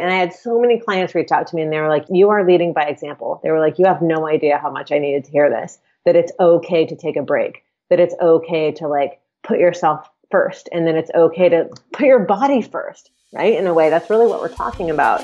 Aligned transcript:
And 0.00 0.10
I 0.10 0.16
had 0.16 0.32
so 0.32 0.60
many 0.60 0.78
clients 0.78 1.14
reach 1.14 1.30
out 1.30 1.46
to 1.48 1.56
me 1.56 1.62
and 1.62 1.72
they 1.72 1.78
were 1.78 1.88
like, 1.88 2.06
You 2.08 2.30
are 2.30 2.46
leading 2.46 2.72
by 2.72 2.84
example. 2.84 3.40
They 3.42 3.50
were 3.50 3.60
like, 3.60 3.78
You 3.78 3.86
have 3.86 4.02
no 4.02 4.26
idea 4.26 4.58
how 4.58 4.70
much 4.70 4.90
I 4.90 4.98
needed 4.98 5.24
to 5.24 5.30
hear 5.30 5.50
this, 5.50 5.78
that 6.04 6.16
it's 6.16 6.32
okay 6.40 6.86
to 6.86 6.96
take 6.96 7.16
a 7.16 7.22
break, 7.22 7.62
that 7.90 8.00
it's 8.00 8.14
okay 8.20 8.72
to 8.72 8.88
like 8.88 9.20
put 9.42 9.58
yourself 9.58 10.08
first, 10.30 10.68
and 10.72 10.86
then 10.86 10.96
it's 10.96 11.10
okay 11.14 11.48
to 11.48 11.68
put 11.92 12.06
your 12.06 12.20
body 12.20 12.62
first, 12.62 13.10
right? 13.32 13.54
In 13.54 13.66
a 13.66 13.74
way, 13.74 13.90
that's 13.90 14.10
really 14.10 14.26
what 14.26 14.40
we're 14.40 14.48
talking 14.48 14.90
about. 14.90 15.22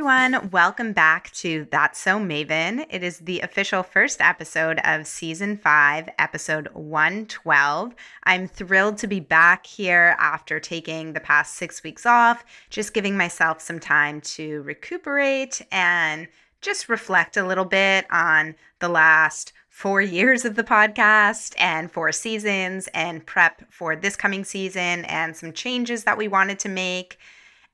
Everyone. 0.00 0.48
Welcome 0.48 0.94
back 0.94 1.30
to 1.32 1.66
That's 1.70 1.98
So 1.98 2.18
Maven. 2.18 2.86
It 2.88 3.02
is 3.02 3.18
the 3.18 3.40
official 3.40 3.82
first 3.82 4.22
episode 4.22 4.80
of 4.82 5.06
season 5.06 5.58
five, 5.58 6.08
episode 6.18 6.68
112. 6.72 7.94
I'm 8.24 8.48
thrilled 8.48 8.96
to 8.96 9.06
be 9.06 9.20
back 9.20 9.66
here 9.66 10.16
after 10.18 10.58
taking 10.58 11.12
the 11.12 11.20
past 11.20 11.56
six 11.56 11.82
weeks 11.82 12.06
off, 12.06 12.46
just 12.70 12.94
giving 12.94 13.14
myself 13.14 13.60
some 13.60 13.78
time 13.78 14.22
to 14.22 14.62
recuperate 14.62 15.60
and 15.70 16.28
just 16.62 16.88
reflect 16.88 17.36
a 17.36 17.46
little 17.46 17.66
bit 17.66 18.06
on 18.10 18.54
the 18.78 18.88
last 18.88 19.52
four 19.68 20.00
years 20.00 20.46
of 20.46 20.56
the 20.56 20.64
podcast 20.64 21.54
and 21.58 21.92
four 21.92 22.10
seasons 22.10 22.88
and 22.94 23.26
prep 23.26 23.70
for 23.70 23.94
this 23.94 24.16
coming 24.16 24.44
season 24.44 25.04
and 25.04 25.36
some 25.36 25.52
changes 25.52 26.04
that 26.04 26.16
we 26.16 26.26
wanted 26.26 26.58
to 26.58 26.70
make. 26.70 27.18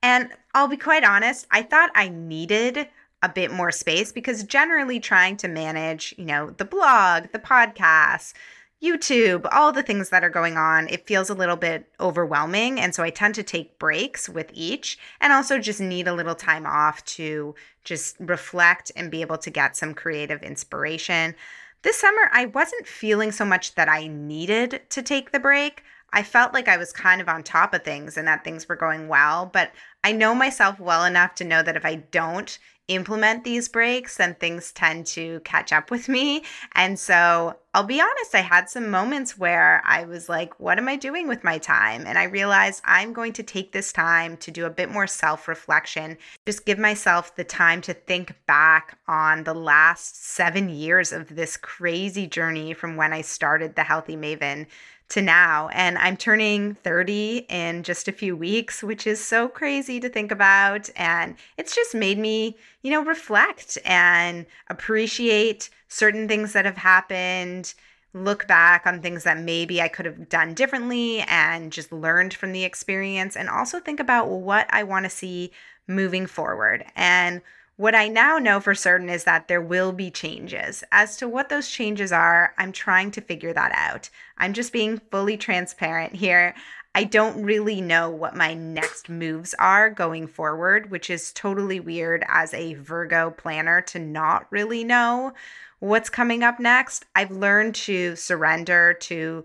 And 0.07 0.29
I'll 0.55 0.69
be 0.69 0.77
quite 0.77 1.03
honest, 1.03 1.49
I 1.51 1.63
thought 1.63 1.91
I 1.97 2.11
needed 2.11 2.87
a 3.25 3.29
bit 3.29 3.51
more 3.51 3.73
space 3.73 4.13
because 4.13 4.45
generally 4.45 5.01
trying 5.01 5.37
to 5.39 5.49
manage, 5.49 6.15
you 6.17 6.25
know, 6.25 6.51
the 6.51 6.65
blog, 6.65 7.33
the 7.33 7.41
podcast, 7.41 8.35
YouTube, 8.81 9.49
all 9.51 9.73
the 9.73 9.83
things 9.83 10.11
that 10.11 10.23
are 10.23 10.31
going 10.31 10.57
on, 10.57 10.89
it 10.91 11.09
feels 11.09 11.29
a 11.29 11.35
little 11.35 11.57
bit 11.57 11.91
overwhelming. 11.99 12.79
And 12.79 12.95
so 12.95 13.03
I 13.03 13.11
tend 13.11 13.35
to 13.35 13.43
take 13.43 13.81
breaks 13.81 14.29
with 14.29 14.49
each 14.55 14.97
and 15.21 15.33
also 15.33 15.59
just 15.59 15.81
need 15.81 16.07
a 16.07 16.15
little 16.15 16.37
time 16.37 16.67
off 16.67 17.05
to 17.17 17.57
just 17.83 18.15
reflect 18.21 18.93
and 18.95 19.11
be 19.11 19.23
able 19.23 19.39
to 19.39 19.51
get 19.51 19.77
some 19.77 19.93
creative 19.93 20.41
inspiration. 20.45 21.35
This 21.83 21.99
summer, 21.99 22.31
I 22.33 22.47
wasn't 22.47 22.87
feeling 22.87 23.33
so 23.33 23.45
much 23.45 23.75
that 23.75 23.89
I 23.89 24.07
needed 24.07 24.83
to 24.91 25.03
take 25.03 25.33
the 25.33 25.41
break. 25.41 25.83
I 26.13 26.23
felt 26.23 26.55
like 26.55 26.69
I 26.69 26.77
was 26.77 26.93
kind 26.93 27.21
of 27.21 27.29
on 27.29 27.43
top 27.43 27.75
of 27.75 27.83
things 27.83 28.17
and 28.17 28.27
that 28.29 28.45
things 28.45 28.69
were 28.69 28.77
going 28.77 29.09
well, 29.09 29.51
but 29.53 29.73
I 30.07 30.13
know 30.13 30.37
myself 30.37 30.79
well 30.79 31.05
enough 31.05 31.35
to 31.35 31.45
know 31.45 31.65
that 31.65 31.75
if 31.75 31.85
I 31.85 31.97
don't 31.97 32.57
implement 32.87 33.43
these 33.43 33.69
breaks, 33.69 34.19
then 34.19 34.37
things 34.37 34.71
tend 34.71 35.05
to 35.07 35.41
catch 35.41 35.73
up 35.73 35.91
with 35.91 36.09
me. 36.09 36.45
And 36.77 36.97
so 36.97 37.57
I'll 37.75 37.83
be 37.83 38.01
honest, 38.01 38.33
I 38.33 38.43
had 38.43 38.71
some 38.71 38.89
moments 38.89 39.37
where 39.37 39.83
I 39.85 40.05
was 40.05 40.29
like, 40.29 40.61
what 40.61 40.79
am 40.79 40.87
I 40.87 40.95
doing 40.95 41.27
with 41.27 41.43
my 41.43 41.59
time? 41.59 42.05
And 42.07 42.17
I 42.17 42.23
realized 42.23 42.83
I'm 42.85 43.13
going 43.13 43.33
to 43.33 43.43
take 43.43 43.73
this 43.73 43.93
time 43.93 44.37
to 44.37 44.53
do 44.53 44.65
a 44.65 44.71
bit 44.71 44.93
more 44.93 45.09
self 45.09 45.49
reflection, 45.49 46.19
just 46.47 46.65
give 46.65 46.79
myself 46.79 47.35
the 47.35 47.43
time 47.43 47.81
to 47.81 47.93
think 47.93 48.33
back 48.47 48.99
on 49.09 49.43
the 49.43 49.55
last 49.55 50.25
seven 50.25 50.69
years 50.69 51.13
of 51.13 51.35
this 51.35 51.57
crazy 51.57 52.29
journey 52.29 52.75
from 52.75 52.95
when 52.95 53.13
I 53.13 53.23
started 53.23 53.75
the 53.75 53.83
Healthy 53.83 54.17
Maven 54.17 54.69
to 55.09 55.23
now. 55.23 55.69
And 55.69 55.97
I'm 55.99 56.17
turning 56.17 56.75
30 56.75 57.47
in 57.49 57.83
just 57.83 58.09
a 58.09 58.13
few 58.13 58.37
weeks, 58.37 58.83
which 58.83 59.07
is 59.07 59.25
so 59.25 59.49
crazy 59.49 60.01
to 60.01 60.09
think 60.09 60.33
about. 60.33 60.91
And 60.97 61.37
it's 61.57 61.75
just 61.75 61.95
made 61.95 62.19
me, 62.19 62.57
you 62.83 62.91
know, 62.91 63.05
reflect 63.05 63.79
and 63.85 64.47
appreciate 64.69 65.71
certain 65.89 66.27
things 66.27 66.53
that 66.53 66.65
have 66.65 66.79
happened, 66.79 67.75
look 68.13 68.49
back 68.49 68.87
on 68.87 69.01
things 69.01 69.25
that 69.25 69.39
maybe 69.39 69.81
I 69.81 69.89
could 69.89 70.07
have 70.07 70.29
done 70.29 70.55
differently 70.55 71.21
and 71.29 71.71
just 71.71 71.93
learned 71.93 72.35
from 72.35 72.53
the 72.53 72.65
experience, 72.65 73.37
and 73.37 73.49
also 73.49 73.79
think 73.79 74.01
about 74.01 74.29
what 74.29 74.67
I 74.71 74.83
want 74.83 75.05
to 75.05 75.11
see 75.11 75.53
moving 75.87 76.27
forward. 76.27 76.85
And 76.97 77.43
what 77.77 77.95
I 77.95 78.09
now 78.09 78.39
know 78.39 78.59
for 78.61 78.75
certain 78.75 79.11
is 79.11 79.25
that 79.25 79.49
there 79.49 79.61
will 79.61 79.93
be 79.93 80.11
changes. 80.11 80.83
As 80.91 81.17
to 81.19 81.29
what 81.29 81.49
those 81.49 81.69
changes 81.69 82.11
are, 82.11 82.55
I'm 82.57 82.73
trying 82.73 83.11
to 83.13 83.21
figure 83.21 83.53
that 83.53 83.73
out. 83.75 84.09
I'm 84.39 84.55
just 84.55 84.73
being 84.73 85.01
fully 85.11 85.37
transparent 85.37 86.15
here. 86.15 86.55
I 86.95 87.05
don't 87.05 87.43
really 87.43 87.83
know 87.83 88.09
what 88.09 88.35
my 88.35 88.55
next 88.55 89.11
moves 89.11 89.55
are 89.59 89.91
going 89.91 90.27
forward, 90.27 90.91
which 90.91 91.11
is 91.11 91.31
totally 91.33 91.79
weird 91.79 92.25
as 92.27 92.55
a 92.55 92.73
Virgo 92.73 93.31
planner 93.31 93.83
to 93.83 93.99
not 93.99 94.51
really 94.51 94.83
know 94.83 95.35
what's 95.79 96.09
coming 96.09 96.43
up 96.43 96.59
next. 96.59 97.05
I've 97.15 97.31
learned 97.31 97.75
to 97.75 98.17
surrender 98.17 98.95
to 99.01 99.45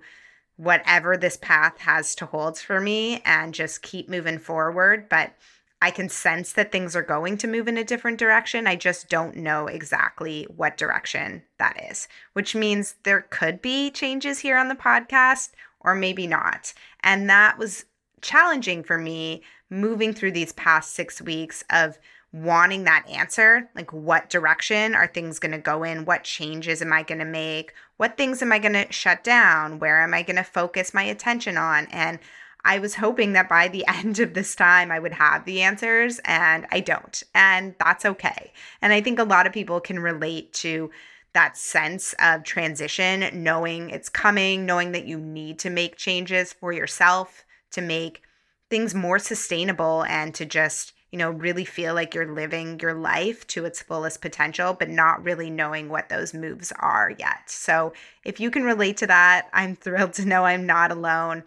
whatever 0.56 1.18
this 1.18 1.36
path 1.36 1.80
has 1.80 2.16
to 2.16 2.26
hold 2.26 2.58
for 2.58 2.80
me 2.80 3.22
and 3.26 3.54
just 3.54 3.82
keep 3.82 4.08
moving 4.08 4.40
forward. 4.40 5.10
But 5.10 5.34
I 5.82 5.90
can 5.92 6.10
sense 6.10 6.54
that 6.54 6.72
things 6.72 6.96
are 6.96 7.02
going 7.02 7.38
to 7.40 7.48
move 7.48 7.68
in 7.68 7.78
a 7.78 7.84
different 7.84 8.20
direction. 8.20 8.68
I 8.68 8.76
just 8.76 9.10
don't 9.10 9.36
know 9.36 9.66
exactly 9.68 10.46
what 10.56 10.78
direction 10.78 11.42
that 11.58 11.90
is, 11.90 12.08
which 12.34 12.56
means 12.56 12.96
there 13.04 13.26
could 13.30 13.62
be 13.62 13.90
changes 13.90 14.40
here 14.40 14.58
on 14.58 14.68
the 14.68 14.76
podcast 14.76 15.50
or 15.80 15.96
maybe 15.96 16.28
not. 16.28 16.74
And 17.02 17.30
that 17.30 17.58
was 17.58 17.86
challenging 18.22 18.84
for 18.84 18.98
me 18.98 19.42
moving 19.72 20.14
through 20.14 20.34
these 20.34 20.54
past 20.54 20.94
six 20.94 21.22
weeks 21.22 21.64
of 21.72 21.98
wanting 22.34 22.86
that 22.86 23.06
answer 23.10 23.70
like 23.76 23.92
what 23.92 24.30
direction 24.30 24.96
are 24.96 25.08
things 25.08 25.38
going 25.38 25.52
to 25.52 25.58
go 25.58 25.84
in 25.84 26.06
what 26.06 26.24
changes 26.24 26.82
am 26.82 26.94
i 26.94 27.04
going 27.04 27.20
to 27.20 27.26
make 27.26 27.74
what 27.98 28.16
things 28.16 28.42
am 28.42 28.54
i 28.54 28.60
going 28.60 28.74
to 28.74 28.90
shut 28.90 29.22
down 29.22 29.80
where 29.80 30.02
am 30.02 30.14
i 30.14 30.22
going 30.22 30.38
to 30.38 30.44
focus 30.44 30.94
my 30.94 31.04
attention 31.04 31.58
on 31.58 31.88
and 31.92 32.20
I 32.64 32.80
was 32.80 32.96
hoping 32.96 33.34
that 33.34 33.50
by 33.50 33.68
the 33.68 33.86
end 33.88 34.20
of 34.20 34.34
this 34.34 34.56
time 34.56 34.92
I 34.92 35.00
would 35.00 35.14
have 35.14 35.46
the 35.46 35.62
answers, 35.62 36.20
and 36.26 36.66
I 36.72 36.80
don't. 36.80 37.24
And 37.34 37.76
that's 37.80 38.06
okay. 38.06 38.52
And 38.82 38.94
I 38.94 39.02
think 39.02 39.20
a 39.20 39.24
lot 39.24 39.48
of 39.48 39.54
people 39.54 39.80
can 39.80 40.00
relate 40.00 40.54
to 40.54 40.92
that 41.34 41.58
sense 41.58 42.14
of 42.20 42.44
transition, 42.44 43.44
knowing 43.44 43.90
it's 43.90 44.10
coming, 44.10 44.66
knowing 44.66 44.92
that 44.92 45.06
you 45.06 45.18
need 45.18 45.60
to 45.60 45.70
make 45.70 45.96
changes 45.96 46.54
for 46.54 46.74
yourself 46.74 47.46
to 47.72 47.82
make 47.82 48.22
things 48.70 48.94
more 48.94 49.20
sustainable 49.20 50.04
and 50.06 50.36
to 50.36 50.46
just, 50.46 50.94
you 51.12 51.18
know, 51.18 51.30
really 51.32 51.66
feel 51.66 51.94
like 51.94 52.14
you're 52.14 52.34
living 52.34 52.80
your 52.80 52.94
life 52.94 53.48
to 53.48 53.66
its 53.66 53.82
fullest 53.82 54.22
potential, 54.22 54.74
but 54.74 54.90
not 54.90 55.24
really 55.24 55.50
knowing 55.50 55.90
what 55.90 56.10
those 56.10 56.34
moves 56.34 56.74
are 56.80 57.12
yet. 57.18 57.50
So 57.50 57.94
if 58.26 58.40
you 58.40 58.52
can 58.52 58.64
relate 58.64 58.98
to 58.98 59.08
that, 59.08 59.48
I'm 59.54 59.76
thrilled 59.78 60.14
to 60.14 60.26
know 60.26 60.46
I'm 60.46 60.66
not 60.66 60.92
alone. 60.92 61.44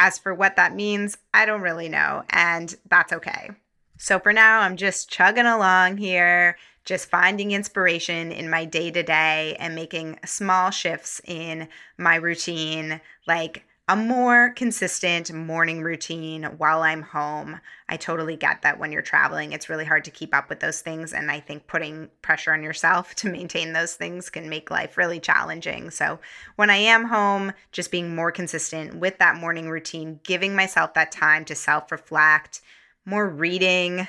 As 0.00 0.16
for 0.16 0.32
what 0.32 0.54
that 0.54 0.76
means, 0.76 1.18
I 1.34 1.44
don't 1.44 1.60
really 1.60 1.88
know, 1.88 2.22
and 2.30 2.74
that's 2.88 3.12
okay. 3.12 3.50
So 3.98 4.20
for 4.20 4.32
now, 4.32 4.60
I'm 4.60 4.76
just 4.76 5.10
chugging 5.10 5.44
along 5.44 5.96
here, 5.96 6.56
just 6.84 7.10
finding 7.10 7.50
inspiration 7.50 8.30
in 8.30 8.48
my 8.48 8.64
day 8.64 8.92
to 8.92 9.02
day 9.02 9.56
and 9.58 9.74
making 9.74 10.20
small 10.24 10.70
shifts 10.70 11.20
in 11.26 11.68
my 11.98 12.14
routine, 12.14 13.00
like 13.26 13.64
a 13.88 13.96
more 13.96 14.50
consistent 14.50 15.32
morning 15.32 15.82
routine 15.82 16.44
while 16.58 16.82
I'm 16.82 17.00
home. 17.00 17.58
I 17.88 17.96
totally 17.96 18.36
get 18.36 18.60
that 18.60 18.78
when 18.78 18.92
you're 18.92 19.00
traveling, 19.00 19.52
it's 19.52 19.70
really 19.70 19.86
hard 19.86 20.04
to 20.04 20.10
keep 20.10 20.34
up 20.34 20.50
with 20.50 20.60
those 20.60 20.82
things. 20.82 21.14
And 21.14 21.30
I 21.30 21.40
think 21.40 21.66
putting 21.66 22.10
pressure 22.20 22.52
on 22.52 22.62
yourself 22.62 23.14
to 23.16 23.30
maintain 23.30 23.72
those 23.72 23.94
things 23.94 24.28
can 24.28 24.50
make 24.50 24.70
life 24.70 24.98
really 24.98 25.20
challenging. 25.20 25.90
So 25.90 26.20
when 26.56 26.68
I 26.68 26.76
am 26.76 27.06
home, 27.06 27.54
just 27.72 27.90
being 27.90 28.14
more 28.14 28.30
consistent 28.30 28.96
with 28.96 29.16
that 29.18 29.36
morning 29.36 29.70
routine, 29.70 30.20
giving 30.22 30.54
myself 30.54 30.92
that 30.92 31.10
time 31.10 31.46
to 31.46 31.54
self 31.54 31.90
reflect, 31.90 32.60
more 33.06 33.26
reading, 33.26 34.06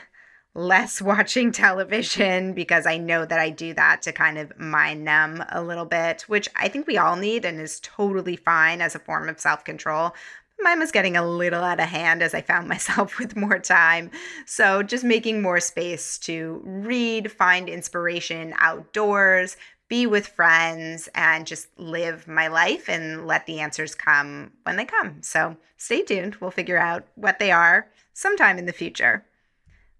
less 0.56 1.02
watching 1.02 1.52
television 1.52 2.54
because 2.54 2.86
I 2.86 2.98
know 2.98 3.26
that 3.26 3.40
I 3.40 3.50
do 3.50 3.74
that 3.74 4.02
to 4.04 4.12
kind 4.12 4.38
of 4.38 4.58
mind 4.60 5.04
numb 5.04 5.44
a 5.50 5.62
little 5.62 5.86
bit, 5.86 6.24
which 6.24 6.50
I 6.56 6.68
think 6.68 6.88
we 6.88 6.98
all 6.98 7.16
need 7.16 7.46
and 7.46 7.60
is 7.60 7.80
totally 7.80 8.36
fine 8.36 8.82
as 8.82 8.96
a 8.96 9.00
form 9.00 9.30
of 9.30 9.40
self 9.40 9.64
control. 9.64 10.14
Mine 10.62 10.80
was 10.80 10.92
getting 10.92 11.16
a 11.16 11.26
little 11.26 11.64
out 11.64 11.80
of 11.80 11.88
hand 11.88 12.22
as 12.22 12.34
I 12.34 12.42
found 12.42 12.68
myself 12.68 13.18
with 13.18 13.36
more 13.36 13.60
time. 13.60 14.12
So, 14.46 14.84
just 14.84 15.04
making 15.04 15.42
more 15.42 15.60
space 15.60 16.18
to 16.20 16.62
read, 16.66 17.32
find 17.32 17.70
inspiration 17.70 18.54
outdoors, 18.58 19.56
be 19.88 20.06
with 20.06 20.28
friends, 20.28 21.08
and 21.16 21.48
just 21.48 21.68
live 21.78 22.28
my 22.28 22.48
life 22.48 22.90
and 22.90 23.26
let 23.26 23.46
the 23.46 23.60
answers 23.60 23.96
come 23.96 24.52
when 24.64 24.76
they 24.76 24.86
come. 24.86 25.22
So, 25.22 25.56
stay 25.78 26.02
tuned. 26.04 26.36
We'll 26.36 26.52
figure 26.52 26.78
out 26.78 27.08
what 27.16 27.40
they 27.40 27.52
are 27.52 27.88
sometime 28.14 28.58
in 28.58 28.66
the 28.66 28.74
future. 28.74 29.26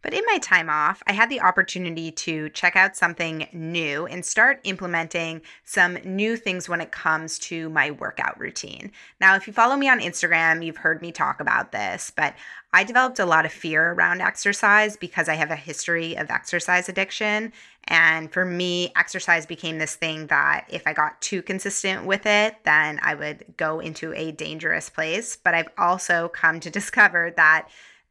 But 0.02 0.14
in 0.14 0.24
my 0.26 0.38
time 0.38 0.70
off, 0.70 1.04
I 1.08 1.14
had 1.14 1.30
the 1.30 1.42
opportunity 1.42 2.12
to 2.12 2.50
check 2.50 2.76
out 2.76 2.96
something 2.96 3.48
new 3.52 4.06
and 4.06 4.26
start 4.26 4.62
implementing 4.64 5.42
some 5.66 5.96
new 6.06 6.38
things 6.38 6.70
when 6.70 6.82
it 6.82 6.92
comes 6.92 7.38
to 7.40 7.70
my 7.70 7.92
workout 7.92 8.40
routine. 8.40 8.92
Now, 9.20 9.36
if 9.36 9.46
you 9.46 9.54
follow 9.54 9.76
me 9.76 9.90
on 9.90 10.00
Instagram, 10.00 10.66
you've 10.66 10.78
heard 10.78 11.02
me 11.02 11.12
talk 11.12 11.40
about 11.40 11.72
this, 11.72 12.12
but 12.16 12.34
I 12.72 12.84
developed 12.84 13.20
a 13.20 13.26
lot 13.26 13.46
of 13.46 13.52
fear 13.52 13.94
around 13.94 14.22
exercise 14.22 14.96
because 14.96 15.28
I 15.28 15.34
have 15.34 15.50
a 15.50 15.56
history 15.56 16.16
of 16.16 16.30
exercise 16.30 16.88
addiction. 16.88 17.52
And 17.86 18.32
for 18.32 18.46
me, 18.46 18.92
exercise 18.96 19.48
became 19.48 19.80
this 19.80 19.96
thing 19.96 20.28
that 20.28 20.66
if 20.70 20.86
I 20.86 20.94
got 20.94 21.20
too 21.20 21.42
consistent 21.42 22.06
with 22.06 22.28
it, 22.28 22.56
then 22.64 23.00
I 23.02 23.16
would 23.16 23.44
go 23.58 23.80
into 23.80 24.14
a 24.14 24.32
dangerous 24.32 24.88
place. 24.88 25.36
But 25.36 25.56
I've 25.56 25.70
also 25.80 26.28
come 26.30 26.60
to 26.60 26.70
discover 26.80 27.34
that 27.38 27.70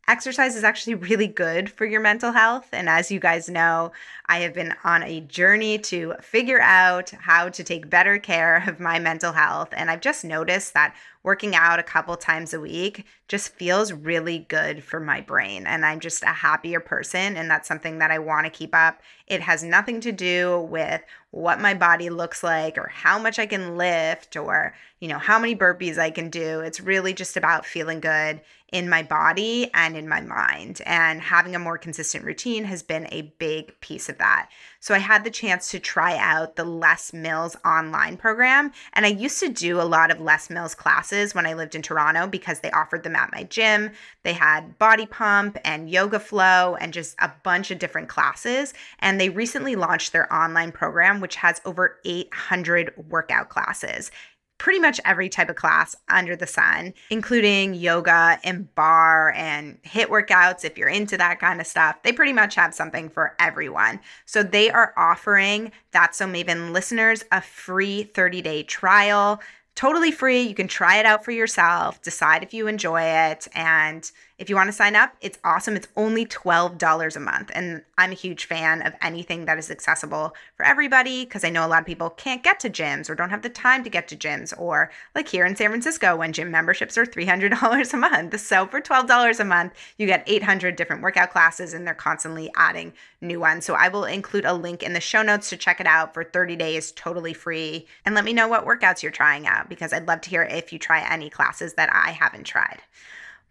exercise 0.08 0.56
is 0.56 0.64
actually 0.64 0.94
really 0.94 1.26
good 1.26 1.70
for 1.70 1.84
your 1.84 2.00
mental 2.00 2.32
health. 2.32 2.68
And 2.72 2.88
as 2.88 3.10
you 3.10 3.20
guys 3.20 3.48
know, 3.48 3.92
I 4.26 4.38
have 4.38 4.54
been 4.54 4.74
on 4.82 5.02
a 5.02 5.20
journey 5.20 5.78
to 5.78 6.14
figure 6.20 6.60
out 6.60 7.10
how 7.10 7.50
to 7.50 7.62
take 7.62 7.90
better 7.90 8.18
care 8.18 8.64
of 8.66 8.80
my 8.80 8.98
mental 8.98 9.32
health. 9.32 9.68
And 9.72 9.90
I've 9.90 10.00
just 10.00 10.24
noticed 10.24 10.74
that 10.74 10.94
working 11.22 11.54
out 11.54 11.78
a 11.78 11.82
couple 11.82 12.16
times 12.16 12.54
a 12.54 12.60
week 12.60 13.04
just 13.26 13.52
feels 13.54 13.92
really 13.92 14.38
good 14.48 14.82
for 14.82 14.98
my 14.98 15.20
brain. 15.20 15.66
And 15.66 15.84
I'm 15.84 16.00
just 16.00 16.22
a 16.22 16.26
happier 16.26 16.80
person. 16.80 17.36
And 17.36 17.50
that's 17.50 17.68
something 17.68 17.98
that 17.98 18.10
I 18.10 18.18
want 18.18 18.46
to 18.46 18.50
keep 18.50 18.74
up. 18.74 19.02
It 19.26 19.42
has 19.42 19.62
nothing 19.62 20.00
to 20.00 20.12
do 20.12 20.60
with 20.70 21.02
what 21.30 21.60
my 21.60 21.74
body 21.74 22.08
looks 22.08 22.42
like 22.42 22.78
or 22.78 22.88
how 22.88 23.18
much 23.18 23.38
I 23.38 23.44
can 23.44 23.76
lift 23.76 24.36
or, 24.36 24.74
you 25.00 25.08
know, 25.08 25.18
how 25.18 25.38
many 25.38 25.54
burpees 25.54 25.98
I 25.98 26.10
can 26.10 26.30
do. 26.30 26.60
It's 26.60 26.80
really 26.80 27.12
just 27.12 27.36
about 27.36 27.66
feeling 27.66 28.00
good 28.00 28.40
in 28.72 28.88
my 28.88 29.02
body 29.02 29.70
and 29.72 29.96
in 29.96 30.08
my 30.08 30.20
mind. 30.20 30.80
And 30.84 31.20
having 31.20 31.54
a 31.54 31.58
more 31.58 31.78
consistent 31.78 32.24
routine 32.24 32.64
has 32.64 32.82
been 32.82 33.08
a 33.10 33.32
big 33.38 33.78
piece 33.80 34.08
of 34.08 34.18
that. 34.18 34.50
So 34.80 34.94
I 34.94 34.98
had 34.98 35.24
the 35.24 35.30
chance 35.30 35.70
to 35.70 35.80
try 35.80 36.16
out 36.16 36.56
the 36.56 36.64
Les 36.64 37.12
Mills 37.12 37.56
online 37.64 38.16
program. 38.16 38.72
And 38.92 39.06
I 39.06 39.08
used 39.08 39.40
to 39.40 39.48
do 39.48 39.80
a 39.80 39.82
lot 39.82 40.10
of 40.10 40.20
Les 40.20 40.50
Mills 40.50 40.74
classes 40.74 41.34
when 41.34 41.46
I 41.46 41.54
lived 41.54 41.74
in 41.74 41.82
Toronto 41.82 42.26
because 42.26 42.60
they 42.60 42.70
offered 42.70 43.02
them 43.02 43.16
at 43.16 43.32
my 43.32 43.44
gym. 43.44 43.90
They 44.22 44.34
had 44.34 44.78
body 44.78 45.06
pump 45.06 45.56
and 45.64 45.90
yoga 45.90 46.20
flow 46.20 46.76
and 46.76 46.92
just 46.92 47.16
a 47.18 47.32
bunch 47.42 47.70
of 47.70 47.78
different 47.78 48.08
classes. 48.08 48.74
And 48.98 49.20
they 49.20 49.30
recently 49.30 49.76
launched 49.76 50.12
their 50.12 50.32
online 50.32 50.72
program, 50.72 51.20
which 51.20 51.36
has 51.36 51.60
over 51.64 51.98
800 52.04 52.92
workout 53.08 53.48
classes 53.48 54.10
pretty 54.58 54.78
much 54.78 55.00
every 55.04 55.28
type 55.28 55.48
of 55.48 55.56
class 55.56 55.96
under 56.08 56.36
the 56.36 56.46
sun, 56.46 56.92
including 57.10 57.74
yoga 57.74 58.38
and 58.44 58.74
barre 58.74 59.32
and 59.34 59.82
HIIT 59.84 60.06
workouts. 60.06 60.64
If 60.64 60.76
you're 60.76 60.88
into 60.88 61.16
that 61.16 61.40
kind 61.40 61.60
of 61.60 61.66
stuff, 61.66 62.02
they 62.02 62.12
pretty 62.12 62.32
much 62.32 62.56
have 62.56 62.74
something 62.74 63.08
for 63.08 63.34
everyone. 63.38 64.00
So 64.26 64.42
they 64.42 64.70
are 64.70 64.92
offering 64.96 65.72
That's 65.92 66.18
So 66.18 66.26
Maven 66.26 66.72
listeners 66.72 67.24
a 67.32 67.40
free 67.40 68.02
30 68.02 68.42
day 68.42 68.62
trial 68.64 69.40
totally 69.78 70.10
free. 70.10 70.42
You 70.42 70.56
can 70.56 70.66
try 70.66 70.96
it 70.96 71.06
out 71.06 71.24
for 71.24 71.30
yourself, 71.30 72.02
decide 72.02 72.42
if 72.42 72.52
you 72.52 72.66
enjoy 72.66 73.00
it. 73.00 73.46
And 73.54 74.10
if 74.38 74.48
you 74.48 74.54
want 74.54 74.68
to 74.68 74.72
sign 74.72 74.94
up, 74.94 75.16
it's 75.20 75.38
awesome. 75.42 75.74
It's 75.74 75.88
only 75.96 76.24
$12 76.24 77.16
a 77.16 77.20
month. 77.20 77.50
And 77.54 77.82
I'm 77.98 78.12
a 78.12 78.14
huge 78.14 78.44
fan 78.44 78.82
of 78.82 78.94
anything 79.02 79.46
that 79.46 79.58
is 79.58 79.68
accessible 79.68 80.32
for 80.56 80.64
everybody 80.64 81.24
because 81.24 81.42
I 81.42 81.50
know 81.50 81.66
a 81.66 81.68
lot 81.68 81.80
of 81.80 81.86
people 81.86 82.10
can't 82.10 82.44
get 82.44 82.60
to 82.60 82.70
gyms 82.70 83.10
or 83.10 83.16
don't 83.16 83.30
have 83.30 83.42
the 83.42 83.48
time 83.48 83.82
to 83.82 83.90
get 83.90 84.06
to 84.08 84.16
gyms, 84.16 84.54
or 84.56 84.92
like 85.16 85.26
here 85.26 85.44
in 85.44 85.56
San 85.56 85.70
Francisco 85.70 86.14
when 86.14 86.32
gym 86.32 86.52
memberships 86.52 86.96
are 86.96 87.04
$300 87.04 87.92
a 87.92 87.96
month. 87.96 88.38
So 88.40 88.66
for 88.68 88.80
$12 88.80 89.40
a 89.40 89.44
month, 89.44 89.72
you 89.96 90.06
get 90.06 90.22
800 90.28 90.76
different 90.76 91.02
workout 91.02 91.30
classes 91.30 91.74
and 91.74 91.84
they're 91.84 91.94
constantly 91.94 92.52
adding 92.54 92.92
new 93.20 93.40
ones. 93.40 93.64
So 93.64 93.74
I 93.74 93.88
will 93.88 94.04
include 94.04 94.44
a 94.44 94.54
link 94.54 94.84
in 94.84 94.92
the 94.92 95.00
show 95.00 95.22
notes 95.22 95.50
to 95.50 95.56
check 95.56 95.80
it 95.80 95.86
out 95.88 96.14
for 96.14 96.22
30 96.22 96.54
days 96.54 96.92
totally 96.92 97.34
free. 97.34 97.86
And 98.04 98.14
let 98.14 98.24
me 98.24 98.32
know 98.32 98.46
what 98.46 98.64
workouts 98.64 99.02
you're 99.02 99.10
trying 99.10 99.48
out 99.48 99.68
because 99.68 99.92
I'd 99.92 100.06
love 100.06 100.20
to 100.20 100.30
hear 100.30 100.44
if 100.44 100.72
you 100.72 100.78
try 100.78 101.00
any 101.00 101.28
classes 101.28 101.74
that 101.74 101.90
I 101.92 102.12
haven't 102.12 102.44
tried. 102.44 102.82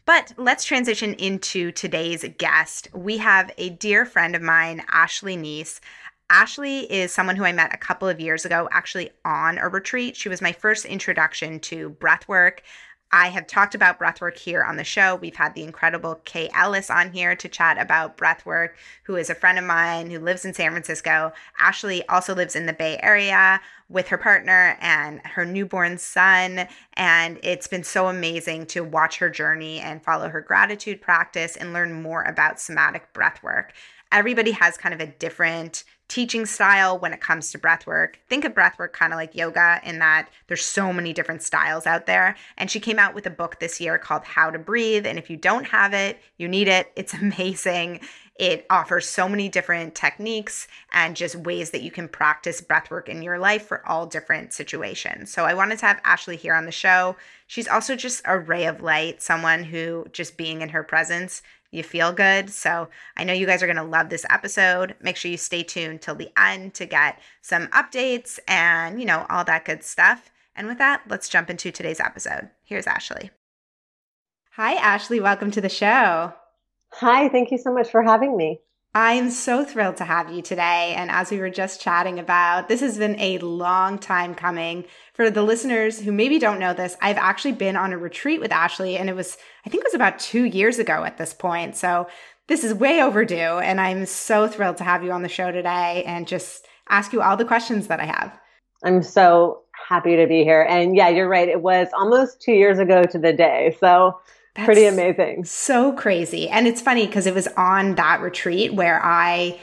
But 0.08 0.34
let's 0.38 0.64
transition 0.64 1.16
into 1.16 1.74
today's 1.74 2.24
guest. 2.38 2.88
We 2.94 3.18
have 3.18 3.52
a 3.58 3.72
dear 3.72 4.06
friend 4.06 4.38
of 4.38 4.42
mine, 4.42 4.86
Ashley 4.90 5.36
Neese. 5.36 5.82
Ashley 6.30 6.90
is 6.90 7.12
someone 7.12 7.36
who 7.36 7.44
I 7.44 7.52
met 7.52 7.74
a 7.74 7.78
couple 7.78 8.08
of 8.08 8.22
years 8.22 8.46
ago, 8.46 8.70
actually 8.72 9.10
on 9.26 9.58
a 9.58 9.68
retreat. 9.68 10.16
She 10.16 10.30
was 10.30 10.42
my 10.42 10.54
first 10.54 10.86
introduction 10.86 11.60
to 11.60 11.90
breath 11.90 12.26
work 12.26 12.64
I 13.12 13.30
have 13.30 13.48
talked 13.48 13.74
about 13.74 14.00
breathwork 14.00 14.38
here 14.38 14.64
on 14.64 14.76
the 14.76 14.84
show. 14.84 15.16
We've 15.16 15.36
had 15.36 15.56
the 15.56 15.64
incredible 15.64 16.16
Kay 16.26 16.50
Ellis 16.54 16.90
on 16.90 17.12
here 17.12 17.36
to 17.38 17.48
chat 17.48 17.80
about 17.80 18.18
breathwork, 18.18 18.72
who 19.04 19.16
is 19.16 19.30
a 19.30 19.36
friend 19.36 19.58
of 19.58 19.64
mine 19.64 20.10
who 20.10 20.20
lives 20.20 20.44
in 20.44 20.54
San 20.54 20.72
Francisco. 20.72 21.32
Ashley 21.58 22.06
also 22.10 22.36
lives 22.36 22.56
in 22.56 22.66
the 22.66 22.74
Bay 22.74 23.00
Area 23.02 23.62
with 23.90 24.10
her 24.10 24.18
partner 24.18 24.78
and 24.82 25.22
her 25.22 25.46
newborn 25.46 25.98
son. 25.98 26.68
And 26.96 27.40
it's 27.44 27.68
been 27.68 27.84
so 27.84 28.08
amazing 28.08 28.66
to 28.68 28.84
watch 28.84 29.20
her 29.20 29.30
journey 29.30 29.80
and 29.80 30.04
follow 30.04 30.28
her 30.28 30.42
gratitude 30.42 31.02
practice 31.02 31.56
and 31.56 31.72
learn 31.72 32.02
more 32.02 32.24
about 32.24 32.60
somatic 32.60 33.14
breathwork. 33.14 33.70
Everybody 34.12 34.52
has 34.52 34.78
kind 34.78 34.94
of 34.94 35.02
a 35.02 35.08
different 35.08 35.86
teaching 36.08 36.46
style 36.46 36.98
when 36.98 37.14
it 37.14 37.22
comes 37.22 37.52
to 37.52 37.58
breath 37.58 37.86
work. 37.86 38.20
Think 38.30 38.46
of 38.46 38.54
breath 38.54 38.80
work 38.80 38.94
kind 38.94 39.12
of 39.12 39.18
like 39.18 39.36
yoga 39.36 39.82
in 39.84 40.00
that 40.00 40.30
there's 40.48 40.64
so 40.64 40.94
many 40.94 41.14
different 41.14 41.44
styles 41.44 41.86
out 41.86 42.06
there. 42.06 42.36
And 42.58 42.72
she 42.72 42.80
came 42.80 43.00
out 43.00 43.14
with 43.14 43.26
a 43.26 43.32
book 43.32 43.60
this 43.60 43.82
year 43.82 43.98
called 43.98 44.24
How 44.24 44.50
to 44.50 44.60
Breathe. 44.60 45.06
And 45.06 45.20
if 45.20 45.30
you 45.30 45.38
don't 45.38 45.66
have 45.68 45.94
it, 45.94 46.20
you 46.38 46.48
need 46.48 46.68
it. 46.68 46.92
It's 46.96 47.14
amazing. 47.28 48.02
It 48.40 48.68
offers 48.70 49.08
so 49.08 49.28
many 49.28 49.50
different 49.50 49.96
techniques 49.96 50.68
and 50.92 51.16
just 51.16 51.36
ways 51.36 51.72
that 51.72 51.82
you 51.82 51.90
can 51.90 52.08
practice 52.08 52.62
breath 52.62 52.92
work 52.92 53.10
in 53.10 53.24
your 53.24 53.40
life 53.40 53.66
for 53.66 53.86
all 53.88 54.06
different 54.06 54.54
situations. 54.54 55.32
So 55.32 55.46
I 55.46 55.56
wanted 55.56 55.80
to 55.80 55.88
have 55.88 56.00
Ashley 56.04 56.36
here 56.36 56.54
on 56.54 56.66
the 56.66 56.72
show. 56.72 57.16
She's 57.48 57.68
also 57.68 57.96
just 57.96 58.22
a 58.26 58.38
ray 58.38 58.66
of 58.66 58.82
light, 58.82 59.24
someone 59.24 59.64
who 59.64 60.06
just 60.12 60.38
being 60.38 60.62
in 60.62 60.70
her 60.70 60.84
presence 60.84 61.42
you 61.72 61.84
feel 61.84 62.12
good. 62.12 62.50
So 62.50 62.90
I 63.16 63.24
know 63.24 63.34
you 63.34 63.46
guys 63.46 63.62
are 63.62 63.68
going 63.68 63.78
to 63.78 63.84
love 63.84 64.10
this 64.10 64.26
episode. 64.30 64.96
Make 65.02 65.18
sure 65.18 65.32
you 65.32 65.38
stay 65.38 65.64
tuned 65.64 66.02
till 66.02 66.16
the 66.16 66.32
end 66.38 66.74
to 66.76 66.86
get 66.86 67.20
some 67.42 67.68
updates 67.68 68.40
and, 68.48 69.00
you 69.00 69.06
know, 69.06 69.26
all 69.30 69.44
that 69.46 69.66
good 69.66 69.84
stuff. 69.84 70.32
And 70.56 70.68
with 70.68 70.78
that, 70.80 71.02
let's 71.08 71.30
jump 71.30 71.50
into 71.50 71.72
today's 71.72 72.00
episode. 72.00 72.50
Here's 72.64 72.88
Ashley. 72.88 73.32
Hi, 74.52 74.74
Ashley. 74.74 75.20
Welcome 75.20 75.52
to 75.52 75.62
the 75.62 75.70
show. 75.70 76.34
Hi. 76.94 77.30
Thank 77.30 77.52
you 77.52 77.58
so 77.58 77.72
much 77.74 77.92
for 77.92 78.02
having 78.02 78.36
me. 78.36 78.62
I'm 78.94 79.30
so 79.30 79.64
thrilled 79.64 79.98
to 79.98 80.06
have 80.06 80.32
you 80.32 80.42
today. 80.42 80.96
And 80.98 81.12
as 81.12 81.30
we 81.30 81.40
were 81.40 81.50
just 81.50 81.82
chatting 81.82 82.18
about, 82.18 82.68
this 82.68 82.82
has 82.82 82.98
been 82.98 83.20
a 83.20 83.38
long 83.40 84.00
time 84.00 84.34
coming. 84.34 84.86
For 85.14 85.30
the 85.30 85.44
listeners 85.44 86.00
who 86.00 86.12
maybe 86.12 86.40
don't 86.40 86.60
know 86.60 86.74
this, 86.74 86.98
I've 87.02 87.18
actually 87.18 87.52
been 87.52 87.76
on 87.76 87.94
a 87.94 87.98
retreat 87.98 88.40
with 88.40 88.52
Ashley, 88.52 88.98
and 88.98 89.10
it 89.10 89.16
was, 89.16 89.38
I 89.66 89.70
think 89.70 89.84
it 89.84 89.88
was 89.88 89.94
about 89.94 90.20
two 90.20 90.46
years 90.46 90.80
ago 90.80 91.04
at 91.04 91.18
this 91.18 91.34
point. 91.34 91.76
So 91.76 92.08
this 92.48 92.64
is 92.64 92.74
way 92.74 93.02
overdue. 93.02 93.36
And 93.36 93.80
I'm 93.80 94.06
so 94.06 94.48
thrilled 94.48 94.78
to 94.78 94.84
have 94.84 95.04
you 95.04 95.12
on 95.12 95.22
the 95.22 95.30
show 95.30 95.52
today 95.52 96.04
and 96.06 96.28
just 96.28 96.66
ask 96.90 97.14
you 97.14 97.22
all 97.22 97.38
the 97.38 97.46
questions 97.46 97.88
that 97.88 98.00
I 98.00 98.06
have. 98.06 98.40
I'm 98.84 99.04
so 99.04 99.64
happy 99.90 100.16
to 100.16 100.28
be 100.28 100.44
here. 100.44 100.62
And 100.62 100.96
yeah, 100.96 101.10
you're 101.10 101.28
right. 101.28 101.50
It 101.50 101.62
was 101.62 101.88
almost 101.98 102.42
two 102.42 102.54
years 102.54 102.80
ago 102.80 103.04
to 103.04 103.18
the 103.18 103.34
day. 103.34 103.76
So 103.80 104.20
that's 104.58 104.66
pretty 104.66 104.86
amazing. 104.86 105.46
So 105.46 105.94
crazy. 105.94 106.50
And 106.50 106.68
it's 106.68 106.82
funny 106.82 107.06
because 107.06 107.28
it 107.28 107.36
was 107.36 107.48
on 107.56 107.96
that 107.96 108.22
retreat 108.22 108.74
where 108.74 109.00
I 109.04 109.60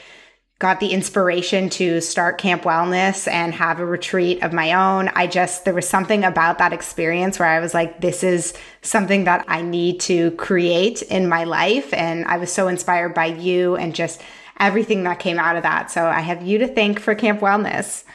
got 0.57 0.79
the 0.79 0.93
inspiration 0.93 1.69
to 1.69 1.99
start 1.99 2.37
Camp 2.37 2.63
Wellness 2.63 3.29
and 3.29 3.53
have 3.53 3.81
a 3.81 3.85
retreat 3.85 4.41
of 4.41 4.53
my 4.53 4.71
own. 4.71 5.09
I 5.09 5.27
just, 5.27 5.65
there 5.65 5.73
was 5.73 5.87
something 5.87 6.23
about 6.23 6.59
that 6.59 6.71
experience 6.71 7.37
where 7.37 7.49
I 7.49 7.59
was 7.59 7.73
like, 7.73 7.99
this 7.99 8.23
is 8.23 8.53
something 8.81 9.25
that 9.25 9.43
I 9.49 9.61
need 9.61 9.99
to 10.01 10.31
create 10.31 11.01
in 11.01 11.27
my 11.27 11.43
life. 11.43 11.93
And 11.93 12.23
I 12.25 12.37
was 12.37 12.53
so 12.53 12.69
inspired 12.69 13.13
by 13.13 13.25
you 13.25 13.75
and 13.75 13.93
just 13.93 14.21
everything 14.57 15.03
that 15.03 15.19
came 15.19 15.39
out 15.39 15.57
of 15.57 15.63
that. 15.63 15.91
So 15.91 16.05
I 16.05 16.21
have 16.21 16.41
you 16.41 16.59
to 16.59 16.67
thank 16.67 17.01
for 17.01 17.15
Camp 17.15 17.41
Wellness. 17.41 18.05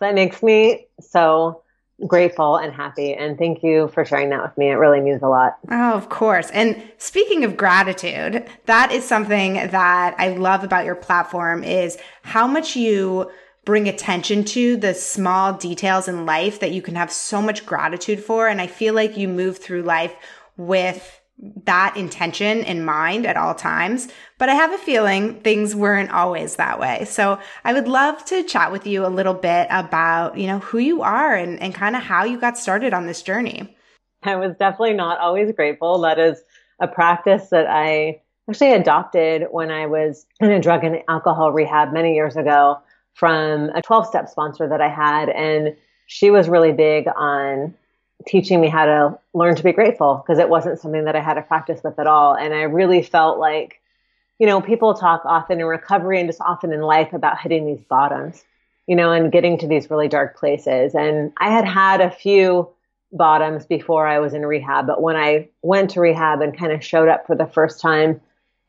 That 0.00 0.14
makes 0.14 0.42
me 0.42 0.86
so 0.98 1.62
grateful 2.06 2.56
and 2.56 2.72
happy. 2.72 3.14
And 3.14 3.38
thank 3.38 3.62
you 3.62 3.88
for 3.88 4.04
sharing 4.04 4.30
that 4.30 4.42
with 4.42 4.56
me. 4.58 4.70
It 4.70 4.74
really 4.74 5.00
means 5.00 5.22
a 5.22 5.28
lot. 5.28 5.58
Oh, 5.70 5.92
of 5.92 6.08
course. 6.08 6.50
And 6.50 6.82
speaking 6.98 7.44
of 7.44 7.56
gratitude, 7.56 8.46
that 8.66 8.92
is 8.92 9.04
something 9.04 9.54
that 9.54 10.14
I 10.18 10.28
love 10.30 10.64
about 10.64 10.84
your 10.84 10.96
platform 10.96 11.64
is 11.64 11.98
how 12.22 12.46
much 12.46 12.76
you 12.76 13.30
bring 13.64 13.88
attention 13.88 14.44
to 14.44 14.76
the 14.76 14.92
small 14.92 15.52
details 15.52 16.08
in 16.08 16.26
life 16.26 16.58
that 16.60 16.72
you 16.72 16.82
can 16.82 16.96
have 16.96 17.12
so 17.12 17.40
much 17.40 17.64
gratitude 17.64 18.22
for. 18.22 18.48
And 18.48 18.60
I 18.60 18.66
feel 18.66 18.94
like 18.94 19.16
you 19.16 19.28
move 19.28 19.58
through 19.58 19.82
life 19.82 20.14
with 20.56 21.21
that 21.64 21.96
intention 21.96 22.62
in 22.62 22.84
mind 22.84 23.26
at 23.26 23.36
all 23.36 23.54
times. 23.54 24.08
But 24.38 24.48
I 24.48 24.54
have 24.54 24.72
a 24.72 24.78
feeling 24.78 25.40
things 25.40 25.74
weren't 25.74 26.12
always 26.12 26.56
that 26.56 26.78
way. 26.78 27.04
So 27.04 27.38
I 27.64 27.72
would 27.72 27.88
love 27.88 28.24
to 28.26 28.44
chat 28.44 28.70
with 28.70 28.86
you 28.86 29.04
a 29.04 29.08
little 29.08 29.34
bit 29.34 29.66
about, 29.70 30.38
you 30.38 30.46
know, 30.46 30.60
who 30.60 30.78
you 30.78 31.02
are 31.02 31.34
and, 31.34 31.60
and 31.60 31.74
kind 31.74 31.96
of 31.96 32.02
how 32.02 32.24
you 32.24 32.38
got 32.38 32.56
started 32.56 32.94
on 32.94 33.06
this 33.06 33.22
journey. 33.22 33.76
I 34.22 34.36
was 34.36 34.54
definitely 34.56 34.94
not 34.94 35.18
always 35.18 35.52
grateful. 35.52 36.00
That 36.00 36.18
is 36.18 36.42
a 36.80 36.86
practice 36.86 37.48
that 37.50 37.66
I 37.68 38.20
actually 38.48 38.72
adopted 38.72 39.46
when 39.50 39.70
I 39.70 39.86
was 39.86 40.26
in 40.40 40.50
a 40.50 40.60
drug 40.60 40.84
and 40.84 41.02
alcohol 41.08 41.52
rehab 41.52 41.92
many 41.92 42.14
years 42.14 42.36
ago 42.36 42.78
from 43.14 43.70
a 43.74 43.82
12 43.82 44.06
step 44.06 44.28
sponsor 44.28 44.68
that 44.68 44.80
I 44.80 44.88
had. 44.88 45.28
And 45.28 45.76
she 46.06 46.30
was 46.30 46.48
really 46.48 46.72
big 46.72 47.06
on 47.16 47.74
teaching 48.26 48.60
me 48.60 48.68
how 48.68 48.84
to 48.84 49.18
learn 49.34 49.54
to 49.56 49.62
be 49.62 49.72
grateful 49.72 50.16
because 50.16 50.38
it 50.38 50.48
wasn't 50.48 50.80
something 50.80 51.04
that 51.04 51.16
I 51.16 51.20
had 51.20 51.34
to 51.34 51.42
practice 51.42 51.80
with 51.82 51.98
at 51.98 52.06
all. 52.06 52.34
And 52.34 52.54
I 52.54 52.62
really 52.62 53.02
felt 53.02 53.38
like, 53.38 53.80
you 54.38 54.46
know, 54.46 54.60
people 54.60 54.94
talk 54.94 55.22
often 55.24 55.60
in 55.60 55.66
recovery 55.66 56.20
and 56.20 56.28
just 56.28 56.40
often 56.40 56.72
in 56.72 56.80
life 56.80 57.12
about 57.12 57.40
hitting 57.40 57.66
these 57.66 57.82
bottoms, 57.82 58.42
you 58.86 58.96
know, 58.96 59.12
and 59.12 59.32
getting 59.32 59.58
to 59.58 59.66
these 59.66 59.90
really 59.90 60.08
dark 60.08 60.36
places. 60.36 60.94
And 60.94 61.32
I 61.36 61.50
had 61.50 61.66
had 61.66 62.00
a 62.00 62.10
few 62.10 62.68
bottoms 63.12 63.66
before 63.66 64.06
I 64.06 64.18
was 64.18 64.34
in 64.34 64.44
rehab, 64.44 64.86
but 64.86 65.02
when 65.02 65.16
I 65.16 65.48
went 65.60 65.90
to 65.90 66.00
rehab 66.00 66.40
and 66.40 66.56
kind 66.56 66.72
of 66.72 66.84
showed 66.84 67.08
up 67.08 67.26
for 67.26 67.36
the 67.36 67.46
first 67.46 67.80
time 67.80 68.20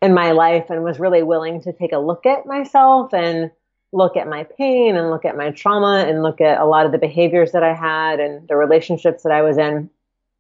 in 0.02 0.14
my 0.14 0.32
life 0.32 0.66
and 0.70 0.84
was 0.84 1.00
really 1.00 1.24
willing 1.24 1.62
to 1.62 1.72
take 1.72 1.94
a 1.94 1.98
look 1.98 2.26
at 2.26 2.46
myself 2.46 3.14
and 3.14 3.52
look 3.94 4.18
at 4.18 4.28
my 4.28 4.44
pain 4.44 4.98
and 4.98 5.12
look 5.12 5.24
at 5.24 5.38
my 5.38 5.52
trauma 5.52 6.04
and 6.08 6.24
look 6.24 6.42
at 6.42 6.60
a 6.60 6.66
lot 6.66 6.86
of 6.86 6.92
the 6.92 6.98
behaviors 6.98 7.52
that 7.52 7.64
I 7.64 7.74
had 7.74 8.20
and 8.20 8.48
the 8.48 8.56
relationships 8.56 9.24
that 9.24 9.32
I 9.32 9.44
was 9.44 9.58
in, 9.58 9.90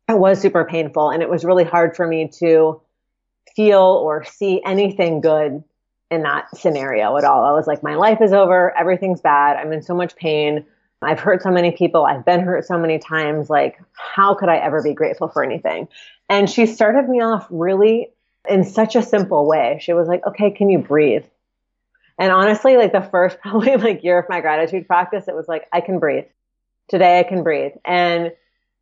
it 0.09 0.17
was 0.17 0.41
super 0.41 0.65
painful. 0.65 1.11
And 1.11 1.21
it 1.21 1.29
was 1.29 1.45
really 1.45 1.63
hard 1.63 1.95
for 1.95 2.05
me 2.05 2.27
to 2.39 2.81
feel 3.55 3.79
or 3.79 4.23
see 4.23 4.61
anything 4.65 5.21
good 5.21 5.63
in 6.09 6.23
that 6.23 6.55
scenario 6.57 7.15
at 7.15 7.23
all. 7.23 7.43
I 7.43 7.51
was 7.51 7.67
like, 7.67 7.83
my 7.83 7.95
life 7.95 8.21
is 8.21 8.33
over. 8.33 8.75
Everything's 8.77 9.21
bad. 9.21 9.57
I'm 9.57 9.71
in 9.71 9.81
so 9.81 9.95
much 9.95 10.15
pain. 10.15 10.65
I've 11.01 11.19
hurt 11.19 11.43
so 11.43 11.51
many 11.51 11.71
people. 11.71 12.05
I've 12.05 12.25
been 12.25 12.39
hurt 12.39 12.65
so 12.65 12.77
many 12.77 12.97
times. 12.97 13.49
Like, 13.49 13.79
how 13.93 14.33
could 14.33 14.49
I 14.49 14.57
ever 14.57 14.81
be 14.81 14.93
grateful 14.93 15.27
for 15.27 15.43
anything? 15.43 15.87
And 16.29 16.49
she 16.49 16.65
started 16.65 17.07
me 17.09 17.21
off 17.21 17.45
really 17.49 18.09
in 18.49 18.63
such 18.63 18.95
a 18.95 19.01
simple 19.01 19.47
way. 19.47 19.79
She 19.81 19.93
was 19.93 20.07
like, 20.07 20.25
okay, 20.25 20.51
can 20.51 20.69
you 20.69 20.79
breathe? 20.79 21.25
And 22.19 22.31
honestly, 22.31 22.77
like 22.77 22.91
the 22.91 23.01
first 23.01 23.39
probably 23.41 23.75
like 23.77 24.03
year 24.03 24.19
of 24.19 24.29
my 24.29 24.41
gratitude 24.41 24.87
practice, 24.87 25.27
it 25.27 25.35
was 25.35 25.47
like, 25.47 25.67
I 25.71 25.81
can 25.81 25.99
breathe. 25.99 26.25
Today 26.89 27.19
I 27.19 27.23
can 27.23 27.43
breathe. 27.43 27.73
And 27.85 28.31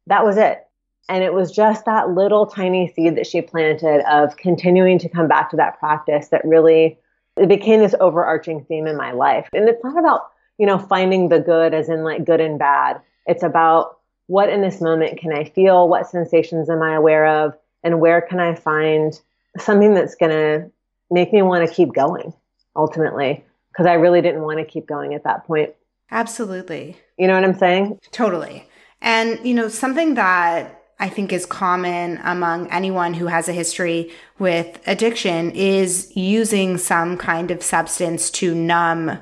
that 0.07 0.25
was 0.25 0.37
it. 0.37 0.65
And 1.09 1.23
it 1.23 1.33
was 1.33 1.51
just 1.51 1.85
that 1.85 2.09
little 2.09 2.45
tiny 2.45 2.91
seed 2.93 3.17
that 3.17 3.27
she 3.27 3.41
planted 3.41 4.01
of 4.09 4.37
continuing 4.37 4.99
to 4.99 5.09
come 5.09 5.27
back 5.27 5.49
to 5.51 5.57
that 5.57 5.79
practice 5.79 6.29
that 6.29 6.45
really 6.45 6.97
it 7.37 7.49
became 7.49 7.79
this 7.79 7.95
overarching 7.99 8.63
theme 8.65 8.87
in 8.87 8.97
my 8.97 9.11
life. 9.11 9.47
And 9.53 9.67
it's 9.67 9.83
not 9.83 9.97
about, 9.97 10.31
you 10.57 10.65
know, 10.65 10.77
finding 10.77 11.29
the 11.29 11.39
good 11.39 11.73
as 11.73 11.89
in 11.89 12.03
like 12.03 12.25
good 12.25 12.41
and 12.41 12.59
bad. 12.59 13.01
It's 13.25 13.43
about 13.43 13.97
what 14.27 14.49
in 14.49 14.61
this 14.61 14.79
moment 14.79 15.19
can 15.19 15.33
I 15.33 15.45
feel? 15.45 15.87
What 15.87 16.07
sensations 16.07 16.69
am 16.69 16.81
I 16.81 16.95
aware 16.95 17.25
of? 17.25 17.57
And 17.83 17.99
where 17.99 18.21
can 18.21 18.39
I 18.39 18.55
find 18.55 19.19
something 19.57 19.93
that's 19.93 20.15
going 20.15 20.31
to 20.31 20.71
make 21.09 21.33
me 21.33 21.41
want 21.41 21.67
to 21.67 21.73
keep 21.73 21.93
going? 21.93 22.33
Ultimately 22.75 23.43
because 23.71 23.85
I 23.85 23.93
really 23.93 24.21
didn't 24.21 24.41
want 24.41 24.59
to 24.59 24.65
keep 24.65 24.87
going 24.87 25.13
at 25.13 25.23
that 25.23 25.45
point. 25.45 25.73
Absolutely. 26.11 26.97
You 27.17 27.27
know 27.27 27.35
what 27.35 27.43
I'm 27.43 27.57
saying? 27.57 27.99
Totally. 28.11 28.67
And, 29.01 29.39
you 29.45 29.53
know, 29.53 29.69
something 29.69 30.15
that 30.15 30.81
I 30.99 31.09
think 31.09 31.33
is 31.33 31.45
common 31.45 32.19
among 32.23 32.67
anyone 32.67 33.13
who 33.13 33.27
has 33.27 33.47
a 33.47 33.53
history 33.53 34.11
with 34.37 34.79
addiction 34.85 35.51
is 35.51 36.15
using 36.15 36.77
some 36.77 37.17
kind 37.17 37.49
of 37.49 37.63
substance 37.63 38.29
to 38.31 38.53
numb 38.53 39.17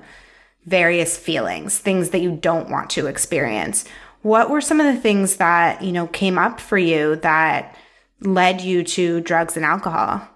various 0.65 1.17
feelings, 1.17 1.77
things 1.77 2.09
that 2.09 2.19
you 2.19 2.31
don't 2.31 2.69
want 2.69 2.89
to 2.91 3.07
experience. 3.07 3.85
What 4.21 4.49
were 4.49 4.61
some 4.61 4.81
of 4.81 4.93
the 4.93 4.99
things 4.99 5.37
that, 5.37 5.81
you 5.81 5.93
know, 5.93 6.07
came 6.07 6.37
up 6.37 6.59
for 6.59 6.77
you 6.77 7.15
that 7.17 7.75
led 8.19 8.59
you 8.59 8.83
to 8.83 9.21
drugs 9.21 9.55
and 9.55 9.65
alcohol? 9.65 10.27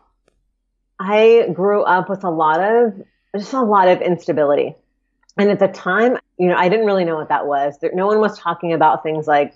I 1.04 1.50
grew 1.52 1.84
up 1.84 2.10
with 2.10 2.24
a 2.24 2.30
lot 2.30 2.62
of 2.62 2.94
just 3.36 3.52
a 3.52 3.62
lot 3.62 3.90
of 3.90 4.02
instability. 4.02 4.76
And 5.38 5.50
at 5.50 5.60
the 5.60 5.68
time, 5.68 6.18
you 6.38 6.48
know, 6.48 6.56
I 6.56 6.70
didn't 6.70 6.86
really 6.86 7.04
know 7.04 7.18
what 7.18 7.30
that 7.30 7.46
was. 7.46 7.76
No 7.94 8.08
one 8.08 8.20
was 8.20 8.40
talking 8.40 8.72
about 8.72 9.04
things 9.04 9.28
like 9.28 9.54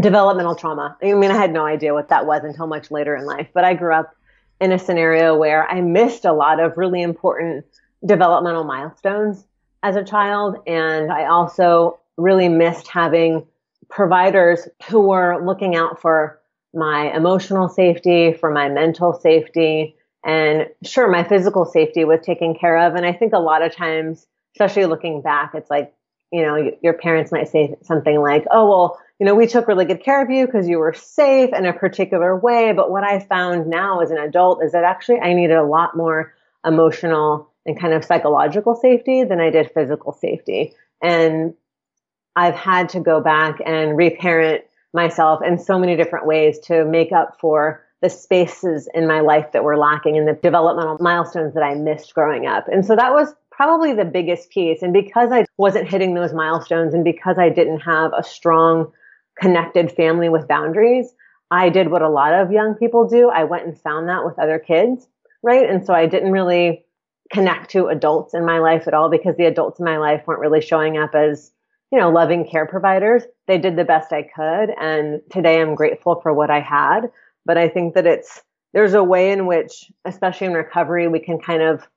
developmental 0.00 0.56
trauma. 0.56 0.96
I 1.02 1.12
mean, 1.14 1.30
I 1.30 1.36
had 1.36 1.52
no 1.52 1.64
idea 1.64 1.94
what 1.94 2.08
that 2.08 2.26
was 2.26 2.42
until 2.42 2.66
much 2.66 2.90
later 2.90 3.14
in 3.14 3.26
life. 3.26 3.48
But 3.54 3.64
I 3.64 3.74
grew 3.74 3.94
up 3.94 4.16
in 4.60 4.72
a 4.72 4.78
scenario 4.78 5.36
where 5.36 5.70
I 5.70 5.82
missed 5.82 6.24
a 6.24 6.32
lot 6.32 6.58
of 6.58 6.76
really 6.76 7.02
important 7.02 7.64
developmental 8.04 8.64
milestones 8.64 9.46
as 9.84 9.94
a 9.94 10.02
child. 10.02 10.56
And 10.66 11.12
I 11.12 11.26
also 11.26 12.00
really 12.16 12.48
missed 12.48 12.88
having 12.88 13.46
providers 13.88 14.66
who 14.88 15.00
were 15.00 15.44
looking 15.44 15.76
out 15.76 16.00
for 16.00 16.40
my 16.74 17.14
emotional 17.14 17.68
safety, 17.68 18.32
for 18.32 18.50
my 18.50 18.68
mental 18.68 19.12
safety, 19.12 19.94
and 20.24 20.68
sure, 20.84 21.08
my 21.08 21.24
physical 21.24 21.64
safety 21.64 22.04
was 22.04 22.20
taken 22.20 22.54
care 22.54 22.78
of. 22.78 22.94
And 22.94 23.06
I 23.06 23.12
think 23.12 23.32
a 23.32 23.38
lot 23.38 23.62
of 23.62 23.74
times, 23.74 24.26
especially 24.54 24.86
looking 24.86 25.22
back, 25.22 25.52
it's 25.54 25.70
like, 25.70 25.94
you 26.32 26.42
know, 26.42 26.72
your 26.82 26.92
parents 26.92 27.32
might 27.32 27.48
say 27.48 27.76
something 27.82 28.20
like, 28.20 28.44
oh, 28.50 28.68
well, 28.68 28.98
you 29.18 29.26
know, 29.26 29.34
we 29.34 29.46
took 29.46 29.66
really 29.66 29.84
good 29.84 30.02
care 30.02 30.22
of 30.22 30.30
you 30.30 30.46
because 30.46 30.68
you 30.68 30.78
were 30.78 30.92
safe 30.92 31.50
in 31.52 31.66
a 31.66 31.72
particular 31.72 32.36
way. 32.36 32.72
But 32.72 32.90
what 32.90 33.04
I 33.04 33.20
found 33.20 33.68
now 33.68 34.00
as 34.00 34.10
an 34.10 34.18
adult 34.18 34.62
is 34.62 34.72
that 34.72 34.84
actually 34.84 35.20
I 35.20 35.32
needed 35.32 35.56
a 35.56 35.64
lot 35.64 35.96
more 35.96 36.34
emotional 36.64 37.50
and 37.66 37.78
kind 37.78 37.92
of 37.92 38.04
psychological 38.04 38.74
safety 38.74 39.24
than 39.24 39.40
I 39.40 39.50
did 39.50 39.70
physical 39.72 40.12
safety. 40.12 40.74
And 41.02 41.54
I've 42.36 42.54
had 42.54 42.88
to 42.90 43.00
go 43.00 43.20
back 43.20 43.60
and 43.64 43.96
reparent 43.96 44.64
myself 44.92 45.40
in 45.44 45.58
so 45.58 45.78
many 45.78 45.96
different 45.96 46.26
ways 46.26 46.58
to 46.60 46.84
make 46.84 47.12
up 47.12 47.38
for 47.40 47.84
the 48.00 48.08
spaces 48.08 48.88
in 48.94 49.06
my 49.06 49.20
life 49.20 49.52
that 49.52 49.64
were 49.64 49.76
lacking 49.76 50.16
and 50.16 50.28
the 50.28 50.34
developmental 50.34 50.98
milestones 51.00 51.54
that 51.54 51.62
I 51.62 51.74
missed 51.74 52.14
growing 52.14 52.46
up. 52.46 52.68
And 52.68 52.86
so 52.86 52.94
that 52.94 53.12
was 53.12 53.34
probably 53.50 53.92
the 53.92 54.04
biggest 54.04 54.50
piece. 54.50 54.82
And 54.82 54.92
because 54.92 55.30
I 55.32 55.44
wasn't 55.56 55.88
hitting 55.88 56.14
those 56.14 56.32
milestones 56.32 56.94
and 56.94 57.02
because 57.02 57.38
I 57.38 57.48
didn't 57.48 57.80
have 57.80 58.12
a 58.16 58.22
strong 58.22 58.92
connected 59.40 59.90
family 59.90 60.28
with 60.28 60.46
boundaries, 60.46 61.12
I 61.50 61.68
did 61.70 61.90
what 61.90 62.02
a 62.02 62.08
lot 62.08 62.34
of 62.34 62.52
young 62.52 62.74
people 62.74 63.08
do. 63.08 63.30
I 63.30 63.44
went 63.44 63.66
and 63.66 63.80
found 63.80 64.08
that 64.08 64.24
with 64.24 64.38
other 64.38 64.58
kids, 64.58 65.08
right? 65.42 65.68
And 65.68 65.84
so 65.84 65.92
I 65.92 66.06
didn't 66.06 66.30
really 66.30 66.84
connect 67.30 67.70
to 67.70 67.88
adults 67.88 68.32
in 68.32 68.44
my 68.44 68.58
life 68.58 68.86
at 68.86 68.94
all 68.94 69.10
because 69.10 69.36
the 69.36 69.46
adults 69.46 69.80
in 69.80 69.84
my 69.84 69.98
life 69.98 70.22
weren't 70.26 70.40
really 70.40 70.60
showing 70.60 70.96
up 70.96 71.14
as, 71.14 71.50
you 71.90 71.98
know, 71.98 72.10
loving 72.10 72.46
care 72.48 72.66
providers. 72.66 73.24
They 73.46 73.58
did 73.58 73.76
the 73.76 73.84
best 73.84 74.12
I 74.12 74.22
could. 74.22 74.70
And 74.80 75.20
today 75.30 75.60
I'm 75.60 75.74
grateful 75.74 76.20
for 76.20 76.32
what 76.32 76.50
I 76.50 76.60
had. 76.60 77.10
But 77.48 77.56
I 77.56 77.68
think 77.68 77.94
that 77.94 78.06
it's, 78.06 78.42
there's 78.74 78.92
a 78.92 79.02
way 79.02 79.32
in 79.32 79.46
which, 79.46 79.90
especially 80.04 80.48
in 80.48 80.52
recovery, 80.52 81.08
we 81.08 81.18
can 81.18 81.40
kind 81.40 81.62
of 81.62 81.88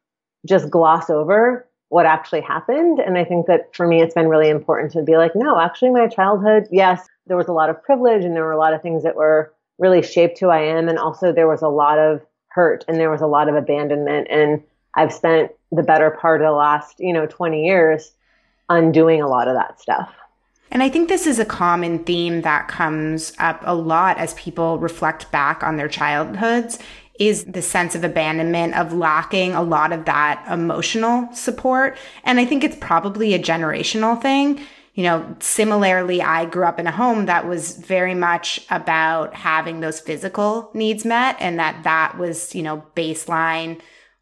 just 0.48 0.70
gloss 0.70 1.10
over 1.10 1.68
what 1.90 2.06
actually 2.06 2.40
happened. 2.40 3.00
And 3.00 3.18
I 3.18 3.26
think 3.26 3.48
that 3.48 3.76
for 3.76 3.86
me, 3.86 4.02
it's 4.02 4.14
been 4.14 4.30
really 4.30 4.48
important 4.48 4.94
to 4.94 5.04
be 5.04 5.18
like, 5.18 5.34
no, 5.36 5.60
actually, 5.60 5.92
my 5.92 6.08
childhood, 6.08 6.70
yes, 6.72 7.06
there 7.28 7.36
was 7.36 7.50
a 7.50 7.54
lot 7.54 7.70
of 7.70 7.84
privilege 7.84 8.24
and 8.24 8.34
there 8.34 8.46
were 8.46 8.54
a 8.54 8.58
lot 8.58 8.74
of 8.74 8.82
things 8.82 9.04
that 9.04 9.18
were 9.18 9.54
really 9.78 10.02
shaped 10.02 10.40
who 10.40 10.48
I 10.48 10.62
am. 10.62 10.88
And 10.88 10.98
also, 10.98 11.34
there 11.34 11.50
was 11.50 11.62
a 11.62 11.68
lot 11.68 12.00
of 12.00 12.22
hurt 12.48 12.86
and 12.88 12.98
there 12.98 13.12
was 13.12 13.22
a 13.22 13.28
lot 13.28 13.50
of 13.50 13.56
abandonment. 13.56 14.28
And 14.32 14.64
I've 14.96 15.12
spent 15.12 15.52
the 15.70 15.84
better 15.84 16.12
part 16.12 16.42
of 16.42 16.48
the 16.48 16.54
last, 16.54 16.96
you 17.00 17.12
know, 17.12 17.26
20 17.26 17.66
years 17.66 18.14
undoing 18.70 19.22
a 19.22 19.28
lot 19.28 19.50
of 19.50 19.56
that 19.56 19.82
stuff. 19.82 20.16
And 20.72 20.82
I 20.82 20.90
think 20.90 21.10
this 21.10 21.28
is 21.28 21.38
a 21.38 21.46
common 21.46 22.00
theme 22.06 22.42
that 22.42 22.70
comes 22.70 23.34
up 23.40 23.62
a 23.66 23.76
lot 23.76 24.18
as 24.18 24.34
people 24.36 24.80
reflect 24.80 25.30
back 25.32 25.64
on 25.64 25.76
their 25.76 25.90
childhoods 25.90 26.80
is 27.20 27.44
the 27.44 27.62
sense 27.62 27.94
of 27.94 28.04
abandonment 28.04 28.74
of 28.76 28.94
lacking 28.94 29.54
a 29.54 29.62
lot 29.62 29.92
of 29.92 30.06
that 30.06 30.44
emotional 30.50 31.32
support. 31.34 31.98
And 32.24 32.40
I 32.40 32.46
think 32.46 32.64
it's 32.64 32.78
probably 32.78 33.34
a 33.34 33.40
generational 33.40 34.20
thing. 34.20 34.62
You 34.96 35.04
know, 35.04 35.36
similarly, 35.40 36.22
I 36.22 36.46
grew 36.46 36.66
up 36.66 36.80
in 36.80 36.88
a 36.88 36.92
home 36.92 37.28
that 37.28 37.48
was 37.48 37.78
very 37.78 38.16
much 38.16 38.66
about 38.70 39.36
having 39.36 39.82
those 39.82 40.00
physical 40.00 40.72
needs 40.74 41.06
met 41.06 41.36
and 41.40 41.60
that 41.60 41.84
that 41.84 42.18
was, 42.18 42.56
you 42.56 42.64
know, 42.64 42.84
baseline 42.96 43.80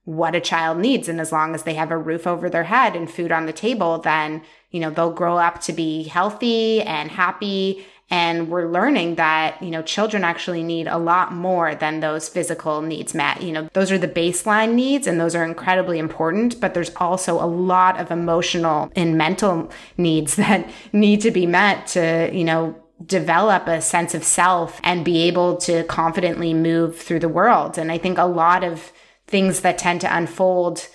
what 0.10 0.36
a 0.36 0.42
child 0.42 0.80
needs. 0.80 1.08
And 1.08 1.22
as 1.22 1.32
long 1.32 1.54
as 1.54 1.64
they 1.64 1.76
have 1.76 1.92
a 1.92 1.98
roof 1.98 2.26
over 2.26 2.50
their 2.50 2.64
head 2.64 2.96
and 2.96 3.10
food 3.10 3.32
on 3.32 3.46
the 3.46 3.54
table, 3.54 4.00
then, 4.00 4.42
you 4.72 4.80
know, 4.80 4.90
they'll 4.90 5.12
grow 5.12 5.38
up 5.38 5.62
to 5.62 5.74
be 5.74 6.04
healthy 6.04 6.82
and 6.82 7.10
happy. 7.10 7.86
And 8.12 8.50
we're 8.50 8.68
learning 8.68 9.16
that, 9.16 9.62
you 9.62 9.70
know, 9.70 9.84
children 9.84 10.24
actually 10.24 10.64
need 10.64 10.88
a 10.88 10.98
lot 10.98 11.32
more 11.32 11.76
than 11.76 12.00
those 12.00 12.28
physical 12.28 12.82
needs 12.82 13.14
met. 13.14 13.44
You 13.44 13.52
know, 13.52 13.70
those 13.74 13.92
are 13.92 14.00
the 14.00 14.08
baseline 14.08 14.74
needs 14.74 15.06
and 15.06 15.20
those 15.20 15.36
are 15.36 15.44
incredibly 15.44 16.00
important, 16.00 16.60
but 16.60 16.74
there's 16.74 16.94
also 16.96 17.36
a 17.36 17.46
lot 17.46 18.00
of 18.00 18.10
emotional 18.10 18.92
and 18.96 19.18
mental 19.18 19.70
needs 19.98 20.36
that 20.38 20.70
need 20.92 21.22
to 21.22 21.32
be 21.32 21.46
met 21.46 21.88
to, 21.88 22.32
you 22.34 22.44
know, 22.44 22.76
develop 23.06 23.68
a 23.68 23.80
sense 23.80 24.14
of 24.14 24.24
self 24.24 24.80
and 24.84 25.06
be 25.06 25.20
able 25.20 25.56
to 25.56 25.84
confidently 25.84 26.54
move 26.54 27.00
through 27.00 27.20
the 27.20 27.30
world. 27.30 27.78
And 27.78 27.92
I 27.92 27.98
think 27.98 28.18
a 28.18 28.26
lot 28.26 28.64
of 28.64 28.92
things 29.28 29.62
that 29.62 29.78
tend 29.78 30.02
to 30.02 30.16
unfold 30.16 30.88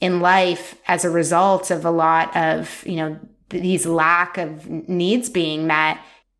in 0.00 0.20
life 0.20 0.76
as 0.86 1.04
a 1.04 1.10
result 1.10 1.70
of 1.70 1.84
a 1.84 1.90
lot 1.90 2.36
of, 2.36 2.84
you 2.86 2.96
know, 2.96 3.18
these 3.48 3.86
lack 3.86 4.38
of 4.38 4.68
needs 4.88 5.30
being 5.30 5.66
met 5.66 5.98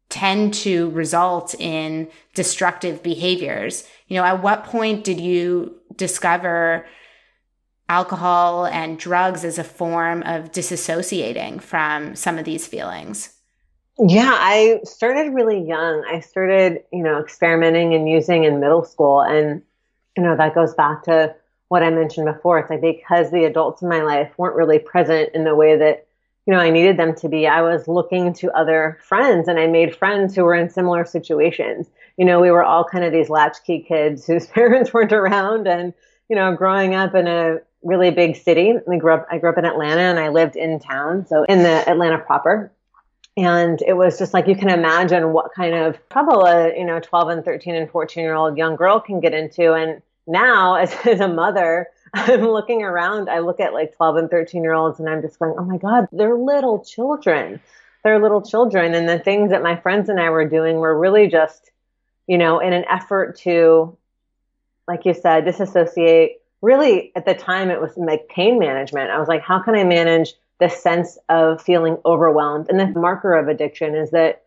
tend 0.08 0.54
to 0.54 0.90
result 0.90 1.54
in 1.58 2.08
destructive 2.34 3.02
behaviors. 3.02 3.88
You 4.08 4.16
know, 4.16 4.25
at 4.25 4.42
what 4.42 4.64
point 4.64 5.04
did 5.04 5.20
you 5.20 5.80
discover 5.96 6.87
alcohol 7.88 8.66
and 8.66 8.99
drugs 8.99 9.44
as 9.44 9.58
a 9.58 9.64
form 9.64 10.23
of 10.23 10.52
disassociating 10.52 11.61
from 11.61 12.16
some 12.16 12.38
of 12.38 12.44
these 12.44 12.66
feelings? 12.66 13.34
Yeah, 13.99 14.32
I 14.32 14.80
started 14.84 15.32
really 15.32 15.61
young. 15.61 16.04
I 16.11 16.20
started, 16.20 16.82
you 16.92 17.02
know, 17.02 17.20
experimenting 17.20 17.94
and 17.94 18.08
using 18.08 18.44
in 18.44 18.58
middle 18.58 18.84
school. 18.84 19.20
And, 19.20 19.62
you 20.16 20.23
know, 20.23 20.37
that 20.37 20.54
goes 20.54 20.75
back 20.75 21.04
to 21.04 21.34
what 21.68 21.83
I 21.83 21.90
mentioned 21.90 22.26
before. 22.26 22.59
It's 22.59 22.71
like 22.71 22.80
because 22.80 23.30
the 23.30 23.44
adults 23.44 23.83
in 23.83 23.88
my 23.88 24.02
life 24.02 24.33
weren't 24.37 24.56
really 24.56 24.78
present 24.78 25.30
in 25.35 25.44
the 25.44 25.54
way 25.54 25.76
that, 25.76 26.06
you 26.47 26.52
know, 26.52 26.61
I 26.61 26.71
needed 26.71 26.97
them 26.97 27.14
to 27.16 27.28
be, 27.28 27.47
I 27.47 27.62
was 27.62 27.88
looking 27.88 28.33
to 28.35 28.52
other 28.52 28.99
friends 29.02 29.49
and 29.49 29.59
I 29.59 29.66
made 29.66 29.97
friends 29.97 30.35
who 30.35 30.44
were 30.44 30.54
in 30.54 30.71
similar 30.71 31.04
situations. 31.04 31.88
You 32.16 32.26
know, 32.26 32.40
we 32.40 32.50
were 32.50 32.62
all 32.62 32.85
kind 32.85 33.04
of 33.04 33.12
these 33.12 33.30
latchkey 33.30 33.80
kids 33.88 34.26
whose 34.26 34.47
parents 34.47 34.92
weren't 34.92 35.12
around 35.12 35.66
and, 35.66 35.94
you 36.28 36.37
know, 36.37 36.54
growing 36.54 36.94
up 36.94 37.14
in 37.14 37.26
a 37.26 37.59
really 37.85 38.11
big 38.11 38.37
city. 38.37 38.75
I 38.90 38.97
grew 38.97 39.14
up 39.14 39.26
I 39.30 39.38
grew 39.38 39.50
up 39.50 39.59
in 39.59 39.64
Atlanta 39.64 40.00
and 40.00 40.18
I 40.18 40.28
lived 40.30 40.56
in 40.56 40.80
town, 40.80 41.26
so 41.26 41.44
in 41.44 41.62
the 41.62 41.88
Atlanta 41.88 42.18
proper. 42.18 42.73
And 43.37 43.83
it 43.83 43.94
was 43.94 44.18
just 44.18 44.33
like 44.33 44.47
you 44.47 44.56
can 44.56 44.71
imagine 44.71 45.33
what 45.33 45.52
kind 45.54 45.75
of 45.75 45.99
trouble 46.09 46.44
a 46.47 46.76
you 46.76 46.85
know 46.85 46.99
12 46.99 47.28
and 47.28 47.44
13 47.44 47.75
and 47.75 47.90
14 47.90 48.23
year 48.23 48.35
old 48.35 48.56
young 48.56 48.76
girl 48.76 49.00
can 49.00 49.21
get 49.21 49.35
into. 49.35 49.75
And 49.75 50.02
now, 50.26 50.76
as, 50.76 50.95
as 51.07 51.21
a 51.21 51.28
mother, 51.28 51.88
I'm 52.12 52.49
looking 52.49 52.83
around. 52.83 53.28
I 53.28 53.40
look 53.40 53.61
at 53.61 53.73
like 53.73 53.97
12 53.97 54.16
and 54.16 54.31
13 54.31 54.62
year 54.62 54.73
olds, 54.73 55.00
and 55.00 55.09
I'm 55.09 55.23
just 55.23 55.38
going, 55.38 55.54
"Oh 55.59 55.64
my 55.64 55.78
God, 55.78 56.09
they're 56.12 56.37
little 56.37 56.85
children. 56.85 57.61
They're 58.02 58.21
little 58.21 58.43
children." 58.43 58.95
And 58.95 59.09
the 59.09 59.19
things 59.19 59.50
that 59.50 59.62
my 59.62 59.76
friends 59.76 60.09
and 60.09 60.21
I 60.21 60.31
were 60.31 60.49
doing 60.49 60.76
were 60.76 60.97
really 60.97 61.28
just, 61.28 61.71
you 62.26 62.38
know, 62.38 62.61
in 62.61 62.73
an 62.73 62.85
effort 62.88 63.37
to, 63.38 63.97
like 64.87 65.04
you 65.04 65.14
said, 65.14 65.45
disassociate 65.45 66.40
really 66.64 67.12
at 67.14 67.26
the 67.26 67.35
time 67.35 67.71
it 67.71 67.81
was 67.81 67.95
like 67.97 68.26
pain 68.28 68.59
management. 68.59 69.11
I 69.11 69.19
was 69.19 69.28
like, 69.28 69.43
how 69.43 69.61
can 69.61 69.75
I 69.75 69.85
manage 69.85 70.33
the 70.61 70.71
sense 70.71 71.19
of 71.28 71.61
feeling 71.61 71.99
overwhelmed? 72.07 72.71
And 72.71 72.81
the 72.81 72.87
marker 72.99 73.35
of 73.35 73.49
addiction 73.49 73.95
is 73.95 74.11
that 74.12 74.45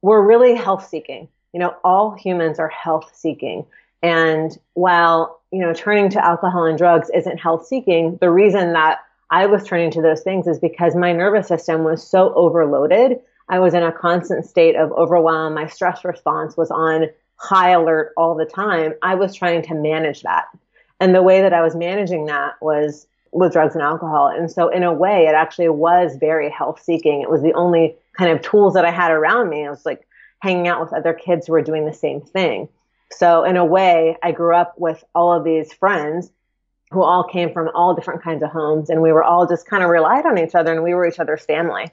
we're 0.00 0.26
really 0.26 0.54
health 0.54 0.88
seeking. 0.88 1.28
You 1.52 1.60
know, 1.60 1.76
all 1.84 2.12
humans 2.12 2.58
are 2.58 2.68
health 2.68 3.10
seeking. 3.14 3.66
And 4.02 4.56
while, 4.74 5.40
you 5.52 5.60
know, 5.60 5.72
turning 5.72 6.08
to 6.10 6.24
alcohol 6.24 6.64
and 6.64 6.78
drugs 6.78 7.10
isn't 7.14 7.38
health 7.38 7.66
seeking, 7.66 8.16
the 8.20 8.30
reason 8.30 8.72
that 8.72 9.00
I 9.30 9.46
was 9.46 9.64
turning 9.64 9.90
to 9.92 10.02
those 10.02 10.22
things 10.22 10.46
is 10.46 10.58
because 10.58 10.94
my 10.94 11.12
nervous 11.12 11.48
system 11.48 11.84
was 11.84 12.06
so 12.06 12.34
overloaded. 12.34 13.20
I 13.48 13.58
was 13.58 13.74
in 13.74 13.82
a 13.82 13.92
constant 13.92 14.46
state 14.46 14.76
of 14.76 14.92
overwhelm. 14.92 15.54
My 15.54 15.66
stress 15.66 16.04
response 16.04 16.56
was 16.56 16.70
on 16.70 17.06
high 17.36 17.70
alert 17.70 18.12
all 18.16 18.34
the 18.34 18.44
time. 18.44 18.94
I 19.02 19.14
was 19.14 19.34
trying 19.34 19.62
to 19.62 19.74
manage 19.74 20.22
that. 20.22 20.46
And 21.00 21.14
the 21.14 21.22
way 21.22 21.40
that 21.40 21.52
I 21.52 21.62
was 21.62 21.74
managing 21.74 22.26
that 22.26 22.54
was 22.60 23.06
with 23.32 23.52
drugs 23.52 23.74
and 23.74 23.82
alcohol. 23.82 24.28
And 24.28 24.50
so 24.50 24.68
in 24.68 24.82
a 24.82 24.92
way, 24.92 25.26
it 25.26 25.34
actually 25.34 25.68
was 25.68 26.16
very 26.16 26.50
health 26.50 26.82
seeking. 26.82 27.22
It 27.22 27.30
was 27.30 27.42
the 27.42 27.52
only 27.54 27.96
kind 28.18 28.30
of 28.30 28.42
tools 28.42 28.74
that 28.74 28.84
I 28.84 28.90
had 28.90 29.10
around 29.10 29.48
me. 29.48 29.64
I 29.64 29.70
was 29.70 29.86
like 29.86 30.06
hanging 30.40 30.68
out 30.68 30.80
with 30.80 30.92
other 30.92 31.14
kids 31.14 31.46
who 31.46 31.52
were 31.52 31.62
doing 31.62 31.86
the 31.86 31.92
same 31.92 32.20
thing. 32.20 32.68
So 33.12 33.44
in 33.44 33.56
a 33.56 33.64
way, 33.64 34.16
I 34.22 34.32
grew 34.32 34.54
up 34.54 34.74
with 34.78 35.02
all 35.14 35.32
of 35.32 35.44
these 35.44 35.72
friends 35.72 36.30
who 36.90 37.02
all 37.02 37.24
came 37.24 37.52
from 37.52 37.70
all 37.74 37.94
different 37.94 38.22
kinds 38.22 38.42
of 38.42 38.50
homes 38.50 38.90
and 38.90 39.00
we 39.00 39.12
were 39.12 39.22
all 39.22 39.46
just 39.46 39.66
kind 39.66 39.82
of 39.82 39.90
relied 39.90 40.26
on 40.26 40.38
each 40.38 40.54
other 40.54 40.72
and 40.72 40.82
we 40.82 40.94
were 40.94 41.06
each 41.06 41.20
other's 41.20 41.44
family. 41.44 41.90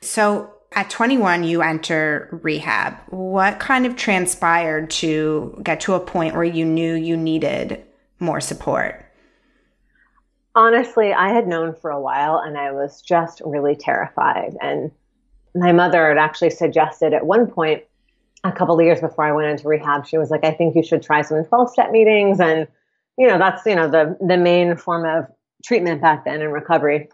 So 0.00 0.52
at 0.72 0.88
21, 0.88 1.44
you 1.44 1.62
enter 1.62 2.28
rehab. 2.42 2.96
What 3.08 3.60
kind 3.60 3.84
of 3.84 3.96
transpired 3.96 4.90
to 4.90 5.60
get 5.62 5.80
to 5.82 5.94
a 5.94 6.00
point 6.00 6.34
where 6.34 6.44
you 6.44 6.64
knew 6.64 6.94
you 6.94 7.16
needed 7.16 7.84
more 8.18 8.40
support? 8.40 9.04
Honestly, 10.54 11.12
I 11.12 11.32
had 11.32 11.46
known 11.46 11.74
for 11.74 11.90
a 11.90 12.00
while 12.00 12.38
and 12.38 12.56
I 12.56 12.72
was 12.72 13.02
just 13.02 13.42
really 13.44 13.76
terrified. 13.76 14.56
And 14.60 14.90
my 15.54 15.72
mother 15.72 16.08
had 16.08 16.18
actually 16.18 16.50
suggested 16.50 17.12
at 17.12 17.26
one 17.26 17.46
point, 17.46 17.82
a 18.44 18.52
couple 18.52 18.78
of 18.78 18.84
years 18.84 19.00
before 19.00 19.24
I 19.24 19.32
went 19.32 19.48
into 19.48 19.68
rehab, 19.68 20.06
she 20.06 20.18
was 20.18 20.30
like, 20.30 20.44
I 20.44 20.52
think 20.52 20.74
you 20.74 20.82
should 20.82 21.02
try 21.02 21.22
some 21.22 21.44
12 21.44 21.70
step 21.70 21.90
meetings. 21.90 22.40
And, 22.40 22.66
you 23.16 23.28
know, 23.28 23.38
that's, 23.38 23.64
you 23.66 23.74
know, 23.74 23.88
the, 23.88 24.16
the 24.26 24.36
main 24.36 24.76
form 24.76 25.04
of 25.04 25.26
treatment 25.64 26.00
back 26.00 26.24
then 26.24 26.42
in 26.42 26.50
recovery. 26.50 27.08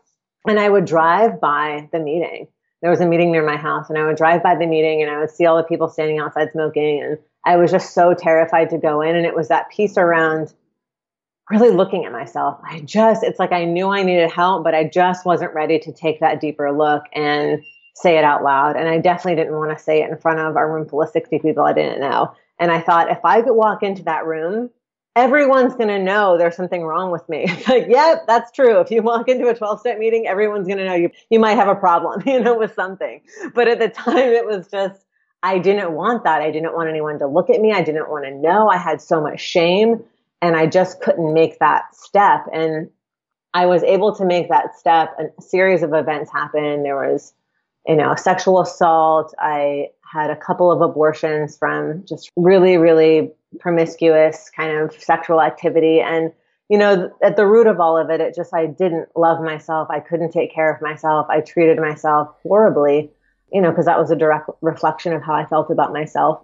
And 0.47 0.59
I 0.59 0.69
would 0.69 0.87
drive 0.87 1.41
by 1.41 1.89
the 1.93 1.99
meeting. 1.99 2.49
There 2.81 2.91
was 2.91 3.01
a 3.01 3.07
meeting 3.07 3.33
near 3.33 3.45
my 3.45 3.57
house 3.57 3.91
and 3.91 3.99
I 3.99 4.07
would 4.07 4.17
drive 4.17 4.43
by 4.43 4.55
the 4.55 4.67
meeting 4.67 5.03
and 5.03 5.11
I 5.11 5.19
would 5.19 5.31
see 5.31 5.45
all 5.45 5.57
the 5.57 5.65
people 5.65 5.89
standing 5.89 6.19
outside 6.19 6.53
smoking. 6.53 7.03
And 7.03 7.19
I 7.45 7.57
was 7.57 7.71
just 7.71 7.93
so 7.93 8.15
terrified 8.15 8.71
to 8.71 8.79
go 8.79 9.03
in. 9.03 9.17
And 9.17 9.27
it 9.27 9.35
was 9.35 9.49
that 9.49 9.69
piece 9.69 9.99
around 9.99 10.55
really 11.51 11.71
looking 11.71 12.05
at 12.05 12.13
myself. 12.13 12.59
I 12.63 12.81
just, 12.81 13.23
it's 13.25 13.39
like 13.39 13.53
I 13.53 13.65
knew 13.65 13.89
I 13.89 14.03
needed 14.03 14.31
help, 14.31 14.65
but 14.65 14.75
I 14.75 14.85
just 14.85 15.27
wasn't 15.27 15.55
ready 15.55 15.79
to 15.81 15.93
take 15.93 16.21
that 16.21 16.41
deeper 16.41 16.71
look 16.71 17.05
and 17.13 17.63
say 18.01 18.19
it 18.19 18.25
out 18.25 18.43
loud. 18.43 18.77
And 18.77 18.89
I 18.89 18.99
definitely 18.99 19.37
didn't 19.37 19.57
want 19.57 19.77
to 19.77 19.83
say 19.83 20.03
it 20.03 20.11
in 20.11 20.17
front 20.19 20.41
of 20.41 20.57
a 20.57 20.67
room 20.67 20.89
full 20.89 21.03
of 21.03 21.11
60 21.11 21.39
people 21.41 21.65
I 21.65 21.73
didn't 21.73 22.01
know. 22.01 22.33
And 22.59 22.71
I 22.71 22.81
thought 22.81 23.11
if 23.11 23.25
I 23.25 23.43
could 23.43 23.55
walk 23.55 23.83
into 23.83 24.05
that 24.05 24.27
room, 24.27 24.71
everyone's 25.17 25.75
going 25.75 25.89
to 25.89 25.99
know 25.99 26.39
there's 26.39 26.57
something 26.57 26.83
wrong 26.83 27.11
with 27.11 27.29
me. 27.29 27.47
like, 27.69 27.87
yep, 27.89 28.27
that's 28.27 28.53
true. 28.53 28.81
If 28.81 28.91
you 28.91 29.03
walk 29.03 29.29
into 29.29 29.49
a 29.49 29.55
12 29.55 29.81
step 29.81 29.99
meeting, 29.99 30.27
everyone's 30.27 30.67
going 30.67 30.79
to 30.79 30.85
know 30.85 30.95
you, 30.95 31.11
you 31.31 31.41
might 31.41 31.57
have 31.57 31.69
a 31.69 31.75
problem, 31.75 32.23
you 32.27 32.41
know, 32.41 32.57
with 32.57 32.75
something. 32.75 33.21
But 33.55 33.69
at 33.69 33.79
the 33.79 33.89
time, 33.89 34.17
it 34.17 34.47
was 34.47 34.69
just, 34.69 35.05
I 35.43 35.59
didn't 35.59 35.93
want 35.93 36.25
that. 36.25 36.41
I 36.41 36.51
didn't 36.51 36.75
want 36.75 36.89
anyone 36.89 37.19
to 37.21 37.27
look 37.27 37.51
at 37.51 37.61
me. 37.61 37.73
I 37.73 37.83
didn't 37.83 38.09
want 38.11 38.25
to 38.25 38.35
know. 38.35 38.69
I 38.69 38.77
had 38.77 39.01
so 39.01 39.21
much 39.21 39.41
shame 39.41 40.03
and 40.43 40.57
I 40.57 40.67
just 40.67 41.01
couldn't 41.01 41.33
make 41.33 41.59
that 41.59 41.95
step. 41.95 42.47
And 42.53 42.91
I 43.55 43.67
was 43.67 43.83
able 43.83 44.15
to 44.17 44.25
make 44.25 44.49
that 44.49 44.77
step. 44.79 45.17
A 45.19 45.43
series 45.43 45.83
of 45.83 45.93
events 45.95 46.31
happened. 46.31 46.85
There 46.85 46.97
was, 46.97 47.33
you 47.89 47.97
know, 47.97 48.15
sexual 48.15 48.61
assault. 48.61 49.35
I 49.39 49.89
had 50.03 50.31
a 50.31 50.37
couple 50.37 50.71
of 50.71 50.83
abortions 50.83 51.57
from 51.57 52.05
just 52.07 52.31
really, 52.37 52.77
really 52.77 53.33
promiscuous 53.59 54.51
kind 54.55 54.77
of 54.77 54.93
sexual 55.01 55.41
activity. 55.41 56.01
And, 56.01 56.33
you 56.69 56.77
know, 56.77 57.11
at 57.23 57.37
the 57.37 57.47
root 57.47 57.67
of 57.67 57.81
all 57.81 57.97
of 57.97 58.11
it, 58.11 58.21
it 58.21 58.35
just, 58.35 58.55
I 58.55 58.67
didn't 58.67 59.09
love 59.17 59.43
myself. 59.43 59.89
I 59.91 60.01
couldn't 60.01 60.33
take 60.33 60.55
care 60.55 60.71
of 60.71 60.83
myself. 60.83 61.27
I 61.31 61.41
treated 61.41 61.79
myself 61.79 62.29
horribly, 62.43 63.11
you 63.53 63.63
know, 63.63 63.71
because 63.71 63.87
that 63.87 63.99
was 63.99 64.11
a 64.11 64.17
direct 64.17 64.51
reflection 64.61 65.15
of 65.15 65.23
how 65.23 65.35
I 65.35 65.47
felt 65.47 65.71
about 65.71 65.93
myself. 65.93 66.43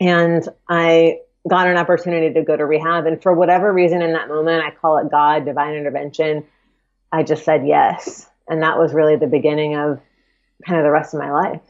And 0.00 0.46
I 0.68 1.20
got 1.48 1.68
an 1.68 1.76
opportunity 1.76 2.34
to 2.34 2.42
go 2.42 2.56
to 2.56 2.66
rehab. 2.66 3.06
And 3.06 3.22
for 3.22 3.32
whatever 3.32 3.72
reason 3.72 4.02
in 4.02 4.12
that 4.14 4.28
moment, 4.28 4.64
I 4.64 4.72
call 4.72 4.98
it 4.98 5.10
God, 5.10 5.44
divine 5.44 5.74
intervention. 5.74 6.44
I 7.12 7.22
just 7.22 7.44
said 7.44 7.64
yes. 7.64 8.28
And 8.48 8.62
that 8.64 8.76
was 8.76 8.92
really 8.92 9.14
the 9.14 9.28
beginning 9.28 9.76
of 9.76 10.00
kind 10.66 10.78
of 10.78 10.84
the 10.84 10.90
rest 10.90 11.14
of 11.14 11.20
my 11.20 11.30
life. 11.30 11.60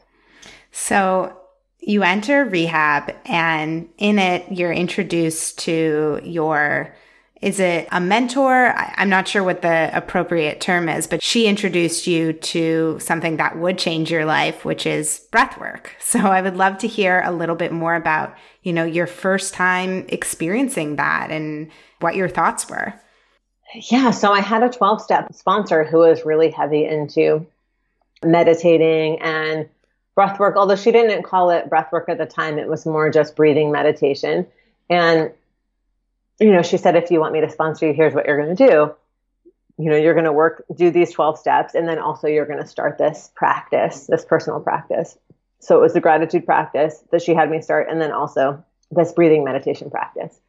So 0.71 1.37
you 1.79 2.03
enter 2.03 2.45
rehab, 2.45 3.15
and 3.25 3.89
in 3.97 4.19
it, 4.19 4.51
you're 4.51 4.71
introduced 4.71 5.59
to 5.59 6.21
your 6.23 6.93
is 7.41 7.59
it 7.59 7.87
a 7.91 7.99
mentor? 7.99 8.71
I'm 8.75 9.09
not 9.09 9.27
sure 9.27 9.43
what 9.43 9.63
the 9.63 9.89
appropriate 9.97 10.61
term 10.61 10.87
is, 10.87 11.07
but 11.07 11.23
she 11.23 11.47
introduced 11.47 12.05
you 12.05 12.33
to 12.33 12.99
something 12.99 13.37
that 13.37 13.57
would 13.57 13.79
change 13.79 14.11
your 14.11 14.25
life, 14.25 14.63
which 14.63 14.85
is 14.85 15.25
breath 15.31 15.59
work. 15.59 15.95
So 16.11 16.19
I 16.19 16.41
would 16.41 16.57
love 16.57 16.77
to 16.79 16.87
hear 16.87 17.21
a 17.25 17.31
little 17.31 17.55
bit 17.55 17.71
more 17.71 17.95
about, 17.95 18.35
you 18.63 18.73
know, 18.73 18.83
your 18.83 19.07
first 19.07 19.53
time 19.53 20.05
experiencing 20.09 20.97
that 20.97 21.31
and 21.31 21.71
what 22.01 22.15
your 22.15 22.27
thoughts 22.27 22.69
were. 22.69 22.93
Yeah. 23.73 24.11
So 24.11 24.33
I 24.33 24.41
had 24.41 24.61
a 24.61 24.69
12 24.69 25.01
step 25.01 25.33
sponsor 25.33 25.85
who 25.85 25.99
was 25.99 26.25
really 26.25 26.51
heavy 26.51 26.85
into 26.85 27.47
meditating 28.23 29.21
and 29.21 29.69
breath 30.15 30.39
work, 30.39 30.55
although 30.55 30.75
she 30.75 30.91
didn't 30.91 31.23
call 31.23 31.49
it 31.49 31.69
breath 31.69 31.91
work 31.91 32.09
at 32.09 32.17
the 32.17 32.25
time. 32.25 32.57
It 32.57 32.67
was 32.67 32.85
more 32.85 33.09
just 33.09 33.35
breathing 33.35 33.71
meditation. 33.71 34.47
And 34.89 35.31
you 36.41 36.51
know, 36.51 36.63
she 36.63 36.77
said, 36.77 36.95
if 36.95 37.11
you 37.11 37.19
want 37.19 37.33
me 37.33 37.41
to 37.41 37.49
sponsor 37.49 37.87
you, 37.87 37.93
here's 37.93 38.15
what 38.15 38.25
you're 38.25 38.41
going 38.43 38.55
to 38.55 38.67
do. 38.67 38.95
You 39.77 39.89
know, 39.91 39.95
you're 39.95 40.15
going 40.15 40.25
to 40.25 40.33
work, 40.33 40.65
do 40.75 40.89
these 40.89 41.11
12 41.11 41.37
steps, 41.37 41.75
and 41.75 41.87
then 41.87 41.99
also 41.99 42.27
you're 42.27 42.47
going 42.47 42.59
to 42.59 42.67
start 42.67 42.97
this 42.97 43.31
practice, 43.35 44.07
this 44.07 44.25
personal 44.25 44.59
practice. 44.59 45.17
So 45.59 45.77
it 45.77 45.81
was 45.81 45.93
the 45.93 46.01
gratitude 46.01 46.45
practice 46.45 47.03
that 47.11 47.21
she 47.21 47.35
had 47.35 47.49
me 47.49 47.61
start, 47.61 47.89
and 47.89 48.01
then 48.01 48.11
also 48.11 48.63
this 48.89 49.13
breathing 49.13 49.43
meditation 49.43 49.91
practice. 49.91 50.39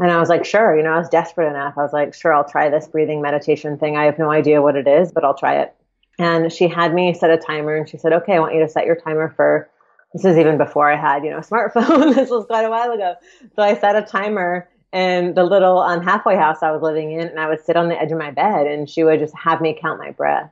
And 0.00 0.10
I 0.10 0.18
was 0.18 0.28
like, 0.28 0.44
sure, 0.44 0.76
you 0.76 0.82
know, 0.82 0.92
I 0.92 0.98
was 0.98 1.08
desperate 1.08 1.48
enough. 1.48 1.74
I 1.76 1.82
was 1.82 1.92
like, 1.92 2.14
sure, 2.14 2.34
I'll 2.34 2.48
try 2.48 2.68
this 2.68 2.88
breathing 2.88 3.22
meditation 3.22 3.78
thing. 3.78 3.96
I 3.96 4.04
have 4.04 4.18
no 4.18 4.30
idea 4.30 4.60
what 4.60 4.76
it 4.76 4.88
is, 4.88 5.12
but 5.12 5.24
I'll 5.24 5.38
try 5.38 5.60
it. 5.60 5.74
And 6.18 6.52
she 6.52 6.68
had 6.68 6.92
me 6.92 7.14
set 7.14 7.30
a 7.30 7.36
timer 7.36 7.76
and 7.76 7.88
she 7.88 7.96
said, 7.96 8.12
okay, 8.12 8.34
I 8.34 8.40
want 8.40 8.54
you 8.54 8.60
to 8.60 8.68
set 8.68 8.86
your 8.86 8.96
timer 8.96 9.32
for, 9.36 9.70
this 10.12 10.24
is 10.24 10.36
even 10.36 10.58
before 10.58 10.90
I 10.90 10.96
had, 10.96 11.24
you 11.24 11.30
know, 11.30 11.38
a 11.38 11.42
smartphone. 11.42 12.14
this 12.14 12.30
was 12.30 12.46
quite 12.46 12.64
a 12.64 12.70
while 12.70 12.90
ago. 12.90 13.14
So 13.54 13.62
I 13.62 13.78
set 13.78 13.94
a 13.94 14.02
timer 14.02 14.68
and 14.92 15.34
the 15.34 15.44
little 15.44 15.78
um, 15.78 16.02
halfway 16.02 16.36
house 16.36 16.62
I 16.62 16.70
was 16.70 16.82
living 16.82 17.12
in, 17.12 17.28
and 17.28 17.38
I 17.38 17.48
would 17.48 17.64
sit 17.64 17.76
on 17.76 17.88
the 17.88 18.00
edge 18.00 18.10
of 18.10 18.18
my 18.18 18.30
bed, 18.30 18.66
and 18.66 18.88
she 18.88 19.04
would 19.04 19.20
just 19.20 19.34
have 19.36 19.60
me 19.60 19.78
count 19.78 19.98
my 19.98 20.12
breath, 20.12 20.50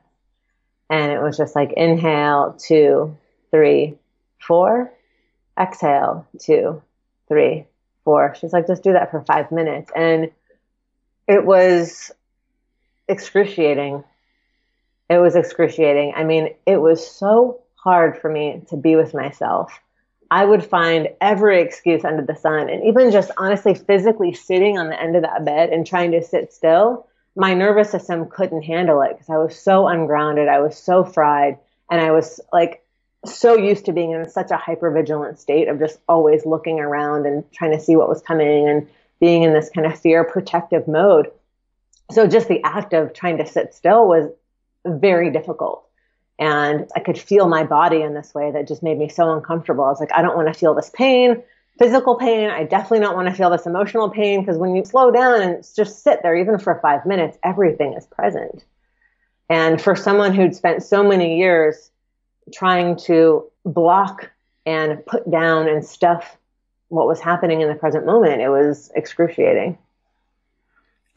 and 0.89 1.11
it 1.11 1.21
was 1.21 1.37
just 1.37 1.55
like 1.55 1.73
inhale 1.73 2.55
two, 2.59 3.17
three, 3.51 3.95
four, 4.39 4.93
exhale 5.59 6.27
two, 6.39 6.81
three, 7.27 7.65
four. 8.03 8.35
She's 8.39 8.53
like, 8.53 8.67
just 8.67 8.83
do 8.83 8.93
that 8.93 9.11
for 9.11 9.21
five 9.23 9.51
minutes, 9.51 9.91
and 9.95 10.31
it 11.27 11.45
was 11.45 12.11
excruciating. 13.07 14.03
It 15.09 15.19
was 15.19 15.35
excruciating. 15.35 16.13
I 16.15 16.23
mean, 16.23 16.53
it 16.65 16.77
was 16.77 17.05
so 17.05 17.61
hard 17.75 18.17
for 18.17 18.29
me 18.29 18.61
to 18.69 18.77
be 18.77 18.95
with 18.95 19.13
myself. 19.13 19.79
I 20.29 20.43
would 20.43 20.65
find 20.65 21.09
every 21.21 21.61
excuse 21.61 22.03
under 22.03 22.25
the 22.25 22.35
sun. 22.35 22.69
And 22.69 22.83
even 22.83 23.11
just 23.11 23.31
honestly, 23.37 23.73
physically 23.73 24.33
sitting 24.33 24.77
on 24.77 24.89
the 24.89 25.01
end 25.01 25.15
of 25.15 25.21
that 25.21 25.45
bed 25.45 25.69
and 25.69 25.87
trying 25.87 26.11
to 26.11 26.21
sit 26.21 26.51
still, 26.51 27.07
my 27.35 27.53
nervous 27.53 27.89
system 27.89 28.27
couldn't 28.29 28.63
handle 28.63 29.01
it 29.01 29.11
because 29.13 29.29
I 29.29 29.37
was 29.37 29.57
so 29.57 29.87
ungrounded. 29.87 30.49
I 30.49 30.59
was 30.59 30.77
so 30.77 31.05
fried. 31.05 31.57
And 31.89 32.01
I 32.01 32.11
was 32.11 32.41
like 32.51 32.83
so 33.25 33.55
used 33.55 33.85
to 33.85 33.93
being 33.93 34.11
in 34.11 34.29
such 34.29 34.51
a 34.51 34.57
hyper 34.57 34.91
vigilant 34.91 35.39
state 35.39 35.67
of 35.67 35.79
just 35.79 35.99
always 36.09 36.45
looking 36.45 36.79
around 36.79 37.25
and 37.25 37.49
trying 37.51 37.71
to 37.71 37.79
see 37.79 37.95
what 37.95 38.09
was 38.09 38.21
coming 38.21 38.67
and 38.67 38.87
being 39.19 39.43
in 39.43 39.53
this 39.53 39.69
kind 39.69 39.87
of 39.87 39.99
fear 39.99 40.23
protective 40.23 40.87
mode. 40.87 41.31
So 42.11 42.27
just 42.27 42.47
the 42.47 42.61
act 42.63 42.93
of 42.93 43.13
trying 43.13 43.37
to 43.37 43.45
sit 43.45 43.73
still 43.73 44.07
was 44.07 44.29
very 44.87 45.31
difficult. 45.31 45.87
And 46.39 46.87
I 46.95 46.99
could 46.99 47.17
feel 47.17 47.47
my 47.47 47.63
body 47.63 48.01
in 48.01 48.13
this 48.13 48.33
way 48.33 48.51
that 48.51 48.67
just 48.67 48.83
made 48.83 48.97
me 48.97 49.09
so 49.09 49.33
uncomfortable. 49.33 49.83
I 49.83 49.89
was 49.89 49.99
like, 49.99 50.13
I 50.13 50.21
don't 50.21 50.35
want 50.35 50.53
to 50.53 50.59
feel 50.59 50.75
this 50.75 50.91
pain, 50.91 51.41
physical 51.79 52.15
pain. 52.15 52.49
I 52.49 52.63
definitely 52.63 52.99
don't 52.99 53.15
want 53.15 53.27
to 53.27 53.33
feel 53.33 53.49
this 53.49 53.65
emotional 53.65 54.09
pain 54.09 54.41
because 54.41 54.57
when 54.57 54.75
you 54.75 54.85
slow 54.85 55.11
down 55.11 55.41
and 55.41 55.65
just 55.75 56.03
sit 56.03 56.21
there, 56.21 56.35
even 56.35 56.59
for 56.59 56.79
five 56.81 57.05
minutes, 57.05 57.37
everything 57.43 57.93
is 57.93 58.05
present. 58.05 58.63
And 59.49 59.81
for 59.81 59.95
someone 59.95 60.33
who'd 60.33 60.55
spent 60.55 60.83
so 60.83 61.03
many 61.03 61.37
years 61.37 61.89
trying 62.53 62.97
to 62.97 63.49
block 63.65 64.29
and 64.65 65.05
put 65.05 65.29
down 65.29 65.67
and 65.67 65.85
stuff 65.85 66.37
what 66.89 67.07
was 67.07 67.19
happening 67.19 67.61
in 67.61 67.67
the 67.67 67.75
present 67.75 68.05
moment, 68.05 68.41
it 68.41 68.49
was 68.49 68.91
excruciating. 68.95 69.77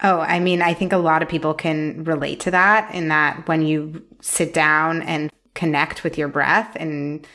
Oh, 0.03 0.21
I 0.21 0.41
mean, 0.41 0.63
I 0.63 0.73
think 0.73 0.93
a 0.93 0.99
lot 0.99 1.23
of 1.23 1.29
people 1.29 1.53
can 1.53 2.05
relate 2.05 2.41
to 2.41 2.51
that 2.53 2.95
in 2.95 3.09
that 3.09 3.47
when 3.47 3.63
you 3.63 4.03
sit 4.21 4.55
down 4.55 5.03
and 5.03 5.31
connect 5.55 6.05
with 6.05 6.17
your 6.17 6.29
breath 6.29 6.75
and 6.77 7.27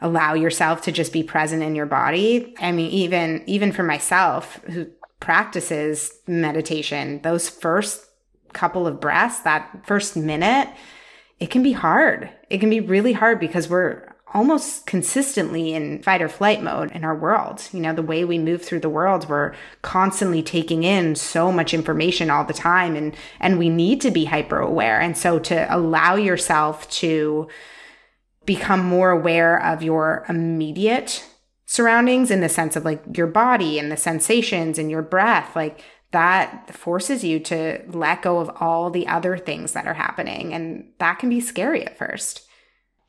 allow 0.00 0.34
yourself 0.34 0.82
to 0.82 0.92
just 0.92 1.12
be 1.12 1.22
present 1.22 1.62
in 1.62 1.74
your 1.74 1.86
body. 1.86 2.54
I 2.58 2.72
mean, 2.72 2.90
even 2.90 3.44
even 3.46 3.70
for 3.70 3.82
myself 3.82 4.60
who 4.64 4.86
practices 5.20 6.12
meditation, 6.26 7.20
those 7.22 7.48
first 7.48 8.06
couple 8.52 8.86
of 8.86 9.00
breaths, 9.00 9.40
that 9.40 9.86
first 9.86 10.16
minute, 10.16 10.68
it 11.38 11.50
can 11.50 11.62
be 11.62 11.72
hard. 11.72 12.30
It 12.48 12.58
can 12.58 12.70
be 12.70 12.80
really 12.80 13.12
hard 13.12 13.38
because 13.38 13.68
we're 13.68 14.09
almost 14.32 14.86
consistently 14.86 15.72
in 15.74 16.02
fight 16.02 16.22
or 16.22 16.28
flight 16.28 16.62
mode 16.62 16.90
in 16.92 17.04
our 17.04 17.14
world. 17.14 17.68
You 17.72 17.80
know, 17.80 17.92
the 17.92 18.02
way 18.02 18.24
we 18.24 18.38
move 18.38 18.62
through 18.62 18.80
the 18.80 18.88
world, 18.88 19.28
we're 19.28 19.54
constantly 19.82 20.42
taking 20.42 20.84
in 20.84 21.14
so 21.16 21.50
much 21.50 21.74
information 21.74 22.30
all 22.30 22.44
the 22.44 22.52
time 22.52 22.96
and 22.96 23.14
and 23.40 23.58
we 23.58 23.68
need 23.68 24.00
to 24.02 24.10
be 24.10 24.26
hyper 24.26 24.58
aware. 24.58 25.00
And 25.00 25.16
so 25.16 25.38
to 25.40 25.74
allow 25.74 26.14
yourself 26.14 26.88
to 26.90 27.48
become 28.46 28.84
more 28.84 29.10
aware 29.10 29.62
of 29.64 29.82
your 29.82 30.24
immediate 30.28 31.24
surroundings 31.66 32.30
in 32.30 32.40
the 32.40 32.48
sense 32.48 32.74
of 32.74 32.84
like 32.84 33.02
your 33.16 33.26
body 33.26 33.78
and 33.78 33.92
the 33.92 33.96
sensations 33.96 34.78
and 34.78 34.90
your 34.90 35.02
breath, 35.02 35.54
like 35.54 35.84
that 36.12 36.74
forces 36.74 37.22
you 37.22 37.38
to 37.38 37.80
let 37.88 38.22
go 38.22 38.38
of 38.38 38.50
all 38.60 38.90
the 38.90 39.06
other 39.06 39.38
things 39.38 39.72
that 39.72 39.86
are 39.86 39.94
happening 39.94 40.52
and 40.52 40.90
that 40.98 41.18
can 41.18 41.28
be 41.28 41.40
scary 41.40 41.84
at 41.86 41.96
first. 41.96 42.49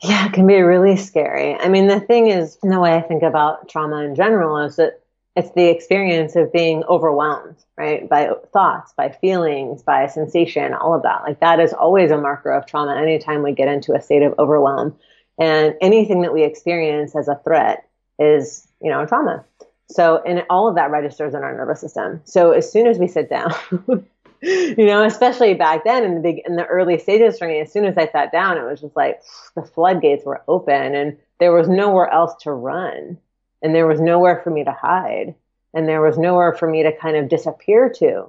Yeah, 0.01 0.27
it 0.27 0.33
can 0.33 0.47
be 0.47 0.59
really 0.61 0.97
scary. 0.97 1.55
I 1.55 1.69
mean, 1.69 1.87
the 1.87 1.99
thing 1.99 2.27
is, 2.27 2.57
the 2.63 2.79
way 2.79 2.95
I 2.95 3.01
think 3.01 3.21
about 3.21 3.69
trauma 3.69 3.97
in 4.03 4.15
general 4.15 4.57
is 4.57 4.77
that 4.77 4.99
it's 5.35 5.51
the 5.51 5.69
experience 5.69 6.35
of 6.35 6.51
being 6.51 6.83
overwhelmed, 6.85 7.55
right? 7.77 8.09
By 8.09 8.31
thoughts, 8.51 8.93
by 8.97 9.09
feelings, 9.09 9.83
by 9.83 10.07
sensation, 10.07 10.73
all 10.73 10.93
of 10.95 11.03
that. 11.03 11.21
Like 11.23 11.39
that 11.39 11.59
is 11.59 11.71
always 11.71 12.11
a 12.11 12.17
marker 12.17 12.51
of 12.51 12.65
trauma 12.65 12.95
anytime 12.95 13.43
we 13.43 13.53
get 13.53 13.67
into 13.67 13.93
a 13.93 14.01
state 14.01 14.23
of 14.23 14.33
overwhelm. 14.39 14.97
And 15.39 15.75
anything 15.81 16.23
that 16.23 16.33
we 16.33 16.43
experience 16.43 17.15
as 17.15 17.27
a 17.27 17.39
threat 17.43 17.87
is, 18.19 18.67
you 18.81 18.89
know, 18.89 19.05
trauma. 19.05 19.45
So, 19.89 20.21
and 20.25 20.43
all 20.49 20.67
of 20.67 20.75
that 20.75 20.91
registers 20.91 21.33
in 21.33 21.43
our 21.43 21.55
nervous 21.55 21.79
system. 21.79 22.21
So 22.25 22.51
as 22.51 22.71
soon 22.71 22.87
as 22.87 22.97
we 22.97 23.07
sit 23.07 23.29
down, 23.29 23.53
you 24.41 24.85
know, 24.85 25.03
especially 25.03 25.53
back 25.53 25.83
then 25.83 26.03
in 26.03 26.15
the 26.15 26.21
big 26.21 26.41
in 26.45 26.55
the 26.55 26.65
early 26.65 26.97
stages 26.97 27.37
for 27.37 27.47
me, 27.47 27.59
as 27.59 27.71
soon 27.71 27.85
as 27.85 27.97
I 27.97 28.07
sat 28.07 28.31
down, 28.31 28.57
it 28.57 28.63
was 28.63 28.81
just 28.81 28.95
like 28.95 29.21
the 29.55 29.61
floodgates 29.61 30.25
were 30.25 30.43
open 30.47 30.95
and 30.95 31.17
there 31.39 31.53
was 31.53 31.67
nowhere 31.67 32.09
else 32.09 32.33
to 32.43 32.51
run. 32.51 33.17
And 33.61 33.75
there 33.75 33.87
was 33.87 34.01
nowhere 34.01 34.41
for 34.43 34.49
me 34.49 34.63
to 34.63 34.71
hide. 34.71 35.35
And 35.73 35.87
there 35.87 36.01
was 36.01 36.17
nowhere 36.17 36.53
for 36.53 36.67
me 36.67 36.83
to 36.83 36.95
kind 36.97 37.15
of 37.15 37.29
disappear 37.29 37.89
to. 37.97 38.27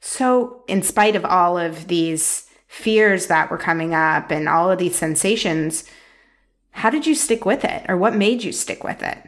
So, 0.00 0.62
in 0.68 0.82
spite 0.82 1.16
of 1.16 1.24
all 1.24 1.58
of 1.58 1.88
these 1.88 2.46
fears 2.68 3.26
that 3.26 3.50
were 3.50 3.58
coming 3.58 3.94
up 3.94 4.30
and 4.30 4.48
all 4.48 4.70
of 4.70 4.78
these 4.78 4.96
sensations, 4.96 5.84
how 6.70 6.90
did 6.90 7.06
you 7.06 7.14
stick 7.14 7.46
with 7.46 7.64
it? 7.64 7.84
Or 7.88 7.96
what 7.96 8.14
made 8.14 8.44
you 8.44 8.52
stick 8.52 8.84
with 8.84 9.02
it? 9.02 9.18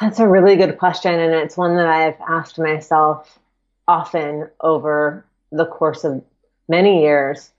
That's 0.00 0.20
a 0.20 0.28
really 0.28 0.56
good 0.56 0.78
question. 0.78 1.18
And 1.18 1.32
it's 1.34 1.56
one 1.56 1.76
that 1.76 1.86
I've 1.86 2.20
asked 2.28 2.58
myself 2.58 3.38
often 3.88 4.48
over 4.60 5.24
the 5.50 5.66
course 5.66 6.04
of 6.04 6.22
many 6.68 7.02
years, 7.02 7.50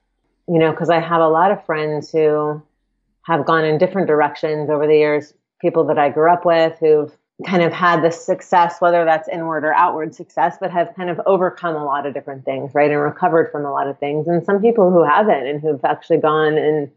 you 0.48 0.60
know, 0.60 0.72
because 0.72 0.90
I 0.90 1.00
have 1.00 1.22
a 1.22 1.28
lot 1.28 1.52
of 1.52 1.66
friends 1.66 2.12
who 2.12 2.62
have 3.24 3.46
gone 3.46 3.66
in 3.66 3.78
different 3.78 4.08
directions 4.08 4.70
over 4.70 4.88
the 4.88 4.96
years, 4.96 5.34
people 5.62 5.86
that 5.86 5.98
I 5.98 6.10
grew 6.10 6.32
up 6.32 6.46
with 6.46 6.78
who've 6.80 7.16
kind 7.46 7.64
of 7.64 7.74
had 7.74 8.02
this 8.02 8.24
success, 8.24 8.80
whether 8.80 9.06
that's 9.06 9.28
inward 9.28 9.64
or 9.64 9.74
outward 9.74 10.14
success, 10.14 10.58
but 10.60 10.72
have 10.72 10.94
kind 10.96 11.10
of 11.10 11.20
overcome 11.26 11.76
a 11.76 11.84
lot 11.84 12.06
of 12.06 12.14
different 12.14 12.46
things, 12.46 12.74
right? 12.74 12.92
And 12.92 13.00
recovered 13.00 13.52
from 13.52 13.66
a 13.66 13.72
lot 13.72 13.88
of 13.88 13.98
things. 14.00 14.28
And 14.28 14.44
some 14.46 14.62
people 14.62 14.92
who 14.92 15.04
haven't 15.04 15.48
and 15.48 15.62
who've 15.62 15.84
actually 15.84 16.18
gone 16.18 16.58
and 16.58 16.92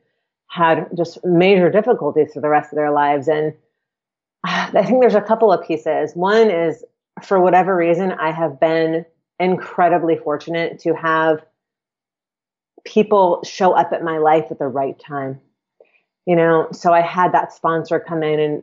had 0.49 0.89
just 0.97 1.25
major 1.25 1.71
difficulties 1.71 2.33
for 2.33 2.41
the 2.41 2.49
rest 2.49 2.73
of 2.73 2.77
their 2.77 2.93
lives. 2.93 3.29
And 3.29 3.55
I 4.45 4.85
think 4.85 5.01
there's 5.01 5.15
a 5.15 5.21
couple 5.21 5.53
of 5.53 5.67
pieces. 5.67 6.15
One 6.15 6.51
is 6.51 6.85
for 7.23 7.41
whatever 7.41 7.75
reason, 7.75 8.13
I 8.13 8.31
have 8.31 8.61
been 8.61 9.07
incredibly 9.39 10.17
fortunate 10.17 10.79
to 10.81 10.95
have 10.95 11.45
people 12.85 13.43
show 13.45 13.73
up 13.73 13.93
at 13.93 14.03
my 14.03 14.19
life 14.19 14.47
at 14.51 14.59
the 14.59 14.69
right 14.69 14.99
time. 14.99 15.41
You 16.27 16.37
know, 16.37 16.69
so 16.73 16.93
I 16.93 17.03
had 17.03 17.33
that 17.33 17.53
sponsor 17.53 18.01
come 18.01 18.23
in 18.23 18.41
and 18.41 18.63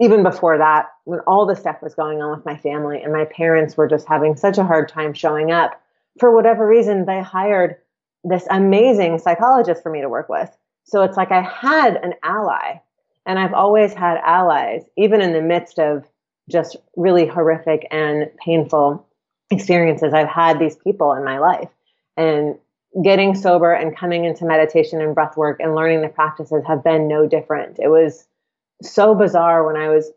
even 0.00 0.22
before 0.22 0.58
that, 0.58 0.86
when 1.04 1.20
all 1.20 1.44
the 1.44 1.56
stuff 1.56 1.82
was 1.82 1.94
going 1.94 2.22
on 2.22 2.30
with 2.30 2.44
my 2.44 2.56
family 2.56 3.02
and 3.02 3.12
my 3.12 3.24
parents 3.24 3.76
were 3.76 3.88
just 3.88 4.06
having 4.06 4.36
such 4.36 4.56
a 4.58 4.64
hard 4.64 4.88
time 4.88 5.12
showing 5.12 5.50
up, 5.50 5.80
for 6.20 6.34
whatever 6.34 6.66
reason, 6.66 7.04
they 7.04 7.20
hired 7.20 7.76
this 8.22 8.46
amazing 8.50 9.18
psychologist 9.18 9.82
for 9.82 9.90
me 9.90 10.00
to 10.00 10.08
work 10.08 10.28
with. 10.28 10.56
So 10.84 11.02
it's 11.02 11.16
like 11.16 11.32
I 11.32 11.42
had 11.42 11.96
an 11.96 12.14
ally 12.22 12.80
and 13.26 13.38
I've 13.38 13.52
always 13.52 13.92
had 13.92 14.18
allies, 14.18 14.84
even 14.96 15.20
in 15.20 15.32
the 15.32 15.42
midst 15.42 15.78
of 15.78 16.08
just 16.48 16.76
really 16.96 17.26
horrific 17.26 17.86
and 17.90 18.30
painful 18.42 19.06
experiences. 19.50 20.12
I've 20.12 20.28
had 20.28 20.58
these 20.58 20.76
people 20.76 21.12
in 21.12 21.24
my 21.24 21.38
life 21.38 21.68
and 22.16 22.56
getting 23.02 23.34
sober 23.34 23.72
and 23.72 23.96
coming 23.96 24.24
into 24.24 24.44
meditation 24.44 25.00
and 25.00 25.14
breath 25.14 25.36
work 25.36 25.60
and 25.60 25.74
learning 25.74 26.00
the 26.00 26.08
practices 26.08 26.62
have 26.66 26.82
been 26.82 27.06
no 27.06 27.26
different. 27.26 27.78
It 27.78 27.88
was 27.88 28.26
so 28.82 29.14
bizarre 29.14 29.66
when 29.66 29.76
I 29.76 29.88
was 29.88 30.10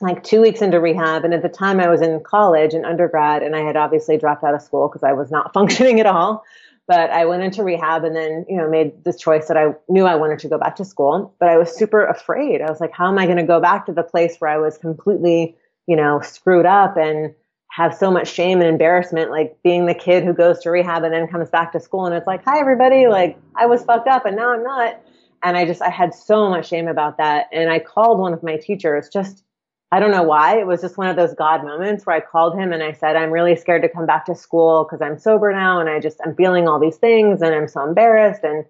like 0.00 0.22
two 0.22 0.40
weeks 0.40 0.62
into 0.62 0.80
rehab. 0.80 1.24
And 1.24 1.32
at 1.32 1.42
the 1.42 1.48
time 1.48 1.80
I 1.80 1.88
was 1.88 2.00
in 2.00 2.20
college 2.20 2.74
and 2.74 2.84
undergrad 2.84 3.42
and 3.42 3.54
I 3.54 3.60
had 3.60 3.76
obviously 3.76 4.16
dropped 4.16 4.44
out 4.44 4.54
of 4.54 4.62
school 4.62 4.88
because 4.88 5.02
I 5.02 5.12
was 5.12 5.30
not 5.30 5.52
functioning 5.54 6.00
at 6.00 6.06
all. 6.06 6.44
But 6.88 7.10
I 7.10 7.26
went 7.26 7.44
into 7.44 7.62
rehab 7.62 8.02
and 8.02 8.14
then, 8.14 8.44
you 8.48 8.56
know, 8.56 8.68
made 8.68 9.04
this 9.04 9.16
choice 9.16 9.46
that 9.46 9.56
I 9.56 9.68
knew 9.88 10.04
I 10.04 10.16
wanted 10.16 10.40
to 10.40 10.48
go 10.48 10.58
back 10.58 10.74
to 10.76 10.84
school, 10.84 11.32
but 11.38 11.48
I 11.48 11.56
was 11.56 11.74
super 11.74 12.04
afraid. 12.04 12.60
I 12.60 12.68
was 12.68 12.80
like, 12.80 12.90
how 12.92 13.06
am 13.06 13.18
I 13.18 13.26
going 13.26 13.38
to 13.38 13.44
go 13.44 13.60
back 13.60 13.86
to 13.86 13.92
the 13.92 14.02
place 14.02 14.36
where 14.40 14.50
I 14.50 14.58
was 14.58 14.78
completely, 14.78 15.56
you 15.86 15.94
know, 15.94 16.20
screwed 16.20 16.66
up 16.66 16.96
and 16.96 17.34
have 17.72 17.94
so 17.94 18.10
much 18.10 18.30
shame 18.30 18.60
and 18.60 18.68
embarrassment, 18.68 19.30
like 19.30 19.56
being 19.64 19.86
the 19.86 19.94
kid 19.94 20.24
who 20.24 20.34
goes 20.34 20.58
to 20.58 20.70
rehab 20.70 21.04
and 21.04 21.14
then 21.14 21.26
comes 21.26 21.48
back 21.48 21.72
to 21.72 21.80
school 21.80 22.04
and 22.04 22.14
it's 22.14 22.26
like, 22.26 22.44
hi, 22.44 22.60
everybody, 22.60 23.06
like 23.06 23.38
I 23.56 23.64
was 23.64 23.82
fucked 23.82 24.08
up 24.08 24.26
and 24.26 24.36
now 24.36 24.52
I'm 24.52 24.62
not. 24.62 25.00
And 25.42 25.56
I 25.56 25.64
just, 25.64 25.80
I 25.80 25.88
had 25.88 26.14
so 26.14 26.50
much 26.50 26.68
shame 26.68 26.86
about 26.86 27.16
that. 27.16 27.46
And 27.50 27.70
I 27.70 27.78
called 27.78 28.18
one 28.18 28.34
of 28.34 28.42
my 28.42 28.58
teachers 28.58 29.08
just, 29.08 29.42
I 29.90 30.00
don't 30.00 30.10
know 30.10 30.22
why. 30.22 30.58
It 30.58 30.66
was 30.66 30.82
just 30.82 30.98
one 30.98 31.08
of 31.08 31.16
those 31.16 31.32
God 31.32 31.64
moments 31.64 32.04
where 32.04 32.14
I 32.14 32.20
called 32.20 32.58
him 32.58 32.74
and 32.74 32.82
I 32.82 32.92
said, 32.92 33.16
I'm 33.16 33.30
really 33.30 33.56
scared 33.56 33.80
to 33.82 33.88
come 33.88 34.04
back 34.04 34.26
to 34.26 34.34
school 34.34 34.84
because 34.84 35.00
I'm 35.00 35.18
sober 35.18 35.50
now 35.50 35.80
and 35.80 35.88
I 35.88 35.98
just, 35.98 36.18
I'm 36.26 36.36
feeling 36.36 36.68
all 36.68 36.78
these 36.78 36.98
things 36.98 37.40
and 37.40 37.54
I'm 37.54 37.68
so 37.68 37.82
embarrassed. 37.88 38.44
And, 38.44 38.66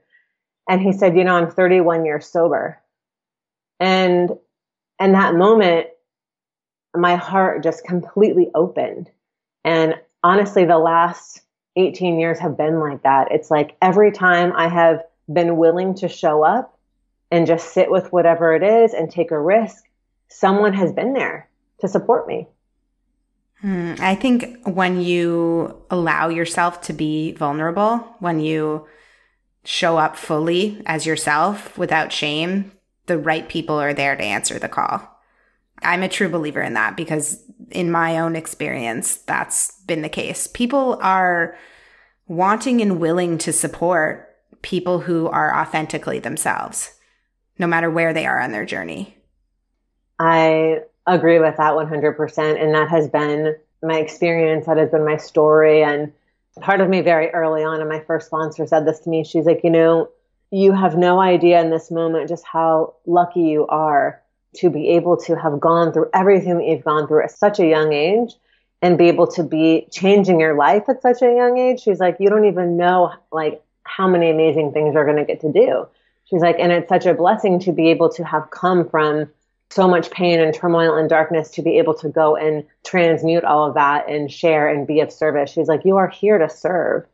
and 0.69 0.81
he 0.81 0.93
said, 0.93 1.17
you 1.17 1.25
know, 1.25 1.35
I'm 1.35 1.51
31 1.51 2.05
years 2.05 2.27
sober. 2.27 2.79
And, 3.81 4.31
and 5.01 5.15
that 5.15 5.35
moment, 5.35 5.89
my 6.95 7.17
heart 7.17 7.63
just 7.63 7.85
completely 7.85 8.51
opened. 8.55 9.11
And 9.65 9.95
honestly, 10.23 10.65
the 10.65 10.79
last 10.79 11.43
18 11.77 12.19
years 12.19 12.39
have 12.39 12.57
been 12.57 12.81
like 12.81 13.03
that. 13.03 13.33
It's 13.33 13.51
like 13.51 13.77
every 13.81 14.13
time 14.13 14.53
I 14.55 14.69
have 14.69 15.03
been 15.33 15.57
willing 15.57 15.95
to 15.97 16.09
show 16.09 16.43
up 16.43 16.79
and 17.31 17.47
just 17.47 17.73
sit 17.73 17.91
with 17.91 18.13
whatever 18.13 18.55
it 18.55 18.63
is 18.63 18.93
and 18.93 19.11
take 19.11 19.31
a 19.31 19.41
risk, 19.41 19.85
someone 20.29 20.75
has 20.75 20.93
been 20.93 21.15
there 21.15 21.49
to 21.81 21.89
support 21.89 22.27
me. 22.27 22.47
Mm, 23.65 24.01
I 24.01 24.15
think 24.15 24.59
when 24.65 25.01
you 25.01 25.83
allow 25.91 26.29
yourself 26.29 26.83
to 26.83 26.93
be 26.93 27.33
vulnerable, 27.33 27.99
when 28.19 28.41
you 28.41 28.87
show 29.65 29.97
up 29.97 30.17
fully 30.17 30.83
as 30.85 31.07
yourself 31.07 31.79
without 31.79 32.13
shame, 32.13 32.73
the 33.07 33.19
right 33.19 33.49
people 33.49 33.81
are 33.81 33.95
there 33.95 34.17
to 34.17 34.23
answer 34.23 34.59
the 34.59 34.69
call. 34.69 35.12
I'm 35.83 36.03
a 36.03 36.09
true 36.09 36.29
believer 36.29 36.63
in 36.63 36.75
that 36.75 36.97
because 36.97 37.43
in 37.71 37.91
my 37.91 38.19
own 38.19 38.37
experience, 38.37 39.17
that's 39.17 39.81
been 39.83 40.03
the 40.03 40.09
case. 40.09 40.47
People 40.47 40.99
are 41.01 41.57
wanting 42.27 42.81
and 42.81 43.01
willing 43.01 43.39
to 43.39 43.53
support 43.53 44.29
people 44.63 45.01
who 45.01 45.29
are 45.29 45.55
authentically 45.55 46.19
themselves, 46.19 46.95
no 47.59 47.67
matter 47.67 47.91
where 47.91 48.13
they 48.13 48.27
are 48.27 48.41
on 48.41 48.53
their 48.53 48.65
journey. 48.65 49.17
I 50.19 50.81
agree 51.07 51.41
with 51.41 51.57
that 51.57 51.73
100%. 51.73 52.63
And 52.63 52.75
that 52.75 52.89
has 52.89 53.09
been 53.09 53.57
my 53.83 53.99
experience, 53.99 54.67
that 54.67 54.77
has 54.77 54.91
been 54.91 55.05
my 55.05 55.17
story. 55.17 55.83
And 55.83 56.13
part 56.61 56.81
of 56.81 56.89
me 56.89 57.01
very 57.01 57.31
early 57.31 57.65
on, 57.65 57.81
and 57.81 57.89
my 57.89 58.01
first 58.01 58.27
sponsor 58.27 58.67
said 58.67 58.87
this 58.87 59.01
to 59.01 59.11
me. 59.11 59.25
She's 59.25 59.47
like, 59.47 59.63
you 59.65 59.71
know, 59.71 60.09
you 60.53 60.73
have 60.73 60.97
no 60.97 61.21
idea 61.21 61.61
in 61.61 61.71
this 61.71 61.91
moment 61.91 62.29
just 62.29 62.45
how 62.45 62.95
lucky 63.07 63.41
you 63.41 63.67
are 63.67 64.22
to 64.57 64.71
be 64.71 64.91
able 64.91 65.17
to 65.17 65.37
have 65.37 65.61
gone 65.61 65.93
through 65.93 66.11
everything 66.13 66.59
that 66.59 66.67
you've 66.67 66.85
gone 66.85 67.07
through 67.07 67.25
at 67.25 67.31
such 67.31 67.59
a 67.59 67.67
young 67.67 67.93
age 67.93 68.35
and 68.83 68.99
be 68.99 69.09
able 69.09 69.27
to 69.29 69.43
be 69.43 69.87
changing 69.91 70.41
your 70.41 70.57
life 70.57 70.89
at 70.89 71.01
such 71.01 71.23
a 71.23 71.35
young 71.35 71.57
age. 71.59 71.81
She's 71.81 72.01
like, 72.01 72.17
you 72.19 72.29
don't 72.29 72.47
even 72.47 72.77
know 72.77 73.13
like 73.31 73.63
how 73.85 74.09
many 74.09 74.31
amazing 74.31 74.73
things 74.73 74.95
you're 74.95 75.05
going 75.05 75.17
to 75.17 75.25
get 75.25 75.41
to 75.41 75.53
do. 75.53 75.87
She's 76.25 76.43
like, 76.43 76.57
and 76.59 76.73
it's 76.73 76.89
such 76.89 77.07
a 77.07 77.15
blessing 77.15 77.61
to 77.61 77.73
be 77.73 77.89
able 77.89 78.09
to 78.11 78.25
have 78.25 78.51
come 78.51 78.89
from 78.89 79.29
so 79.71 79.89
much 79.89 80.11
pain 80.11 80.41
and 80.41 80.55
turmoil 80.55 80.97
and 80.97 81.09
darkness 81.09 81.51
to 81.51 81.63
be 81.63 81.79
able 81.79 81.95
to 81.95 82.09
go 82.09 82.37
and 82.37 82.65
transmute 82.85 83.45
all 83.45 83.67
of 83.67 83.75
that 83.75 84.09
and 84.09 84.31
share 84.31 84.69
and 84.69 84.87
be 84.87 85.01
of 85.01 85.11
service. 85.11 85.51
She's 85.51 85.69
like, 85.69 85.85
you 85.85 85.97
are 85.97 86.09
here 86.09 86.39
to 86.39 86.49
serve 86.49 87.07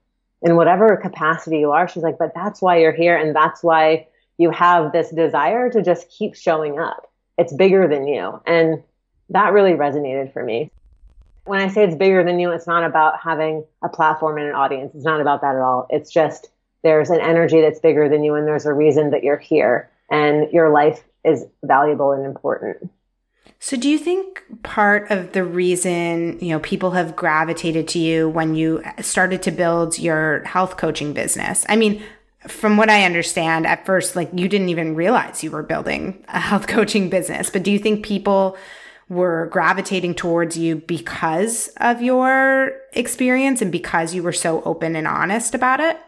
in 0.42 0.56
whatever 0.56 0.96
capacity 0.96 1.58
you 1.58 1.70
are. 1.70 1.88
She's 1.88 2.02
like, 2.02 2.18
but 2.18 2.32
that's 2.34 2.60
why 2.60 2.78
you're 2.78 2.92
here. 2.92 3.16
And 3.16 3.34
that's 3.34 3.62
why 3.62 4.08
you 4.38 4.50
have 4.50 4.92
this 4.92 5.10
desire 5.10 5.70
to 5.70 5.82
just 5.82 6.08
keep 6.08 6.34
showing 6.34 6.78
up. 6.78 7.07
It's 7.38 7.52
bigger 7.52 7.86
than 7.88 8.06
you. 8.06 8.40
And 8.46 8.82
that 9.30 9.52
really 9.52 9.72
resonated 9.72 10.32
for 10.32 10.42
me. 10.42 10.70
When 11.44 11.60
I 11.60 11.68
say 11.68 11.84
it's 11.84 11.94
bigger 11.94 12.24
than 12.24 12.38
you, 12.38 12.50
it's 12.50 12.66
not 12.66 12.84
about 12.84 13.20
having 13.20 13.64
a 13.82 13.88
platform 13.88 14.38
and 14.38 14.48
an 14.48 14.54
audience. 14.54 14.94
It's 14.94 15.04
not 15.04 15.20
about 15.20 15.40
that 15.40 15.54
at 15.54 15.62
all. 15.62 15.86
It's 15.88 16.10
just 16.10 16.50
there's 16.82 17.10
an 17.10 17.20
energy 17.20 17.60
that's 17.60 17.80
bigger 17.80 18.08
than 18.08 18.22
you 18.22 18.34
and 18.34 18.46
there's 18.46 18.66
a 18.66 18.72
reason 18.72 19.10
that 19.10 19.24
you're 19.24 19.38
here 19.38 19.90
and 20.10 20.50
your 20.52 20.70
life 20.70 21.02
is 21.24 21.44
valuable 21.62 22.12
and 22.12 22.24
important. 22.24 22.90
So 23.60 23.76
do 23.76 23.88
you 23.88 23.98
think 23.98 24.42
part 24.62 25.10
of 25.10 25.32
the 25.32 25.42
reason, 25.42 26.38
you 26.40 26.50
know, 26.50 26.60
people 26.60 26.92
have 26.92 27.16
gravitated 27.16 27.88
to 27.88 27.98
you 27.98 28.28
when 28.28 28.54
you 28.54 28.82
started 29.00 29.42
to 29.42 29.50
build 29.50 29.98
your 29.98 30.44
health 30.44 30.76
coaching 30.76 31.12
business? 31.12 31.66
I 31.68 31.76
mean, 31.76 32.02
from 32.46 32.76
what 32.76 32.88
I 32.88 33.04
understand, 33.04 33.66
at 33.66 33.84
first, 33.84 34.14
like 34.14 34.30
you 34.32 34.48
didn't 34.48 34.68
even 34.68 34.94
realize 34.94 35.42
you 35.42 35.50
were 35.50 35.62
building 35.62 36.24
a 36.28 36.38
health 36.38 36.66
coaching 36.68 37.10
business, 37.10 37.50
but 37.50 37.62
do 37.62 37.70
you 37.70 37.78
think 37.78 38.04
people 38.04 38.56
were 39.08 39.46
gravitating 39.46 40.14
towards 40.14 40.56
you 40.56 40.76
because 40.76 41.68
of 41.78 42.02
your 42.02 42.72
experience 42.92 43.62
and 43.62 43.72
because 43.72 44.14
you 44.14 44.22
were 44.22 44.32
so 44.32 44.62
open 44.62 44.94
and 44.94 45.08
honest 45.08 45.54
about 45.54 45.80
it? 45.80 45.98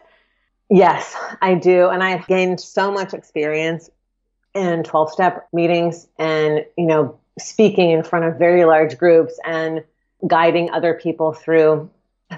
Yes, 0.68 1.16
I 1.42 1.54
do. 1.54 1.88
And 1.88 2.02
I've 2.02 2.26
gained 2.26 2.60
so 2.60 2.92
much 2.92 3.14
experience 3.14 3.90
in 4.54 4.84
12 4.84 5.12
step 5.12 5.48
meetings 5.52 6.06
and, 6.18 6.64
you 6.76 6.86
know, 6.86 7.18
speaking 7.38 7.90
in 7.90 8.04
front 8.04 8.26
of 8.26 8.38
very 8.38 8.64
large 8.64 8.98
groups 8.98 9.38
and 9.44 9.82
guiding 10.26 10.70
other 10.70 10.94
people 10.94 11.32
through 11.32 11.90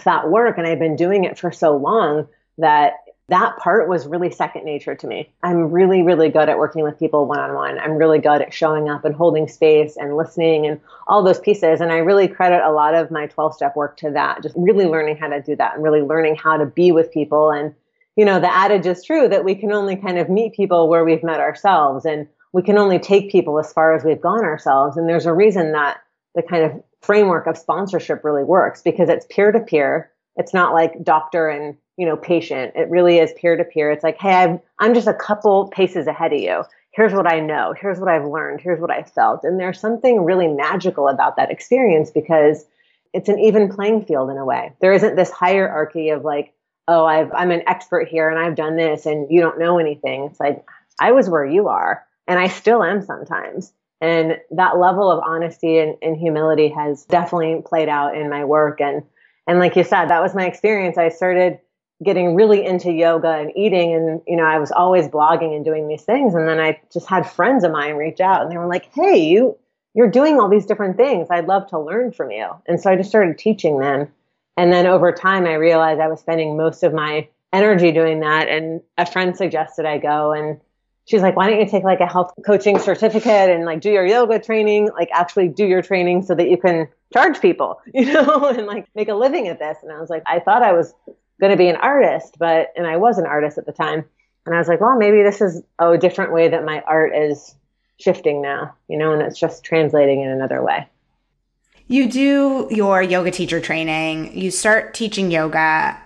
that 0.04 0.30
work. 0.30 0.56
And 0.56 0.66
I've 0.66 0.78
been 0.78 0.96
doing 0.96 1.24
it 1.24 1.38
for 1.38 1.50
so 1.50 1.76
long 1.76 2.28
that 2.58 2.94
that 3.28 3.56
part 3.56 3.88
was 3.88 4.06
really 4.06 4.30
second 4.30 4.64
nature 4.64 4.94
to 4.94 5.06
me. 5.06 5.32
I'm 5.42 5.70
really, 5.70 6.02
really 6.02 6.28
good 6.28 6.48
at 6.48 6.58
working 6.58 6.82
with 6.82 6.98
people 6.98 7.26
one 7.26 7.38
on 7.38 7.54
one. 7.54 7.78
I'm 7.78 7.92
really 7.92 8.18
good 8.18 8.42
at 8.42 8.52
showing 8.52 8.90
up 8.90 9.04
and 9.04 9.14
holding 9.14 9.48
space 9.48 9.96
and 9.96 10.16
listening 10.16 10.66
and 10.66 10.80
all 11.06 11.22
those 11.22 11.38
pieces. 11.38 11.80
And 11.80 11.92
I 11.92 11.98
really 11.98 12.28
credit 12.28 12.62
a 12.62 12.72
lot 12.72 12.94
of 12.94 13.10
my 13.10 13.26
12 13.26 13.54
step 13.54 13.76
work 13.76 13.96
to 13.98 14.10
that, 14.10 14.42
just 14.42 14.54
really 14.58 14.86
learning 14.86 15.16
how 15.16 15.28
to 15.28 15.40
do 15.40 15.56
that 15.56 15.74
and 15.74 15.82
really 15.82 16.02
learning 16.02 16.36
how 16.36 16.56
to 16.56 16.66
be 16.66 16.92
with 16.92 17.12
people 17.12 17.50
and 17.50 17.74
you 18.16 18.24
know, 18.24 18.40
the 18.40 18.52
adage 18.52 18.86
is 18.86 19.04
true 19.04 19.28
that 19.28 19.44
we 19.44 19.54
can 19.54 19.72
only 19.72 19.96
kind 19.96 20.18
of 20.18 20.28
meet 20.28 20.54
people 20.54 20.88
where 20.88 21.04
we've 21.04 21.22
met 21.22 21.40
ourselves 21.40 22.04
and 22.04 22.28
we 22.52 22.62
can 22.62 22.76
only 22.76 22.98
take 22.98 23.32
people 23.32 23.58
as 23.58 23.72
far 23.72 23.94
as 23.94 24.04
we've 24.04 24.20
gone 24.20 24.44
ourselves. 24.44 24.96
And 24.96 25.08
there's 25.08 25.26
a 25.26 25.32
reason 25.32 25.72
that 25.72 26.02
the 26.34 26.42
kind 26.42 26.64
of 26.64 26.82
framework 27.00 27.46
of 27.46 27.56
sponsorship 27.56 28.22
really 28.22 28.44
works 28.44 28.82
because 28.82 29.08
it's 29.08 29.26
peer 29.30 29.50
to 29.50 29.60
peer. 29.60 30.10
It's 30.36 30.52
not 30.52 30.74
like 30.74 31.02
doctor 31.02 31.48
and, 31.48 31.76
you 32.02 32.08
know, 32.08 32.16
patient. 32.16 32.72
It 32.74 32.90
really 32.90 33.18
is 33.18 33.32
peer 33.40 33.56
to 33.56 33.62
peer. 33.62 33.92
It's 33.92 34.02
like, 34.02 34.18
hey, 34.18 34.34
I'm, 34.34 34.58
I'm 34.80 34.92
just 34.92 35.06
a 35.06 35.14
couple 35.14 35.68
paces 35.68 36.08
ahead 36.08 36.32
of 36.32 36.40
you. 36.40 36.64
Here's 36.90 37.12
what 37.12 37.32
I 37.32 37.38
know. 37.38 37.76
Here's 37.80 38.00
what 38.00 38.08
I've 38.08 38.26
learned. 38.26 38.60
Here's 38.60 38.80
what 38.80 38.90
I 38.90 39.04
felt. 39.04 39.44
And 39.44 39.60
there's 39.60 39.78
something 39.78 40.24
really 40.24 40.48
magical 40.48 41.06
about 41.06 41.36
that 41.36 41.52
experience 41.52 42.10
because 42.10 42.64
it's 43.12 43.28
an 43.28 43.38
even 43.38 43.72
playing 43.72 44.04
field 44.04 44.30
in 44.30 44.36
a 44.36 44.44
way. 44.44 44.72
There 44.80 44.92
isn't 44.92 45.14
this 45.14 45.30
hierarchy 45.30 46.08
of 46.08 46.24
like, 46.24 46.52
oh, 46.88 47.04
I've, 47.04 47.32
I'm 47.32 47.52
an 47.52 47.62
expert 47.68 48.08
here 48.08 48.28
and 48.28 48.36
I've 48.36 48.56
done 48.56 48.74
this 48.74 49.06
and 49.06 49.30
you 49.30 49.40
don't 49.40 49.60
know 49.60 49.78
anything. 49.78 50.24
It's 50.24 50.40
like, 50.40 50.66
I 51.00 51.12
was 51.12 51.30
where 51.30 51.46
you 51.46 51.68
are 51.68 52.04
and 52.26 52.36
I 52.36 52.48
still 52.48 52.82
am 52.82 53.02
sometimes. 53.02 53.72
And 54.00 54.38
that 54.50 54.76
level 54.76 55.08
of 55.08 55.22
honesty 55.24 55.78
and, 55.78 55.96
and 56.02 56.16
humility 56.16 56.70
has 56.70 57.04
definitely 57.04 57.62
played 57.64 57.88
out 57.88 58.16
in 58.16 58.28
my 58.28 58.44
work. 58.44 58.80
And, 58.80 59.04
and 59.46 59.60
like 59.60 59.76
you 59.76 59.84
said, 59.84 60.06
that 60.06 60.20
was 60.20 60.34
my 60.34 60.46
experience. 60.46 60.98
I 60.98 61.08
started 61.08 61.60
getting 62.02 62.34
really 62.34 62.64
into 62.64 62.92
yoga 62.92 63.30
and 63.30 63.52
eating 63.56 63.94
and 63.94 64.20
you 64.26 64.36
know 64.36 64.44
i 64.44 64.58
was 64.58 64.72
always 64.72 65.08
blogging 65.08 65.54
and 65.54 65.64
doing 65.64 65.88
these 65.88 66.02
things 66.02 66.34
and 66.34 66.48
then 66.48 66.58
i 66.58 66.80
just 66.92 67.08
had 67.08 67.28
friends 67.28 67.64
of 67.64 67.72
mine 67.72 67.94
reach 67.94 68.20
out 68.20 68.42
and 68.42 68.50
they 68.50 68.56
were 68.56 68.66
like 68.66 68.92
hey 68.94 69.18
you 69.18 69.56
you're 69.94 70.10
doing 70.10 70.40
all 70.40 70.48
these 70.48 70.66
different 70.66 70.96
things 70.96 71.28
i'd 71.30 71.46
love 71.46 71.66
to 71.68 71.78
learn 71.78 72.12
from 72.12 72.30
you 72.30 72.48
and 72.66 72.80
so 72.80 72.90
i 72.90 72.96
just 72.96 73.08
started 73.08 73.38
teaching 73.38 73.78
them 73.78 74.08
and 74.56 74.72
then 74.72 74.86
over 74.86 75.12
time, 75.12 75.46
I 75.46 75.54
realized 75.54 76.00
I 76.00 76.08
was 76.08 76.20
spending 76.20 76.56
most 76.56 76.82
of 76.82 76.92
my 76.92 77.28
energy 77.52 77.92
doing 77.92 78.20
that. 78.20 78.48
And 78.48 78.82
a 78.98 79.06
friend 79.06 79.36
suggested 79.36 79.86
I 79.86 79.98
go 79.98 80.32
and 80.32 80.60
she's 81.06 81.22
like, 81.22 81.36
why 81.36 81.48
don't 81.48 81.60
you 81.60 81.68
take 81.68 81.84
like 81.84 82.00
a 82.00 82.06
health 82.06 82.32
coaching 82.44 82.78
certificate 82.78 83.50
and 83.50 83.64
like 83.64 83.80
do 83.80 83.90
your 83.90 84.06
yoga 84.06 84.38
training, 84.38 84.90
like 84.92 85.08
actually 85.12 85.48
do 85.48 85.64
your 85.64 85.82
training 85.82 86.22
so 86.22 86.34
that 86.34 86.48
you 86.48 86.58
can 86.58 86.88
charge 87.12 87.40
people, 87.40 87.80
you 87.94 88.12
know, 88.12 88.46
and 88.48 88.66
like 88.66 88.86
make 88.94 89.08
a 89.08 89.14
living 89.14 89.48
at 89.48 89.58
this. 89.58 89.78
And 89.82 89.90
I 89.90 90.00
was 90.00 90.10
like, 90.10 90.22
I 90.26 90.38
thought 90.38 90.62
I 90.62 90.72
was 90.72 90.94
going 91.40 91.50
to 91.50 91.56
be 91.56 91.68
an 91.68 91.76
artist, 91.76 92.36
but, 92.38 92.72
and 92.76 92.86
I 92.86 92.96
was 92.96 93.18
an 93.18 93.26
artist 93.26 93.58
at 93.58 93.66
the 93.66 93.72
time. 93.72 94.04
And 94.44 94.54
I 94.54 94.58
was 94.58 94.68
like, 94.68 94.80
well, 94.80 94.96
maybe 94.96 95.22
this 95.22 95.40
is 95.40 95.62
a 95.78 95.96
different 95.96 96.32
way 96.32 96.48
that 96.48 96.64
my 96.64 96.80
art 96.82 97.14
is 97.14 97.54
shifting 97.98 98.42
now, 98.42 98.74
you 98.88 98.98
know, 98.98 99.12
and 99.12 99.22
it's 99.22 99.38
just 99.38 99.64
translating 99.64 100.22
in 100.22 100.30
another 100.30 100.62
way. 100.62 100.88
You 101.86 102.08
do 102.08 102.68
your 102.70 103.02
yoga 103.02 103.30
teacher 103.30 103.60
training, 103.60 104.36
you 104.36 104.50
start 104.50 104.94
teaching 104.94 105.30
yoga. 105.30 106.00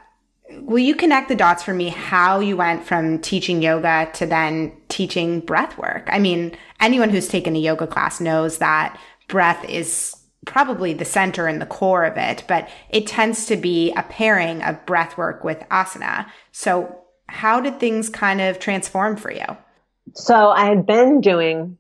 Will 0.51 0.79
you 0.79 0.95
connect 0.95 1.29
the 1.29 1.35
dots 1.35 1.63
for 1.63 1.75
me 1.75 1.89
how 1.89 2.41
you 2.41 2.57
went 2.57 2.85
from 2.85 3.19
teaching 3.21 3.63
yoga 3.63 4.11
to 4.15 4.27
then 4.27 4.73
teaching 4.89 5.41
breath 5.41 5.77
work? 5.79 6.09
I 6.11 6.19
mean, 6.19 6.57
anyone 6.81 7.11
who's 7.11 7.29
taken 7.29 7.57
a 7.57 7.59
yoga 7.59 7.87
class 7.87 8.21
knows 8.21 8.59
that 8.59 8.99
breath 9.29 9.65
is 9.65 10.16
probably 10.47 10.95
the 10.95 11.05
center 11.05 11.47
and 11.47 11.61
the 11.61 11.67
core 11.67 12.05
of 12.05 12.17
it, 12.17 12.45
but 12.49 12.69
it 12.89 13.07
tends 13.07 13.47
to 13.47 13.57
be 13.57 13.93
a 13.93 14.03
pairing 14.03 14.63
of 14.63 14.87
breath 14.87 15.19
work 15.19 15.45
with 15.45 15.61
asana. 15.71 16.27
So, 16.53 17.03
how 17.29 17.61
did 17.61 17.79
things 17.79 18.09
kind 18.09 18.41
of 18.41 18.59
transform 18.59 19.17
for 19.17 19.31
you? 19.31 19.45
So, 20.15 20.49
I 20.49 20.67
had 20.67 20.87
been 20.87 21.21
doing 21.21 21.77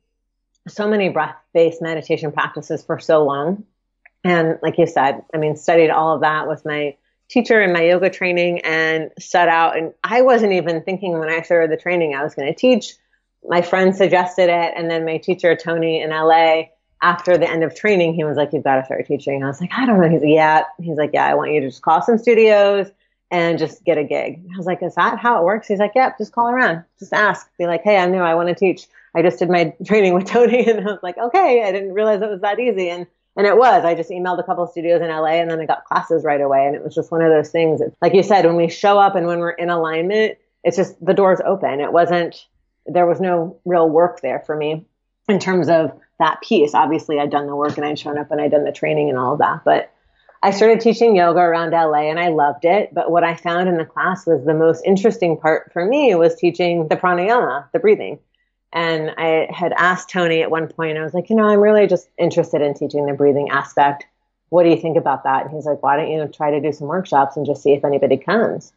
so 0.69 0.89
many 0.89 1.09
breath 1.09 1.37
based 1.55 1.81
meditation 1.81 2.33
practices 2.33 2.85
for 2.85 2.99
so 2.99 3.25
long 3.25 3.65
and 4.27 4.59
like 4.61 4.77
you 4.77 4.89
said, 4.89 5.23
I 5.33 5.39
mean, 5.39 5.55
studied 5.55 5.91
all 5.91 6.17
of 6.17 6.23
that 6.23 6.49
with 6.49 6.65
my 6.65 6.97
teacher 7.29 7.63
in 7.63 7.73
my 7.73 7.83
yoga 7.83 8.11
training 8.11 8.61
and 8.65 9.13
set 9.21 9.49
out. 9.49 9.79
And 9.79 9.95
I 10.03 10.23
wasn't 10.23 10.53
even 10.53 10.83
thinking 10.83 11.21
when 11.21 11.29
I 11.29 11.43
started 11.43 11.71
the 11.71 11.81
training 11.81 12.15
I 12.15 12.25
was 12.25 12.35
going 12.35 12.53
to 12.53 12.59
teach. 12.59 12.95
My 13.45 13.63
friend 13.63 13.95
suggested 13.95 14.51
it. 14.51 14.75
And 14.77 14.91
then 14.91 15.05
my 15.05 15.19
teacher, 15.19 15.55
Tony 15.55 16.03
in 16.03 16.11
LA, 16.11 16.65
after 17.03 17.37
the 17.37 17.49
end 17.49 17.63
of 17.63 17.75
training, 17.75 18.15
he 18.15 18.25
was 18.25 18.37
like, 18.37 18.53
You've 18.53 18.65
got 18.65 18.77
to 18.77 18.85
start 18.85 19.07
teaching. 19.07 19.43
I 19.43 19.47
was 19.47 19.61
like, 19.61 19.73
I 19.73 19.87
don't 19.87 20.01
know. 20.01 20.09
He's 20.09 20.23
like, 20.23 20.31
Yeah. 20.31 20.63
He's 20.81 20.97
like, 20.97 21.11
Yeah, 21.13 21.27
I 21.27 21.35
want 21.35 21.53
you 21.53 21.61
to 21.61 21.69
just 21.69 21.83
call 21.83 22.03
some 22.03 22.19
studios 22.19 22.89
and 23.31 23.59
just 23.59 23.85
get 23.85 23.99
a 23.99 24.05
gig. 24.05 24.45
I 24.53 24.57
was 24.57 24.67
like, 24.67 24.83
Is 24.83 24.95
that 24.95 25.19
how 25.19 25.41
it 25.41 25.45
works? 25.45 25.69
He's 25.69 25.79
like, 25.79 25.93
Yep, 25.95 26.13
yeah, 26.13 26.19
just 26.19 26.33
call 26.33 26.49
around. 26.49 26.85
Just 26.99 27.13
ask. 27.13 27.49
Be 27.59 27.67
like, 27.67 27.83
Hey, 27.83 27.97
I'm 27.99 28.13
new. 28.13 28.19
I 28.19 28.35
want 28.35 28.49
to 28.49 28.55
teach. 28.55 28.87
I 29.15 29.23
just 29.23 29.39
did 29.39 29.51
my 29.51 29.75
training 29.87 30.15
with 30.15 30.27
Tony. 30.27 30.67
And 30.69 30.81
I 30.81 30.93
was 30.93 31.01
like, 31.03 31.19
Okay. 31.19 31.63
I 31.65 31.73
didn't 31.73 31.93
realize 31.93 32.23
it 32.23 32.31
was 32.31 32.41
that 32.41 32.59
easy. 32.59 32.89
And 32.91 33.07
and 33.37 33.47
it 33.47 33.57
was. 33.57 33.85
I 33.85 33.95
just 33.95 34.11
emailed 34.11 34.41
a 34.41 34.43
couple 34.43 34.65
of 34.65 34.71
studios 34.71 35.03
in 35.03 35.09
LA 35.09 35.35
and 35.35 35.51
then 35.51 35.61
I 35.61 35.67
got 35.67 35.85
classes 35.85 36.25
right 36.25 36.41
away. 36.41 36.67
And 36.67 36.75
it 36.75 36.83
was 36.83 36.95
just 36.95 37.13
one 37.13 37.21
of 37.21 37.31
those 37.31 37.51
things. 37.51 37.83
Like 38.01 38.15
you 38.15 38.23
said, 38.23 38.47
when 38.47 38.57
we 38.57 38.69
show 38.69 38.99
up 38.99 39.15
and 39.15 39.27
when 39.27 39.41
we're 39.41 39.51
in 39.51 39.69
alignment, 39.69 40.39
it's 40.65 40.77
just 40.77 40.97
the 41.05 41.13
door's 41.13 41.41
open. 41.45 41.81
It 41.81 41.93
wasn't, 41.93 42.47
there 42.87 43.07
was 43.07 43.21
no 43.21 43.59
real 43.67 43.89
work 43.91 44.23
there 44.23 44.41
for 44.41 44.57
me 44.57 44.87
in 45.29 45.39
terms 45.39 45.69
of 45.69 45.93
that 46.19 46.41
piece. 46.43 46.75
Obviously, 46.75 47.19
I'd 47.19 47.31
done 47.31 47.47
the 47.47 47.57
work 47.57 47.77
and 47.77 47.87
I'd 47.87 47.99
shown 47.99 48.19
up 48.19 48.31
and 48.31 48.41
I'd 48.41 48.51
done 48.51 48.65
the 48.65 48.73
training 48.73 49.09
and 49.09 49.19
all 49.19 49.35
of 49.35 49.39
that. 49.41 49.65
But 49.65 49.93
I 50.43 50.51
started 50.51 50.81
teaching 50.81 51.17
yoga 51.17 51.41
around 51.41 51.71
LA 51.71 52.11
and 52.11 52.21
I 52.21 52.29
loved 52.29 52.65
it. 52.65 52.95
But 52.95 53.11
what 53.11 53.25
I 53.25 53.35
found 53.35 53.69
in 53.69 53.77
the 53.77 53.85
class 53.85 54.27
was 54.27 54.45
the 54.45 54.55
most 54.55 54.83
interesting 54.85 55.37
part 55.37 55.73
for 55.73 55.85
me 55.85 56.15
was 56.15 56.35
teaching 56.35 56.89
the 56.89 56.97
pranayama, 56.97 57.71
the 57.73 57.79
breathing. 57.79 58.19
And 58.73 59.13
I 59.17 59.49
had 59.51 59.73
asked 59.73 60.11
Tony 60.11 60.43
at 60.43 60.51
one 60.51 60.69
point, 60.69 60.99
I 60.99 61.03
was 61.03 61.15
like, 61.15 61.31
you 61.31 61.37
know, 61.37 61.49
I'm 61.49 61.61
really 61.61 61.87
just 61.87 62.09
interested 62.19 62.61
in 62.61 62.75
teaching 62.75 63.07
the 63.07 63.15
breathing 63.15 63.51
aspect. 63.51 64.07
What 64.51 64.65
do 64.65 64.71
you 64.71 64.77
think 64.77 64.97
about 64.97 65.25
that? 65.25 65.47
And 65.47 65.55
he's 65.55 65.67
like, 65.67 65.83
why 65.83 65.97
don't 65.97 66.11
you 66.11 66.27
try 66.29 66.51
to 66.51 66.61
do 66.61 66.73
some 66.73 66.87
workshops 66.87 67.37
and 67.37 67.47
just 67.47 67.63
see 67.63 67.73
if 67.73 67.85
anybody 67.85 68.17
comes? 68.17 68.73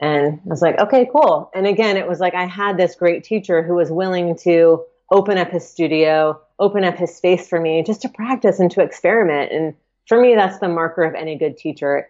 And 0.00 0.40
I 0.44 0.48
was 0.48 0.62
like, 0.62 0.78
okay, 0.78 1.08
cool. 1.10 1.50
And 1.54 1.66
again, 1.66 1.96
it 1.96 2.06
was 2.06 2.20
like 2.20 2.34
I 2.34 2.46
had 2.46 2.76
this 2.76 2.94
great 2.94 3.24
teacher 3.24 3.62
who 3.62 3.74
was 3.74 3.90
willing 3.90 4.36
to 4.38 4.84
open 5.10 5.38
up 5.38 5.50
his 5.50 5.66
studio, 5.66 6.40
open 6.58 6.84
up 6.84 6.96
his 6.96 7.14
space 7.14 7.48
for 7.48 7.60
me 7.60 7.82
just 7.82 8.02
to 8.02 8.08
practice 8.08 8.58
and 8.60 8.70
to 8.70 8.82
experiment. 8.82 9.52
And 9.52 9.74
for 10.06 10.20
me, 10.20 10.34
that's 10.34 10.58
the 10.58 10.68
marker 10.68 11.02
of 11.02 11.14
any 11.14 11.36
good 11.36 11.56
teacher. 11.56 12.08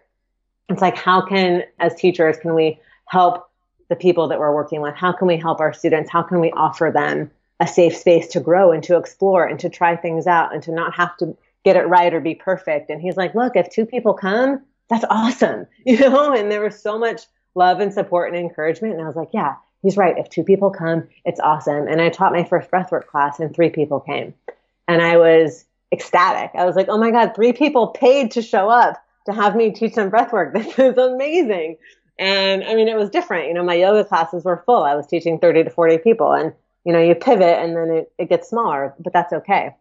It's 0.69 0.81
like, 0.81 0.97
how 0.97 1.25
can, 1.25 1.63
as 1.79 1.95
teachers, 1.95 2.37
can 2.37 2.53
we 2.53 2.79
help 3.05 3.49
the 3.89 3.95
people 3.95 4.27
that 4.27 4.39
we're 4.39 4.53
working 4.53 4.81
with? 4.81 4.95
How 4.95 5.11
can 5.11 5.27
we 5.27 5.37
help 5.37 5.59
our 5.59 5.73
students? 5.73 6.09
How 6.09 6.23
can 6.23 6.39
we 6.39 6.51
offer 6.51 6.91
them 6.93 7.31
a 7.59 7.67
safe 7.67 7.95
space 7.95 8.27
to 8.27 8.39
grow 8.39 8.71
and 8.71 8.83
to 8.83 8.97
explore 8.97 9.45
and 9.45 9.59
to 9.59 9.69
try 9.69 9.95
things 9.95 10.27
out 10.27 10.53
and 10.53 10.61
to 10.63 10.71
not 10.71 10.93
have 10.93 11.15
to 11.17 11.35
get 11.63 11.75
it 11.75 11.87
right 11.87 12.13
or 12.13 12.19
be 12.19 12.35
perfect? 12.35 12.89
And 12.89 13.01
he's 13.01 13.17
like, 13.17 13.35
look, 13.35 13.55
if 13.55 13.69
two 13.69 13.85
people 13.85 14.13
come, 14.13 14.61
that's 14.89 15.05
awesome, 15.09 15.67
you 15.85 15.99
know? 15.99 16.33
And 16.33 16.51
there 16.51 16.61
was 16.61 16.81
so 16.81 16.97
much 16.99 17.23
love 17.55 17.79
and 17.79 17.93
support 17.93 18.33
and 18.33 18.39
encouragement. 18.39 18.93
And 18.93 19.01
I 19.01 19.07
was 19.07 19.15
like, 19.15 19.29
yeah, 19.33 19.55
he's 19.81 19.97
right. 19.97 20.17
If 20.17 20.29
two 20.29 20.43
people 20.43 20.69
come, 20.69 21.07
it's 21.25 21.39
awesome. 21.39 21.87
And 21.87 22.01
I 22.01 22.09
taught 22.09 22.33
my 22.33 22.43
first 22.43 22.71
breathwork 22.71 23.07
class 23.07 23.39
and 23.39 23.55
three 23.55 23.69
people 23.69 23.99
came. 23.99 24.33
And 24.87 25.01
I 25.01 25.17
was 25.17 25.65
ecstatic. 25.91 26.51
I 26.55 26.65
was 26.65 26.75
like, 26.75 26.87
oh 26.89 26.97
my 26.97 27.11
God, 27.11 27.33
three 27.35 27.53
people 27.53 27.87
paid 27.87 28.31
to 28.31 28.41
show 28.41 28.69
up 28.69 29.01
to 29.25 29.33
have 29.33 29.55
me 29.55 29.71
teach 29.71 29.93
them 29.93 30.09
breathwork. 30.09 30.53
This 30.57 30.79
is 30.79 30.97
amazing. 30.97 31.77
And 32.19 32.63
I 32.63 32.73
mean, 32.73 32.87
it 32.87 32.97
was 32.97 33.09
different. 33.09 33.47
You 33.47 33.53
know, 33.53 33.63
my 33.63 33.75
yoga 33.75 34.03
classes 34.03 34.43
were 34.43 34.63
full. 34.65 34.83
I 34.83 34.95
was 34.95 35.05
teaching 35.05 35.39
30 35.39 35.65
to 35.65 35.69
40 35.69 35.99
people 35.99 36.33
and, 36.33 36.53
you 36.83 36.93
know, 36.93 37.01
you 37.01 37.13
pivot 37.13 37.59
and 37.59 37.75
then 37.75 37.89
it, 37.89 38.11
it 38.17 38.29
gets 38.29 38.49
smaller, 38.49 38.95
but 38.99 39.13
that's 39.13 39.33
okay. 39.33 39.75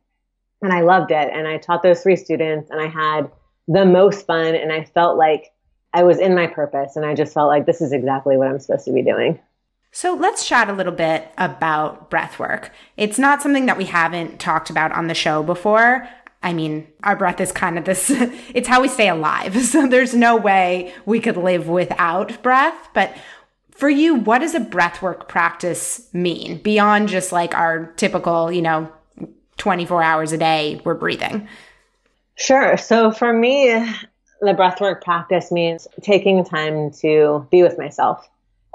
And 0.62 0.72
I 0.72 0.82
loved 0.82 1.10
it. 1.12 1.30
And 1.32 1.48
I 1.48 1.58
taught 1.58 1.82
those 1.82 2.02
three 2.02 2.16
students 2.16 2.70
and 2.70 2.80
I 2.80 2.88
had 2.88 3.30
the 3.68 3.84
most 3.86 4.26
fun. 4.26 4.54
And 4.54 4.72
I 4.72 4.84
felt 4.84 5.16
like 5.16 5.52
I 5.94 6.02
was 6.02 6.18
in 6.18 6.34
my 6.34 6.46
purpose. 6.46 6.96
And 6.96 7.06
I 7.06 7.14
just 7.14 7.32
felt 7.32 7.48
like 7.48 7.64
this 7.64 7.80
is 7.80 7.92
exactly 7.92 8.36
what 8.36 8.48
I'm 8.48 8.58
supposed 8.58 8.84
to 8.86 8.92
be 8.92 9.02
doing. 9.02 9.38
So 9.96 10.12
let's 10.12 10.46
chat 10.46 10.68
a 10.68 10.74
little 10.74 10.92
bit 10.92 11.32
about 11.38 12.10
breath 12.10 12.38
work. 12.38 12.70
It's 12.98 13.18
not 13.18 13.40
something 13.40 13.64
that 13.64 13.78
we 13.78 13.86
haven't 13.86 14.38
talked 14.38 14.68
about 14.68 14.92
on 14.92 15.06
the 15.06 15.14
show 15.14 15.42
before. 15.42 16.06
I 16.42 16.52
mean, 16.52 16.86
our 17.02 17.16
breath 17.16 17.40
is 17.40 17.50
kind 17.50 17.78
of 17.78 17.86
this, 17.86 18.10
it's 18.54 18.68
how 18.68 18.82
we 18.82 18.88
stay 18.88 19.08
alive. 19.08 19.56
So 19.64 19.86
there's 19.86 20.12
no 20.12 20.36
way 20.36 20.92
we 21.06 21.18
could 21.18 21.38
live 21.38 21.66
without 21.66 22.42
breath. 22.42 22.90
But 22.92 23.16
for 23.70 23.88
you, 23.88 24.16
what 24.16 24.40
does 24.40 24.54
a 24.54 24.60
breathwork 24.60 25.28
practice 25.28 26.10
mean 26.12 26.58
beyond 26.58 27.08
just 27.08 27.32
like 27.32 27.54
our 27.54 27.86
typical, 27.96 28.52
you 28.52 28.60
know, 28.60 28.92
24 29.56 30.02
hours 30.02 30.30
a 30.30 30.36
day 30.36 30.78
we're 30.84 30.92
breathing? 30.92 31.48
Sure. 32.34 32.76
So 32.76 33.12
for 33.12 33.32
me, 33.32 33.70
the 34.42 34.52
breathwork 34.52 35.00
practice 35.00 35.50
means 35.50 35.88
taking 36.02 36.44
time 36.44 36.90
to 37.00 37.48
be 37.50 37.62
with 37.62 37.78
myself. 37.78 38.28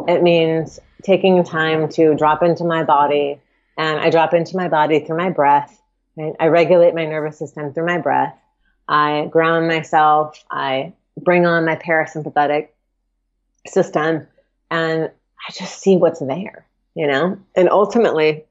It 0.08 0.24
means 0.24 0.80
taking 1.04 1.44
time 1.44 1.90
to 1.90 2.16
drop 2.16 2.44
into 2.44 2.64
my 2.64 2.84
body, 2.84 3.40
and 3.78 4.00
I 4.00 4.10
drop 4.10 4.34
into 4.34 4.58
my 4.58 4.68
body 4.68 5.00
through 5.00 5.18
my 5.18 5.30
breath. 5.30 5.82
Right? 6.18 6.34
I 6.40 6.48
regulate 6.48 6.94
my 6.94 7.06
nervous 7.06 7.38
system 7.38 7.74
through 7.74 7.88
my 7.88 7.98
breath. 7.98 8.38
I 8.88 9.28
ground 9.32 9.68
myself. 9.68 10.44
I 10.52 10.94
bring 11.18 11.46
on 11.46 11.66
my 11.66 11.76
parasympathetic 11.76 12.70
system, 13.68 14.28
and 14.70 15.06
I 15.06 15.52
just 15.54 15.80
see 15.80 15.98
what's 15.98 16.20
there, 16.20 16.66
you 16.96 17.08
know? 17.08 17.38
And 17.56 17.70
ultimately, 17.70 18.44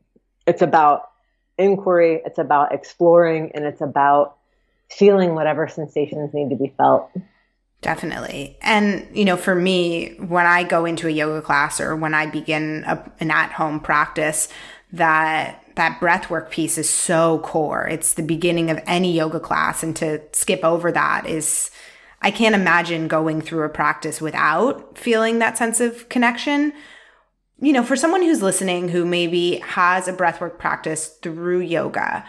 it's 0.46 0.62
about 0.62 1.10
inquiry, 1.58 2.22
it's 2.24 2.38
about 2.38 2.72
exploring, 2.72 3.52
and 3.54 3.64
it's 3.64 3.80
about 3.80 4.36
feeling 4.90 5.34
whatever 5.34 5.68
sensations 5.68 6.32
need 6.34 6.50
to 6.50 6.56
be 6.56 6.72
felt. 6.76 7.10
Definitely. 7.82 8.58
And, 8.60 9.08
you 9.16 9.24
know, 9.24 9.38
for 9.38 9.54
me, 9.54 10.14
when 10.18 10.46
I 10.46 10.64
go 10.64 10.84
into 10.84 11.06
a 11.06 11.10
yoga 11.10 11.40
class 11.40 11.80
or 11.80 11.96
when 11.96 12.14
I 12.14 12.26
begin 12.26 12.84
a, 12.86 13.10
an 13.20 13.30
at 13.30 13.52
home 13.52 13.80
practice, 13.80 14.48
that 14.92 15.64
that 15.76 15.98
breathwork 16.00 16.50
piece 16.50 16.76
is 16.76 16.90
so 16.90 17.38
core. 17.38 17.86
It's 17.86 18.14
the 18.14 18.22
beginning 18.22 18.70
of 18.70 18.82
any 18.86 19.12
yoga 19.12 19.40
class. 19.40 19.82
And 19.82 19.96
to 19.96 20.20
skip 20.32 20.62
over 20.62 20.92
that 20.92 21.26
is, 21.26 21.70
I 22.20 22.30
can't 22.30 22.54
imagine 22.54 23.08
going 23.08 23.40
through 23.40 23.64
a 23.64 23.70
practice 23.70 24.20
without 24.20 24.98
feeling 24.98 25.38
that 25.38 25.56
sense 25.56 25.80
of 25.80 26.08
connection. 26.10 26.74
You 27.60 27.72
know, 27.72 27.82
for 27.82 27.96
someone 27.96 28.22
who's 28.22 28.42
listening 28.42 28.88
who 28.88 29.06
maybe 29.06 29.56
has 29.60 30.06
a 30.06 30.12
breathwork 30.12 30.58
practice 30.58 31.06
through 31.22 31.60
yoga, 31.60 32.28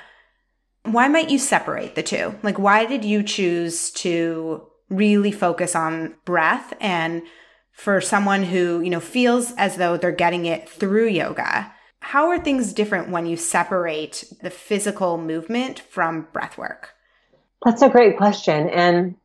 why 0.83 1.09
might 1.09 1.29
you 1.29 1.37
separate 1.37 1.95
the 1.95 2.03
two? 2.03 2.35
Like, 2.43 2.57
why 2.57 2.85
did 2.85 3.03
you 3.03 3.21
choose 3.21 3.91
to 3.91 4.65
really 4.91 5.31
focus 5.31 5.75
on 5.75 6.13
breath 6.25 6.73
and 6.79 7.23
for 7.71 8.01
someone 8.01 8.43
who, 8.43 8.81
you 8.81 8.89
know, 8.89 8.99
feels 8.99 9.53
as 9.57 9.77
though 9.77 9.97
they're 9.97 10.11
getting 10.11 10.45
it 10.45 10.69
through 10.69 11.07
yoga, 11.07 11.73
how 12.01 12.27
are 12.27 12.37
things 12.37 12.73
different 12.73 13.09
when 13.09 13.25
you 13.25 13.37
separate 13.37 14.25
the 14.41 14.49
physical 14.49 15.17
movement 15.17 15.79
from 15.79 16.27
breath 16.33 16.57
work? 16.57 16.89
That's 17.63 17.81
a 17.81 17.89
great 17.89 18.17
question. 18.17 18.69
And 18.69 19.15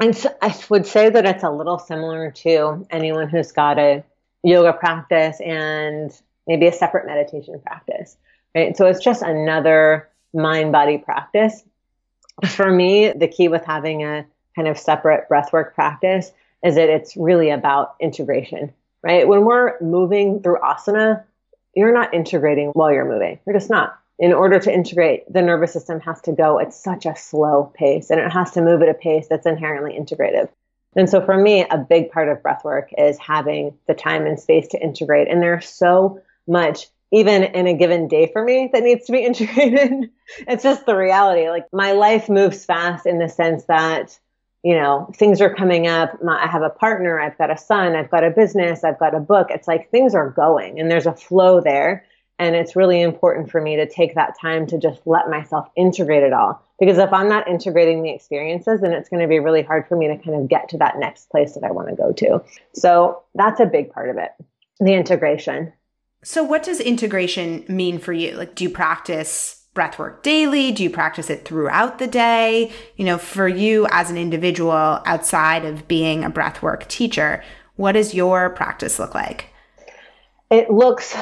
I 0.00 0.56
would 0.70 0.86
say 0.86 1.10
that 1.10 1.26
it's 1.26 1.44
a 1.44 1.50
little 1.50 1.78
similar 1.78 2.30
to 2.30 2.86
anyone 2.90 3.28
who's 3.28 3.52
got 3.52 3.78
a 3.78 4.02
yoga 4.42 4.72
practice 4.72 5.40
and 5.40 6.10
maybe 6.46 6.66
a 6.66 6.72
separate 6.72 7.06
meditation 7.06 7.60
practice, 7.60 8.16
right? 8.54 8.76
So 8.76 8.86
it's 8.86 9.04
just 9.04 9.22
another 9.22 10.08
mind 10.32 10.72
body 10.72 10.98
practice. 10.98 11.62
For 12.48 12.70
me, 12.70 13.12
the 13.12 13.28
key 13.28 13.48
with 13.48 13.64
having 13.64 14.02
a 14.02 14.26
kind 14.54 14.68
of 14.68 14.78
separate 14.78 15.28
breathwork 15.28 15.74
practice 15.74 16.30
is 16.64 16.76
that 16.76 16.88
it's 16.88 17.16
really 17.16 17.50
about 17.50 17.96
integration, 18.00 18.72
right? 19.02 19.26
When 19.26 19.44
we're 19.44 19.80
moving 19.80 20.42
through 20.42 20.58
asana, 20.58 21.24
you're 21.74 21.92
not 21.92 22.14
integrating 22.14 22.68
while 22.68 22.92
you're 22.92 23.10
moving. 23.10 23.38
You're 23.46 23.56
just 23.56 23.70
not. 23.70 23.98
In 24.18 24.32
order 24.32 24.60
to 24.60 24.72
integrate, 24.72 25.30
the 25.32 25.42
nervous 25.42 25.72
system 25.72 26.00
has 26.00 26.20
to 26.22 26.32
go 26.32 26.60
at 26.60 26.72
such 26.72 27.06
a 27.06 27.16
slow 27.16 27.72
pace 27.74 28.10
and 28.10 28.20
it 28.20 28.30
has 28.30 28.52
to 28.52 28.62
move 28.62 28.82
at 28.82 28.88
a 28.88 28.94
pace 28.94 29.26
that's 29.28 29.46
inherently 29.46 29.98
integrative. 29.98 30.48
And 30.94 31.08
so 31.08 31.24
for 31.24 31.36
me, 31.36 31.64
a 31.68 31.78
big 31.78 32.10
part 32.10 32.28
of 32.28 32.42
breathwork 32.42 32.88
is 32.96 33.18
having 33.18 33.76
the 33.88 33.94
time 33.94 34.26
and 34.26 34.38
space 34.38 34.68
to 34.68 34.82
integrate. 34.82 35.28
And 35.28 35.42
there's 35.42 35.68
so 35.68 36.20
much 36.46 36.88
even 37.12 37.42
in 37.42 37.66
a 37.66 37.74
given 37.74 38.08
day 38.08 38.30
for 38.32 38.42
me 38.42 38.70
that 38.72 38.82
needs 38.82 39.06
to 39.06 39.12
be 39.12 39.18
integrated. 39.24 40.10
it's 40.46 40.62
just 40.62 40.86
the 40.86 40.96
reality. 40.96 41.48
Like 41.48 41.66
my 41.72 41.92
life 41.92 42.28
moves 42.28 42.64
fast 42.64 43.06
in 43.06 43.18
the 43.18 43.28
sense 43.28 43.64
that 43.64 44.18
you 44.62 44.74
know, 44.74 45.10
things 45.16 45.40
are 45.40 45.52
coming 45.52 45.86
up. 45.86 46.18
I 46.28 46.46
have 46.46 46.62
a 46.62 46.70
partner, 46.70 47.20
I've 47.20 47.36
got 47.38 47.50
a 47.50 47.58
son, 47.58 47.96
I've 47.96 48.10
got 48.10 48.24
a 48.24 48.30
business, 48.30 48.84
I've 48.84 48.98
got 48.98 49.14
a 49.14 49.20
book. 49.20 49.48
It's 49.50 49.66
like 49.66 49.90
things 49.90 50.14
are 50.14 50.30
going 50.30 50.78
and 50.78 50.90
there's 50.90 51.06
a 51.06 51.14
flow 51.14 51.60
there. 51.60 52.04
And 52.38 52.56
it's 52.56 52.74
really 52.74 53.00
important 53.00 53.50
for 53.50 53.60
me 53.60 53.76
to 53.76 53.88
take 53.88 54.14
that 54.14 54.38
time 54.40 54.66
to 54.68 54.78
just 54.78 55.00
let 55.04 55.28
myself 55.28 55.68
integrate 55.76 56.22
it 56.22 56.32
all. 56.32 56.60
Because 56.78 56.98
if 56.98 57.12
I'm 57.12 57.28
not 57.28 57.46
integrating 57.46 58.02
the 58.02 58.10
experiences, 58.10 58.80
then 58.80 58.92
it's 58.92 59.08
going 59.08 59.22
to 59.22 59.28
be 59.28 59.38
really 59.38 59.62
hard 59.62 59.86
for 59.86 59.96
me 59.96 60.08
to 60.08 60.16
kind 60.16 60.40
of 60.40 60.48
get 60.48 60.68
to 60.70 60.78
that 60.78 60.98
next 60.98 61.30
place 61.30 61.54
that 61.54 61.62
I 61.62 61.70
want 61.70 61.88
to 61.88 61.94
go 61.94 62.12
to. 62.12 62.42
So 62.72 63.22
that's 63.34 63.60
a 63.60 63.66
big 63.66 63.92
part 63.92 64.10
of 64.10 64.16
it 64.16 64.30
the 64.80 64.94
integration. 64.94 65.72
So, 66.24 66.42
what 66.42 66.62
does 66.62 66.80
integration 66.80 67.64
mean 67.68 67.98
for 67.98 68.12
you? 68.12 68.32
Like, 68.32 68.54
do 68.54 68.64
you 68.64 68.70
practice 68.70 69.61
breathwork 69.74 70.22
daily? 70.22 70.72
Do 70.72 70.82
you 70.82 70.90
practice 70.90 71.30
it 71.30 71.44
throughout 71.44 71.98
the 71.98 72.06
day? 72.06 72.72
You 72.96 73.04
know, 73.04 73.18
for 73.18 73.48
you 73.48 73.86
as 73.90 74.10
an 74.10 74.18
individual 74.18 74.72
outside 74.72 75.64
of 75.64 75.88
being 75.88 76.24
a 76.24 76.30
breathwork 76.30 76.86
teacher, 76.88 77.42
what 77.76 77.92
does 77.92 78.14
your 78.14 78.50
practice 78.50 78.98
look 78.98 79.14
like? 79.14 79.46
It 80.50 80.70
looks 80.70 81.16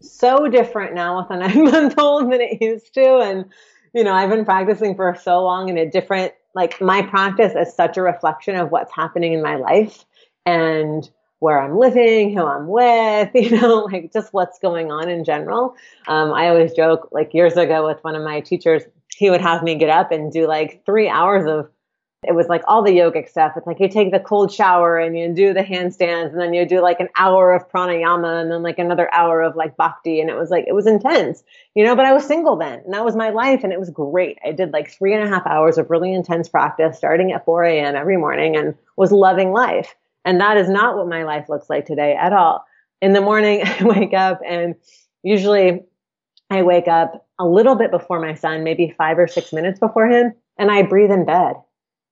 so 0.00 0.48
different 0.48 0.94
now 0.94 1.18
with 1.18 1.30
a 1.30 1.36
nine 1.36 1.64
month 1.70 1.98
old 1.98 2.32
than 2.32 2.40
it 2.40 2.62
used 2.62 2.94
to. 2.94 3.18
And, 3.18 3.44
you 3.92 4.04
know, 4.04 4.12
I've 4.12 4.30
been 4.30 4.44
practicing 4.44 4.94
for 4.94 5.16
so 5.20 5.42
long 5.42 5.68
in 5.68 5.78
a 5.78 5.90
different, 5.90 6.32
like, 6.54 6.80
my 6.80 7.02
practice 7.02 7.54
is 7.54 7.74
such 7.74 7.96
a 7.96 8.02
reflection 8.02 8.56
of 8.56 8.70
what's 8.70 8.92
happening 8.92 9.32
in 9.32 9.42
my 9.42 9.56
life. 9.56 10.04
And 10.44 11.10
where 11.38 11.60
I'm 11.60 11.78
living, 11.78 12.34
who 12.34 12.44
I'm 12.44 12.66
with, 12.66 13.30
you 13.34 13.60
know, 13.60 13.88
like 13.90 14.12
just 14.12 14.32
what's 14.32 14.58
going 14.58 14.90
on 14.90 15.08
in 15.08 15.24
general. 15.24 15.76
Um, 16.08 16.32
I 16.32 16.48
always 16.48 16.72
joke, 16.72 17.08
like 17.12 17.34
years 17.34 17.56
ago 17.56 17.86
with 17.86 18.02
one 18.02 18.14
of 18.14 18.22
my 18.22 18.40
teachers, 18.40 18.82
he 19.14 19.30
would 19.30 19.40
have 19.40 19.62
me 19.62 19.76
get 19.76 19.90
up 19.90 20.12
and 20.12 20.32
do 20.32 20.46
like 20.46 20.84
three 20.84 21.08
hours 21.08 21.46
of 21.46 21.70
it 22.26 22.34
was 22.34 22.48
like 22.48 22.62
all 22.66 22.82
the 22.82 22.90
yogic 22.90 23.28
stuff. 23.28 23.52
It's 23.56 23.66
like 23.66 23.78
you 23.78 23.88
take 23.88 24.10
the 24.10 24.18
cold 24.18 24.52
shower 24.52 24.98
and 24.98 25.16
you 25.16 25.32
do 25.32 25.52
the 25.54 25.62
handstands 25.62 26.32
and 26.32 26.40
then 26.40 26.54
you 26.54 26.66
do 26.66 26.80
like 26.80 26.98
an 26.98 27.08
hour 27.16 27.52
of 27.54 27.70
pranayama 27.70 28.42
and 28.42 28.50
then 28.50 28.62
like 28.62 28.78
another 28.78 29.12
hour 29.14 29.42
of 29.42 29.54
like 29.54 29.76
bhakti. 29.76 30.20
And 30.20 30.28
it 30.28 30.36
was 30.36 30.50
like, 30.50 30.64
it 30.66 30.74
was 30.74 30.86
intense, 30.86 31.44
you 31.74 31.84
know, 31.84 31.94
but 31.94 32.04
I 32.04 32.12
was 32.12 32.26
single 32.26 32.56
then 32.56 32.80
and 32.84 32.94
that 32.94 33.04
was 33.04 33.14
my 33.14 33.30
life 33.30 33.62
and 33.62 33.72
it 33.72 33.78
was 33.78 33.90
great. 33.90 34.38
I 34.44 34.52
did 34.52 34.72
like 34.72 34.90
three 34.90 35.14
and 35.14 35.22
a 35.22 35.28
half 35.28 35.46
hours 35.46 35.78
of 35.78 35.90
really 35.90 36.12
intense 36.12 36.48
practice 36.48 36.96
starting 36.96 37.32
at 37.32 37.44
4 37.44 37.64
a.m. 37.64 37.94
every 37.94 38.16
morning 38.16 38.56
and 38.56 38.74
was 38.96 39.12
loving 39.12 39.52
life. 39.52 39.94
And 40.26 40.40
that 40.40 40.58
is 40.58 40.68
not 40.68 40.96
what 40.96 41.08
my 41.08 41.22
life 41.22 41.48
looks 41.48 41.70
like 41.70 41.86
today 41.86 42.14
at 42.20 42.32
all. 42.32 42.66
In 43.00 43.12
the 43.12 43.20
morning, 43.20 43.62
I 43.64 43.84
wake 43.84 44.12
up 44.12 44.40
and 44.46 44.74
usually 45.22 45.84
I 46.50 46.62
wake 46.62 46.88
up 46.88 47.26
a 47.38 47.46
little 47.46 47.76
bit 47.76 47.90
before 47.90 48.20
my 48.20 48.34
son, 48.34 48.64
maybe 48.64 48.94
five 48.98 49.18
or 49.18 49.28
six 49.28 49.52
minutes 49.52 49.78
before 49.78 50.06
him, 50.08 50.34
and 50.58 50.70
I 50.70 50.82
breathe 50.82 51.10
in 51.10 51.24
bed 51.24 51.54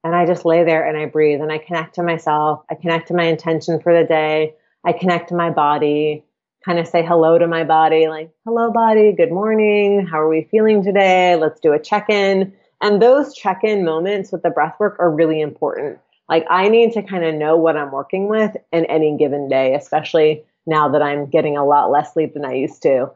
and 0.05 0.15
I 0.15 0.27
just 0.27 0.45
lay 0.45 0.65
there 0.65 0.87
and 0.87 0.97
I 0.97 1.07
breathe 1.07 1.41
and 1.41 1.51
I 1.51 1.59
connect 1.59 1.97
to 1.97 2.03
myself. 2.03 2.62
I 2.71 2.75
connect 2.75 3.09
to 3.09 3.15
my 3.15 3.25
intention 3.25 3.81
for 3.81 3.99
the 3.99 4.07
day. 4.07 4.55
I 4.85 4.93
connect 4.93 5.31
to 5.31 5.35
my 5.35 5.51
body, 5.51 6.25
kind 6.65 6.79
of 6.79 6.87
say 6.87 7.05
hello 7.05 7.39
to 7.39 7.47
my 7.47 7.65
body, 7.65 8.07
like, 8.09 8.31
hello, 8.45 8.71
body, 8.71 9.12
good 9.12 9.33
morning. 9.33 10.07
How 10.07 10.21
are 10.21 10.29
we 10.29 10.47
feeling 10.51 10.85
today? 10.85 11.37
Let's 11.37 11.59
do 11.59 11.73
a 11.73 11.81
check 11.81 12.11
in. 12.11 12.53
And 12.83 13.01
those 13.01 13.35
check 13.35 13.65
in 13.65 13.85
moments 13.85 14.31
with 14.31 14.43
the 14.43 14.51
breath 14.51 14.77
work 14.79 14.97
are 15.01 15.11
really 15.11 15.41
important. 15.41 15.99
Like, 16.29 16.47
I 16.49 16.68
need 16.68 16.93
to 16.93 17.03
kind 17.03 17.25
of 17.25 17.35
know 17.35 17.57
what 17.57 17.77
I'm 17.77 17.91
working 17.91 18.29
with 18.29 18.57
in 18.72 18.87
any 18.87 19.16
given 19.16 19.49
day, 19.49 19.75
especially 19.75 20.45
now 20.66 20.89
that 20.89 21.03
I'm 21.03 21.27
getting 21.27 21.57
a 21.57 21.64
lot 21.64 21.91
less 21.91 22.14
sleep 22.14 22.35
than 22.35 22.45
I 22.45 22.55
used 22.55 22.83
to. 22.83 23.11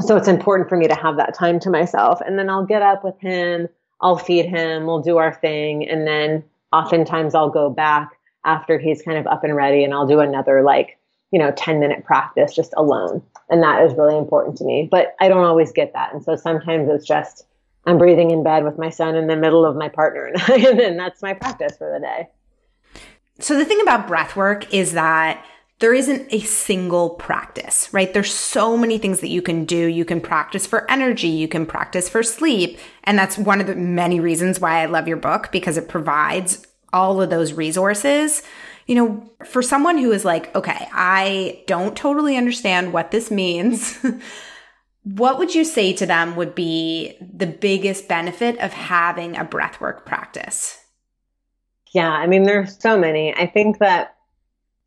So 0.00 0.16
it's 0.16 0.28
important 0.28 0.68
for 0.68 0.76
me 0.76 0.88
to 0.88 0.94
have 0.94 1.16
that 1.16 1.34
time 1.34 1.58
to 1.60 1.70
myself. 1.70 2.20
And 2.20 2.38
then 2.38 2.48
I'll 2.48 2.66
get 2.66 2.82
up 2.82 3.04
with 3.04 3.18
him 3.20 3.68
I'll 4.02 4.18
feed 4.18 4.46
him, 4.46 4.86
we'll 4.86 5.00
do 5.00 5.16
our 5.16 5.32
thing. 5.32 5.88
And 5.88 6.06
then 6.06 6.44
oftentimes 6.72 7.34
I'll 7.34 7.50
go 7.50 7.70
back 7.70 8.18
after 8.44 8.78
he's 8.78 9.00
kind 9.00 9.16
of 9.16 9.26
up 9.28 9.44
and 9.44 9.54
ready 9.54 9.84
and 9.84 9.94
I'll 9.94 10.06
do 10.06 10.20
another 10.20 10.62
like, 10.62 10.98
you 11.30 11.38
know, 11.38 11.52
10 11.52 11.78
minute 11.78 12.04
practice 12.04 12.52
just 12.54 12.74
alone. 12.76 13.22
And 13.48 13.62
that 13.62 13.84
is 13.84 13.94
really 13.94 14.18
important 14.18 14.56
to 14.58 14.64
me. 14.64 14.88
But 14.90 15.14
I 15.20 15.28
don't 15.28 15.44
always 15.44 15.70
get 15.70 15.92
that. 15.92 16.12
And 16.12 16.22
so 16.22 16.34
sometimes 16.34 16.88
it's 16.90 17.06
just 17.06 17.46
I'm 17.86 17.98
breathing 17.98 18.30
in 18.30 18.42
bed 18.42 18.64
with 18.64 18.78
my 18.78 18.90
son 18.90 19.14
in 19.14 19.28
the 19.28 19.36
middle 19.36 19.64
of 19.64 19.76
my 19.76 19.88
partner 19.88 20.26
and, 20.26 20.36
I, 20.42 20.54
and 20.68 20.78
then 20.78 20.96
that's 20.96 21.22
my 21.22 21.34
practice 21.34 21.76
for 21.76 21.90
the 21.92 22.00
day. 22.00 22.28
So 23.40 23.56
the 23.56 23.64
thing 23.64 23.80
about 23.80 24.06
breath 24.06 24.36
work 24.36 24.72
is 24.72 24.92
that 24.92 25.44
there 25.82 25.92
isn't 25.92 26.32
a 26.32 26.38
single 26.38 27.10
practice, 27.10 27.92
right? 27.92 28.14
There's 28.14 28.32
so 28.32 28.76
many 28.76 28.98
things 28.98 29.18
that 29.18 29.30
you 29.30 29.42
can 29.42 29.64
do. 29.64 29.86
You 29.86 30.04
can 30.04 30.20
practice 30.20 30.64
for 30.64 30.88
energy. 30.88 31.26
You 31.26 31.48
can 31.48 31.66
practice 31.66 32.08
for 32.08 32.22
sleep. 32.22 32.78
And 33.02 33.18
that's 33.18 33.36
one 33.36 33.60
of 33.60 33.66
the 33.66 33.74
many 33.74 34.20
reasons 34.20 34.60
why 34.60 34.80
I 34.80 34.86
love 34.86 35.08
your 35.08 35.16
book 35.16 35.50
because 35.50 35.76
it 35.76 35.88
provides 35.88 36.64
all 36.92 37.20
of 37.20 37.30
those 37.30 37.54
resources. 37.54 38.42
You 38.86 38.94
know, 38.94 39.30
for 39.44 39.60
someone 39.60 39.98
who 39.98 40.12
is 40.12 40.24
like, 40.24 40.54
okay, 40.54 40.88
I 40.92 41.64
don't 41.66 41.96
totally 41.96 42.36
understand 42.36 42.92
what 42.92 43.10
this 43.10 43.28
means. 43.28 43.98
what 45.02 45.38
would 45.38 45.52
you 45.52 45.64
say 45.64 45.92
to 45.94 46.06
them 46.06 46.36
would 46.36 46.54
be 46.54 47.16
the 47.20 47.46
biggest 47.48 48.06
benefit 48.06 48.56
of 48.60 48.72
having 48.72 49.36
a 49.36 49.44
breathwork 49.44 50.06
practice? 50.06 50.81
Yeah, 51.92 52.10
I 52.10 52.26
mean, 52.26 52.44
there's 52.44 52.78
so 52.80 52.98
many. 52.98 53.34
I 53.34 53.46
think 53.46 53.78
that 53.78 54.16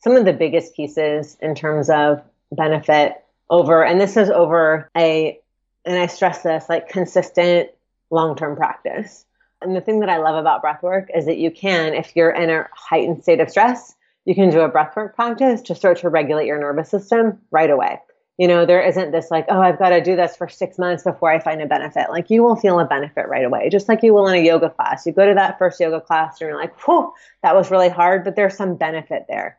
some 0.03 0.15
of 0.15 0.25
the 0.25 0.33
biggest 0.33 0.75
pieces 0.75 1.37
in 1.41 1.55
terms 1.55 1.89
of 1.89 2.21
benefit 2.51 3.23
over, 3.49 3.83
and 3.83 4.01
this 4.01 4.17
is 4.17 4.29
over 4.29 4.89
a, 4.97 5.39
and 5.85 5.97
I 5.97 6.07
stress 6.07 6.41
this, 6.41 6.65
like 6.67 6.89
consistent 6.89 7.69
long 8.09 8.35
term 8.35 8.55
practice. 8.55 9.25
And 9.61 9.75
the 9.75 9.81
thing 9.81 9.99
that 10.01 10.09
I 10.09 10.17
love 10.17 10.35
about 10.35 10.63
breathwork 10.63 11.07
is 11.15 11.25
that 11.25 11.37
you 11.37 11.51
can, 11.51 11.93
if 11.93 12.15
you're 12.15 12.31
in 12.31 12.49
a 12.49 12.67
heightened 12.73 13.23
state 13.23 13.39
of 13.39 13.49
stress, 13.49 13.95
you 14.25 14.35
can 14.35 14.49
do 14.49 14.61
a 14.61 14.69
breathwork 14.69 15.13
practice 15.15 15.61
to 15.63 15.75
start 15.75 15.99
to 15.99 16.09
regulate 16.09 16.47
your 16.47 16.59
nervous 16.59 16.89
system 16.89 17.39
right 17.51 17.69
away. 17.69 17.99
You 18.37 18.49
know, 18.49 18.65
there 18.65 18.81
isn't 18.81 19.11
this 19.11 19.31
like, 19.31 19.45
oh, 19.47 19.61
I've 19.61 19.79
got 19.79 19.89
to 19.89 20.03
do 20.03 20.15
this 20.17 20.35
for 20.35 20.49
six 20.49 20.77
months 20.77 21.03
before 21.03 21.31
I 21.31 21.39
find 21.39 21.61
a 21.61 21.65
benefit. 21.65 22.09
Like 22.09 22.29
you 22.29 22.43
will 22.43 22.57
feel 22.57 22.79
a 22.79 22.85
benefit 22.85 23.29
right 23.29 23.45
away, 23.45 23.69
just 23.69 23.87
like 23.87 24.03
you 24.03 24.13
will 24.13 24.27
in 24.27 24.35
a 24.35 24.45
yoga 24.45 24.69
class. 24.69 25.05
You 25.05 25.13
go 25.13 25.25
to 25.25 25.33
that 25.35 25.57
first 25.57 25.79
yoga 25.79 26.01
class 26.01 26.41
and 26.41 26.49
you're 26.49 26.59
like, 26.59 26.77
whew, 26.85 27.13
that 27.43 27.55
was 27.55 27.71
really 27.71 27.87
hard, 27.89 28.25
but 28.25 28.35
there's 28.35 28.57
some 28.57 28.75
benefit 28.75 29.25
there. 29.29 29.57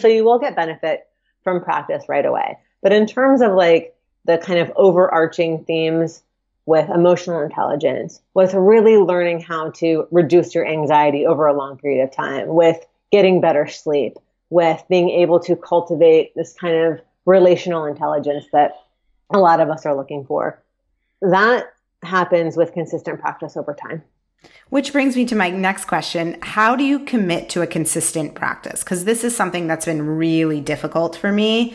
So 0.00 0.08
you 0.08 0.24
will 0.24 0.38
get 0.38 0.56
benefit 0.56 1.06
from 1.42 1.62
practice 1.62 2.04
right 2.08 2.24
away. 2.24 2.58
But 2.82 2.92
in 2.92 3.06
terms 3.06 3.42
of 3.42 3.52
like 3.52 3.94
the 4.24 4.38
kind 4.38 4.58
of 4.58 4.72
overarching 4.76 5.64
themes 5.64 6.22
with 6.66 6.88
emotional 6.88 7.42
intelligence, 7.42 8.22
with 8.32 8.54
really 8.54 8.96
learning 8.96 9.40
how 9.40 9.70
to 9.72 10.08
reduce 10.10 10.54
your 10.54 10.66
anxiety 10.66 11.26
over 11.26 11.46
a 11.46 11.56
long 11.56 11.76
period 11.76 12.02
of 12.02 12.10
time, 12.10 12.48
with 12.48 12.84
getting 13.12 13.40
better 13.40 13.68
sleep, 13.68 14.16
with 14.48 14.82
being 14.88 15.10
able 15.10 15.40
to 15.40 15.56
cultivate 15.56 16.34
this 16.34 16.54
kind 16.54 16.74
of 16.74 17.00
relational 17.26 17.84
intelligence 17.84 18.46
that 18.52 18.72
a 19.30 19.38
lot 19.38 19.60
of 19.60 19.70
us 19.70 19.86
are 19.86 19.96
looking 19.96 20.24
for. 20.24 20.62
That 21.22 21.66
happens 22.02 22.56
with 22.56 22.72
consistent 22.72 23.20
practice 23.20 23.56
over 23.56 23.74
time. 23.74 24.02
Which 24.68 24.92
brings 24.92 25.16
me 25.16 25.24
to 25.26 25.34
my 25.34 25.50
next 25.50 25.86
question. 25.86 26.36
How 26.42 26.76
do 26.76 26.84
you 26.84 27.00
commit 27.00 27.48
to 27.50 27.62
a 27.62 27.66
consistent 27.66 28.34
practice? 28.34 28.84
Because 28.84 29.04
this 29.04 29.24
is 29.24 29.34
something 29.34 29.66
that's 29.66 29.86
been 29.86 30.06
really 30.06 30.60
difficult 30.60 31.16
for 31.16 31.32
me. 31.32 31.74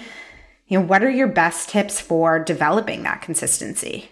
You 0.67 0.79
know, 0.79 0.85
what 0.85 1.03
are 1.03 1.09
your 1.09 1.27
best 1.27 1.69
tips 1.69 1.99
for 1.99 2.37
developing 2.37 3.03
that 3.03 3.21
consistency? 3.21 4.09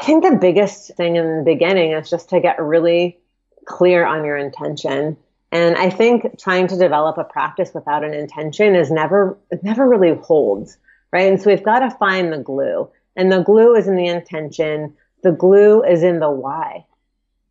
I 0.00 0.04
think 0.04 0.22
the 0.22 0.36
biggest 0.36 0.94
thing 0.96 1.16
in 1.16 1.38
the 1.38 1.42
beginning 1.44 1.92
is 1.92 2.08
just 2.08 2.28
to 2.30 2.40
get 2.40 2.62
really 2.62 3.18
clear 3.64 4.06
on 4.06 4.24
your 4.24 4.36
intention. 4.36 5.16
And 5.50 5.76
I 5.76 5.90
think 5.90 6.38
trying 6.38 6.66
to 6.68 6.76
develop 6.76 7.16
a 7.16 7.24
practice 7.24 7.72
without 7.74 8.04
an 8.04 8.12
intention 8.12 8.74
is 8.74 8.90
never, 8.90 9.38
never 9.62 9.88
really 9.88 10.14
holds, 10.14 10.76
right? 11.12 11.30
And 11.30 11.40
so 11.40 11.50
we've 11.50 11.62
got 11.62 11.80
to 11.80 11.90
find 11.90 12.32
the 12.32 12.38
glue. 12.38 12.90
And 13.16 13.32
the 13.32 13.42
glue 13.42 13.74
is 13.74 13.88
in 13.88 13.96
the 13.96 14.06
intention. 14.06 14.94
The 15.22 15.32
glue 15.32 15.82
is 15.82 16.02
in 16.02 16.20
the 16.20 16.30
why 16.30 16.84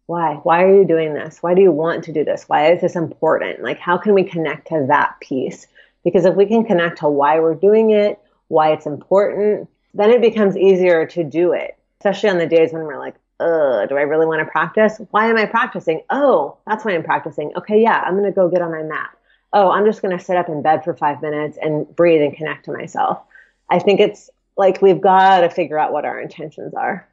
why 0.08 0.36
why 0.44 0.64
are 0.64 0.74
you 0.74 0.86
doing 0.86 1.14
this 1.14 1.38
why 1.44 1.54
do 1.54 1.62
you 1.62 1.72
want 1.72 2.04
to 2.06 2.14
do 2.14 2.24
this 2.24 2.46
why 2.48 2.72
is 2.72 2.82
this 2.82 2.96
important 2.96 3.62
like 3.62 3.78
how 3.78 3.98
can 3.98 4.14
we 4.14 4.24
connect 4.24 4.68
to 4.68 4.86
that 4.88 5.20
piece 5.20 5.68
because 6.04 6.26
if 6.26 6.34
we 6.34 6.46
can 6.46 6.66
connect 6.66 7.00
to 7.00 7.10
why 7.10 7.40
we're 7.40 7.54
doing 7.54 7.92
it 7.92 8.18
why 8.48 8.72
it's 8.72 8.86
important 8.86 9.70
then 9.94 10.10
it 10.10 10.22
becomes 10.22 10.58
easier 10.58 11.06
to 11.06 11.24
do 11.24 11.52
it 11.52 11.78
especially 12.00 12.30
on 12.30 12.38
the 12.38 12.48
days 12.48 12.72
when 12.72 12.84
we're 12.84 12.98
like 12.98 13.16
Uh, 13.40 13.86
do 13.86 13.98
I 13.98 14.02
really 14.02 14.26
want 14.26 14.40
to 14.40 14.52
practice? 14.52 15.00
Why 15.12 15.30
am 15.30 15.38
I 15.38 15.46
practicing? 15.46 16.02
Oh, 16.10 16.58
that's 16.66 16.84
why 16.84 16.94
I'm 16.94 17.04
practicing. 17.04 17.52
Okay, 17.56 17.82
yeah, 17.82 18.02
I'm 18.06 18.14
going 18.14 18.26
to 18.26 18.32
go 18.32 18.50
get 18.50 18.62
on 18.62 18.72
my 18.72 18.84
mat. 18.84 19.12
Oh, 19.54 19.70
I'm 19.72 19.86
just 19.86 20.02
going 20.02 20.18
to 20.18 20.24
sit 20.24 20.36
up 20.36 20.50
in 20.50 20.62
bed 20.62 20.84
for 20.84 20.96
five 20.96 21.22
minutes 21.22 21.58
and 21.62 21.96
breathe 21.96 22.22
and 22.22 22.36
connect 22.36 22.66
to 22.66 22.72
myself. 22.72 23.22
I 23.70 23.80
think 23.80 24.00
it's 24.00 24.30
like 24.58 24.82
we've 24.82 25.02
got 25.02 25.42
to 25.42 25.50
figure 25.50 25.78
out 25.78 25.94
what 25.94 26.04
our 26.04 26.20
intentions 26.20 26.74
are. 26.74 27.08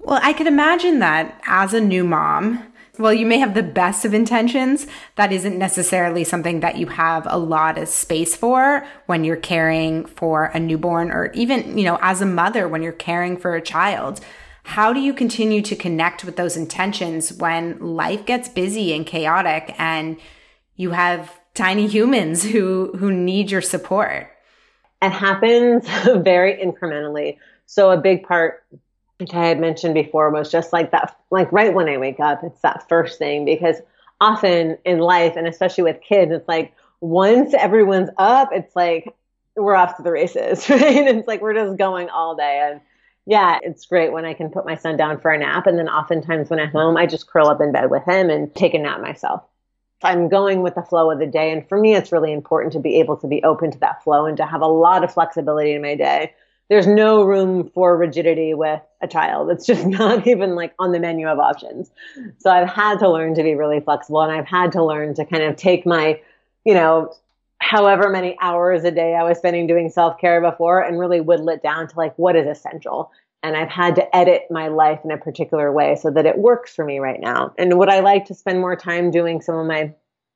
Well, 0.00 0.20
I 0.22 0.32
could 0.34 0.46
imagine 0.46 0.98
that 0.98 1.40
as 1.46 1.72
a 1.72 1.80
new 1.80 2.04
mom, 2.04 2.72
well, 2.98 3.12
you 3.12 3.26
may 3.26 3.38
have 3.38 3.54
the 3.54 3.62
best 3.62 4.04
of 4.04 4.14
intentions. 4.14 4.86
That 5.16 5.32
isn't 5.32 5.58
necessarily 5.58 6.24
something 6.24 6.60
that 6.60 6.76
you 6.76 6.86
have 6.86 7.26
a 7.28 7.38
lot 7.38 7.78
of 7.78 7.88
space 7.88 8.34
for 8.34 8.86
when 9.06 9.24
you're 9.24 9.36
caring 9.36 10.06
for 10.06 10.44
a 10.46 10.60
newborn 10.60 11.10
or 11.10 11.30
even, 11.32 11.76
you 11.76 11.84
know, 11.84 11.98
as 12.00 12.20
a 12.20 12.26
mother 12.26 12.68
when 12.68 12.82
you're 12.82 12.92
caring 12.92 13.36
for 13.36 13.54
a 13.54 13.60
child. 13.60 14.20
How 14.66 14.92
do 14.92 15.00
you 15.00 15.14
continue 15.14 15.62
to 15.62 15.76
connect 15.76 16.24
with 16.24 16.36
those 16.36 16.56
intentions 16.56 17.32
when 17.32 17.78
life 17.78 18.26
gets 18.26 18.48
busy 18.48 18.92
and 18.92 19.06
chaotic 19.06 19.74
and 19.78 20.18
you 20.74 20.90
have 20.90 21.32
tiny 21.54 21.86
humans 21.86 22.42
who 22.42 22.92
who 22.98 23.12
need 23.12 23.50
your 23.50 23.62
support? 23.62 24.28
It 25.00 25.10
happens 25.10 25.88
very 26.16 26.56
incrementally. 26.56 27.38
So 27.66 27.90
a 27.90 27.96
big 27.96 28.24
part 28.24 28.64
like 29.20 29.32
I 29.32 29.46
had 29.46 29.60
mentioned 29.60 29.94
before, 29.94 30.30
was 30.30 30.50
just 30.50 30.72
like 30.72 30.90
that, 30.90 31.16
like 31.30 31.50
right 31.52 31.72
when 31.72 31.88
I 31.88 31.96
wake 31.96 32.20
up, 32.20 32.42
it's 32.42 32.60
that 32.60 32.88
first 32.88 33.18
thing 33.18 33.44
because 33.44 33.76
often 34.20 34.76
in 34.84 34.98
life, 34.98 35.36
and 35.36 35.46
especially 35.46 35.84
with 35.84 36.00
kids, 36.02 36.32
it's 36.32 36.48
like 36.48 36.74
once 37.00 37.54
everyone's 37.54 38.10
up, 38.18 38.50
it's 38.52 38.74
like 38.76 39.14
we're 39.54 39.74
off 39.74 39.96
to 39.96 40.02
the 40.02 40.10
races, 40.10 40.68
right? 40.70 40.82
it's 40.82 41.26
like 41.26 41.40
we're 41.40 41.54
just 41.54 41.78
going 41.78 42.10
all 42.10 42.34
day. 42.36 42.68
And 42.70 42.80
yeah, 43.26 43.58
it's 43.62 43.86
great 43.86 44.12
when 44.12 44.24
I 44.24 44.34
can 44.34 44.50
put 44.50 44.64
my 44.64 44.76
son 44.76 44.96
down 44.96 45.20
for 45.20 45.30
a 45.30 45.38
nap. 45.38 45.66
And 45.66 45.78
then 45.78 45.88
oftentimes 45.88 46.48
when 46.48 46.60
I'm 46.60 46.70
home, 46.70 46.96
I 46.96 47.06
just 47.06 47.26
curl 47.26 47.48
up 47.48 47.60
in 47.60 47.72
bed 47.72 47.90
with 47.90 48.04
him 48.04 48.30
and 48.30 48.54
take 48.54 48.74
a 48.74 48.78
nap 48.78 49.00
myself. 49.00 49.42
I'm 50.02 50.28
going 50.28 50.62
with 50.62 50.74
the 50.74 50.82
flow 50.82 51.10
of 51.10 51.18
the 51.18 51.26
day. 51.26 51.50
And 51.50 51.66
for 51.68 51.78
me, 51.78 51.94
it's 51.94 52.12
really 52.12 52.32
important 52.32 52.72
to 52.74 52.78
be 52.78 53.00
able 53.00 53.16
to 53.18 53.26
be 53.26 53.42
open 53.42 53.70
to 53.72 53.78
that 53.80 54.04
flow 54.04 54.26
and 54.26 54.36
to 54.36 54.46
have 54.46 54.60
a 54.60 54.66
lot 54.66 55.02
of 55.02 55.12
flexibility 55.12 55.72
in 55.72 55.82
my 55.82 55.94
day 55.94 56.32
there's 56.68 56.86
no 56.86 57.22
room 57.22 57.70
for 57.74 57.96
rigidity 57.96 58.54
with 58.54 58.80
a 59.00 59.06
child. 59.06 59.50
It's 59.50 59.66
just 59.66 59.86
not 59.86 60.26
even 60.26 60.54
like 60.54 60.74
on 60.78 60.92
the 60.92 61.00
menu 61.00 61.28
of 61.28 61.38
options. 61.38 61.90
So 62.38 62.50
I've 62.50 62.68
had 62.68 62.98
to 63.00 63.10
learn 63.10 63.34
to 63.34 63.42
be 63.42 63.54
really 63.54 63.80
flexible 63.80 64.22
and 64.22 64.32
I've 64.32 64.46
had 64.46 64.72
to 64.72 64.84
learn 64.84 65.14
to 65.14 65.24
kind 65.24 65.44
of 65.44 65.56
take 65.56 65.86
my, 65.86 66.20
you 66.64 66.74
know, 66.74 67.14
however 67.58 68.10
many 68.10 68.36
hours 68.40 68.84
a 68.84 68.90
day 68.90 69.14
I 69.14 69.24
was 69.24 69.38
spending 69.38 69.66
doing 69.66 69.88
self 69.90 70.18
care 70.18 70.40
before 70.40 70.80
and 70.80 70.98
really 70.98 71.20
whittle 71.20 71.48
it 71.48 71.62
down 71.62 71.88
to 71.88 71.96
like 71.96 72.16
what 72.18 72.36
is 72.36 72.46
essential. 72.46 73.10
and 73.42 73.56
I've 73.56 73.70
had 73.70 73.94
to 73.96 74.16
edit 74.16 74.44
my 74.50 74.68
life 74.68 75.00
in 75.04 75.10
a 75.10 75.18
particular 75.18 75.70
way 75.72 75.94
so 75.96 76.10
that 76.10 76.26
it 76.26 76.38
works 76.38 76.74
for 76.74 76.84
me 76.84 76.98
right 76.98 77.20
now. 77.20 77.52
And 77.58 77.78
would 77.78 77.88
I 77.88 78.00
like 78.00 78.24
to 78.26 78.34
spend 78.34 78.60
more 78.60 78.74
time 78.76 79.10
doing 79.10 79.40
some 79.40 79.56
of 79.56 79.66
my 79.66 79.94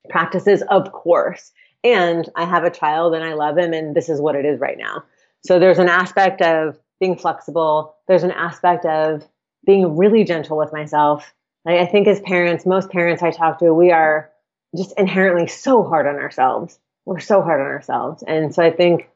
practices? 0.08 0.62
Of 0.68 0.92
course. 0.92 1.52
And 1.82 2.28
I 2.36 2.44
have 2.44 2.64
a 2.64 2.70
child 2.70 3.14
and 3.14 3.24
I 3.24 3.34
love 3.34 3.56
him, 3.58 3.72
and 3.72 3.94
this 3.96 4.08
is 4.08 4.20
what 4.20 4.36
it 4.36 4.44
is 4.44 4.60
right 4.60 4.78
now. 4.78 5.02
So 5.44 5.58
there's 5.58 5.78
an 5.78 5.88
aspect 5.88 6.42
of 6.42 6.78
being 7.00 7.16
flexible. 7.16 7.96
There's 8.06 8.22
an 8.22 8.32
aspect 8.32 8.84
of 8.84 9.26
being 9.66 9.96
really 9.96 10.22
gentle 10.24 10.58
with 10.58 10.72
myself. 10.72 11.32
Like 11.64 11.80
I 11.80 11.86
think 11.86 12.06
as 12.06 12.20
parents, 12.20 12.66
most 12.66 12.90
parents 12.90 13.22
I 13.22 13.30
talk 13.30 13.58
to, 13.60 13.72
we 13.72 13.90
are 13.90 14.30
just 14.76 14.92
inherently 14.98 15.46
so 15.46 15.82
hard 15.82 16.06
on 16.06 16.16
ourselves. 16.16 16.78
We're 17.04 17.20
so 17.20 17.42
hard 17.42 17.60
on 17.60 17.66
ourselves. 17.66 18.22
And 18.26 18.54
so 18.54 18.62
I 18.62 18.70
think 18.70 19.08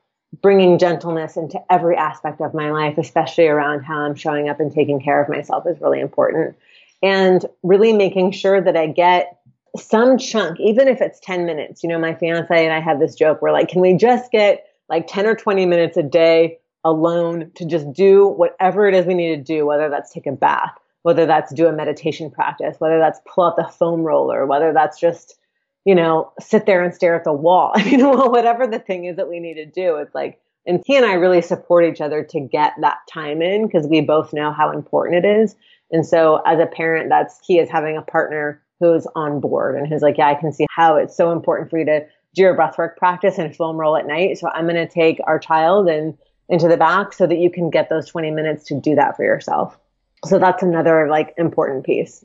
bringing 0.42 0.78
gentleness 0.78 1.36
into 1.36 1.60
every 1.70 1.96
aspect 1.96 2.40
of 2.40 2.54
my 2.54 2.70
life, 2.70 2.98
especially 2.98 3.46
around 3.46 3.84
how 3.84 3.98
I'm 4.00 4.14
showing 4.14 4.48
up 4.48 4.58
and 4.60 4.72
taking 4.72 5.00
care 5.00 5.22
of 5.22 5.28
myself, 5.28 5.64
is 5.66 5.80
really 5.80 6.00
important. 6.00 6.56
And 7.02 7.44
really 7.62 7.92
making 7.92 8.32
sure 8.32 8.60
that 8.60 8.76
I 8.76 8.86
get 8.86 9.38
some 9.76 10.18
chunk, 10.18 10.58
even 10.60 10.88
if 10.88 11.00
it's 11.00 11.20
10 11.20 11.44
minutes. 11.44 11.82
You 11.82 11.88
know, 11.88 11.98
my 11.98 12.14
fiance 12.14 12.64
and 12.64 12.72
I 12.72 12.80
have 12.80 13.00
this 13.00 13.14
joke 13.14 13.42
where, 13.42 13.52
like, 13.52 13.68
can 13.68 13.80
we 13.80 13.94
just 13.94 14.30
get 14.30 14.66
like 14.88 15.06
10 15.06 15.26
or 15.26 15.34
20 15.34 15.66
minutes 15.66 15.96
a 15.96 16.02
day 16.02 16.58
alone 16.84 17.50
to 17.56 17.64
just 17.64 17.92
do 17.92 18.26
whatever 18.26 18.86
it 18.86 18.94
is 18.94 19.06
we 19.06 19.14
need 19.14 19.36
to 19.36 19.42
do, 19.42 19.66
whether 19.66 19.88
that's 19.88 20.12
take 20.12 20.26
a 20.26 20.32
bath, 20.32 20.72
whether 21.02 21.26
that's 21.26 21.52
do 21.52 21.66
a 21.66 21.72
meditation 21.72 22.30
practice, 22.30 22.76
whether 22.78 22.98
that's 22.98 23.20
pull 23.26 23.44
out 23.44 23.56
the 23.56 23.64
foam 23.64 24.02
roller, 24.02 24.46
whether 24.46 24.72
that's 24.72 25.00
just, 25.00 25.38
you 25.84 25.94
know, 25.94 26.32
sit 26.40 26.66
there 26.66 26.82
and 26.82 26.94
stare 26.94 27.14
at 27.14 27.24
the 27.24 27.32
wall. 27.32 27.72
you 27.84 27.96
know, 27.96 28.26
whatever 28.26 28.66
the 28.66 28.78
thing 28.78 29.04
is 29.04 29.16
that 29.16 29.28
we 29.28 29.40
need 29.40 29.54
to 29.54 29.66
do. 29.66 29.96
It's 29.96 30.14
like, 30.14 30.40
and 30.66 30.82
he 30.86 30.96
and 30.96 31.04
I 31.04 31.14
really 31.14 31.42
support 31.42 31.84
each 31.84 32.00
other 32.00 32.24
to 32.24 32.40
get 32.40 32.72
that 32.80 32.98
time 33.12 33.42
in 33.42 33.66
because 33.66 33.86
we 33.86 34.00
both 34.00 34.32
know 34.32 34.52
how 34.52 34.70
important 34.70 35.24
it 35.24 35.28
is. 35.28 35.56
And 35.90 36.06
so 36.06 36.36
as 36.46 36.58
a 36.58 36.66
parent, 36.66 37.10
that's 37.10 37.38
key 37.40 37.58
is 37.58 37.68
having 37.68 37.96
a 37.96 38.02
partner 38.02 38.62
who's 38.80 39.06
on 39.14 39.40
board 39.40 39.76
and 39.76 39.86
who's 39.86 40.02
like, 40.02 40.18
yeah, 40.18 40.28
I 40.28 40.34
can 40.34 40.52
see 40.52 40.66
how 40.70 40.96
it's 40.96 41.16
so 41.16 41.32
important 41.32 41.70
for 41.70 41.78
you 41.78 41.84
to 41.84 42.06
do 42.34 42.42
your 42.42 42.56
breathwork 42.56 42.96
practice 42.96 43.38
and 43.38 43.54
foam 43.54 43.76
roll 43.76 43.96
at 43.96 44.06
night. 44.06 44.38
So 44.38 44.48
I'm 44.52 44.64
going 44.64 44.76
to 44.76 44.88
take 44.88 45.20
our 45.24 45.38
child 45.38 45.88
and 45.88 46.16
into 46.48 46.68
the 46.68 46.76
back 46.76 47.12
so 47.12 47.26
that 47.26 47.38
you 47.38 47.50
can 47.50 47.70
get 47.70 47.88
those 47.88 48.08
20 48.08 48.30
minutes 48.30 48.64
to 48.64 48.80
do 48.80 48.94
that 48.96 49.16
for 49.16 49.24
yourself. 49.24 49.78
So 50.24 50.38
that's 50.38 50.62
another 50.62 51.08
like 51.08 51.34
important 51.36 51.84
piece. 51.84 52.24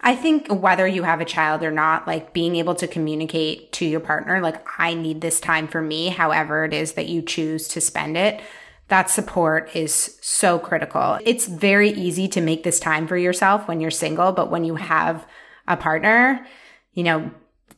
I 0.00 0.14
think 0.14 0.48
whether 0.48 0.86
you 0.86 1.04
have 1.04 1.20
a 1.20 1.24
child 1.24 1.62
or 1.62 1.70
not, 1.70 2.06
like 2.06 2.32
being 2.32 2.56
able 2.56 2.74
to 2.76 2.86
communicate 2.86 3.72
to 3.72 3.86
your 3.86 4.00
partner, 4.00 4.40
like, 4.40 4.64
I 4.78 4.94
need 4.94 5.20
this 5.20 5.40
time 5.40 5.68
for 5.68 5.80
me, 5.80 6.08
however 6.08 6.64
it 6.64 6.74
is 6.74 6.92
that 6.92 7.08
you 7.08 7.22
choose 7.22 7.66
to 7.68 7.80
spend 7.80 8.16
it, 8.16 8.40
that 8.88 9.10
support 9.10 9.74
is 9.74 10.18
so 10.20 10.58
critical. 10.58 11.18
It's 11.24 11.46
very 11.46 11.90
easy 11.90 12.28
to 12.28 12.40
make 12.40 12.62
this 12.62 12.78
time 12.78 13.08
for 13.08 13.16
yourself 13.16 13.66
when 13.66 13.80
you're 13.80 13.90
single, 13.90 14.32
but 14.32 14.50
when 14.50 14.64
you 14.64 14.76
have 14.76 15.26
a 15.66 15.76
partner, 15.76 16.46
you 16.92 17.02
know, 17.02 17.30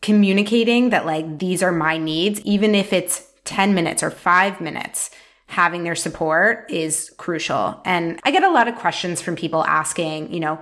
communicating 0.03 0.91
that 0.91 1.07
like 1.07 1.39
these 1.39 1.63
are 1.63 1.73
my 1.73 1.97
needs, 1.97 2.41
even 2.41 2.75
if 2.75 2.93
it's 2.93 3.27
10 3.45 3.75
minutes 3.75 4.03
or 4.03 4.11
five 4.11 4.61
minutes, 4.61 5.11
having 5.47 5.83
their 5.83 5.95
support 5.95 6.71
is 6.71 7.11
crucial. 7.17 7.81
And 7.87 8.21
I 8.25 8.31
get 8.31 8.45
a 8.45 8.51
lot 8.51 8.69
of 8.69 8.77
questions 8.77 9.23
from 9.23 9.35
people 9.35 9.65
asking, 9.65 10.33
you 10.33 10.41
know, 10.41 10.61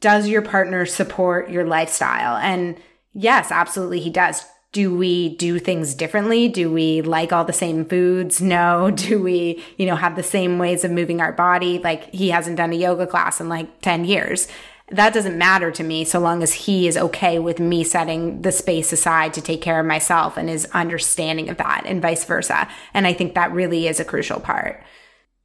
does 0.00 0.28
your 0.28 0.42
partner 0.42 0.86
support 0.86 1.50
your 1.50 1.64
lifestyle? 1.64 2.36
And 2.36 2.76
yes, 3.12 3.50
absolutely 3.50 4.00
he 4.00 4.10
does. 4.10 4.44
Do 4.72 4.94
we 4.94 5.36
do 5.36 5.58
things 5.58 5.94
differently? 5.94 6.48
Do 6.48 6.70
we 6.70 7.00
like 7.00 7.32
all 7.32 7.44
the 7.44 7.52
same 7.52 7.84
foods? 7.86 8.42
No. 8.42 8.90
Do 8.94 9.22
we, 9.22 9.64
you 9.76 9.86
know, 9.86 9.96
have 9.96 10.14
the 10.14 10.22
same 10.22 10.58
ways 10.58 10.84
of 10.84 10.90
moving 10.90 11.20
our 11.20 11.32
body? 11.32 11.78
Like 11.78 12.12
he 12.14 12.30
hasn't 12.30 12.58
done 12.58 12.72
a 12.72 12.76
yoga 12.76 13.06
class 13.06 13.40
in 13.40 13.48
like 13.48 13.80
10 13.80 14.04
years 14.04 14.46
that 14.90 15.12
doesn't 15.12 15.36
matter 15.36 15.70
to 15.70 15.84
me 15.84 16.04
so 16.04 16.18
long 16.18 16.42
as 16.42 16.52
he 16.52 16.88
is 16.88 16.96
okay 16.96 17.38
with 17.38 17.58
me 17.58 17.84
setting 17.84 18.42
the 18.42 18.52
space 18.52 18.92
aside 18.92 19.34
to 19.34 19.42
take 19.42 19.60
care 19.60 19.78
of 19.80 19.86
myself 19.86 20.36
and 20.36 20.48
his 20.48 20.66
understanding 20.72 21.50
of 21.50 21.58
that 21.58 21.82
and 21.84 22.00
vice 22.00 22.24
versa. 22.24 22.68
And 22.94 23.06
I 23.06 23.12
think 23.12 23.34
that 23.34 23.52
really 23.52 23.86
is 23.86 24.00
a 24.00 24.04
crucial 24.04 24.40
part. 24.40 24.82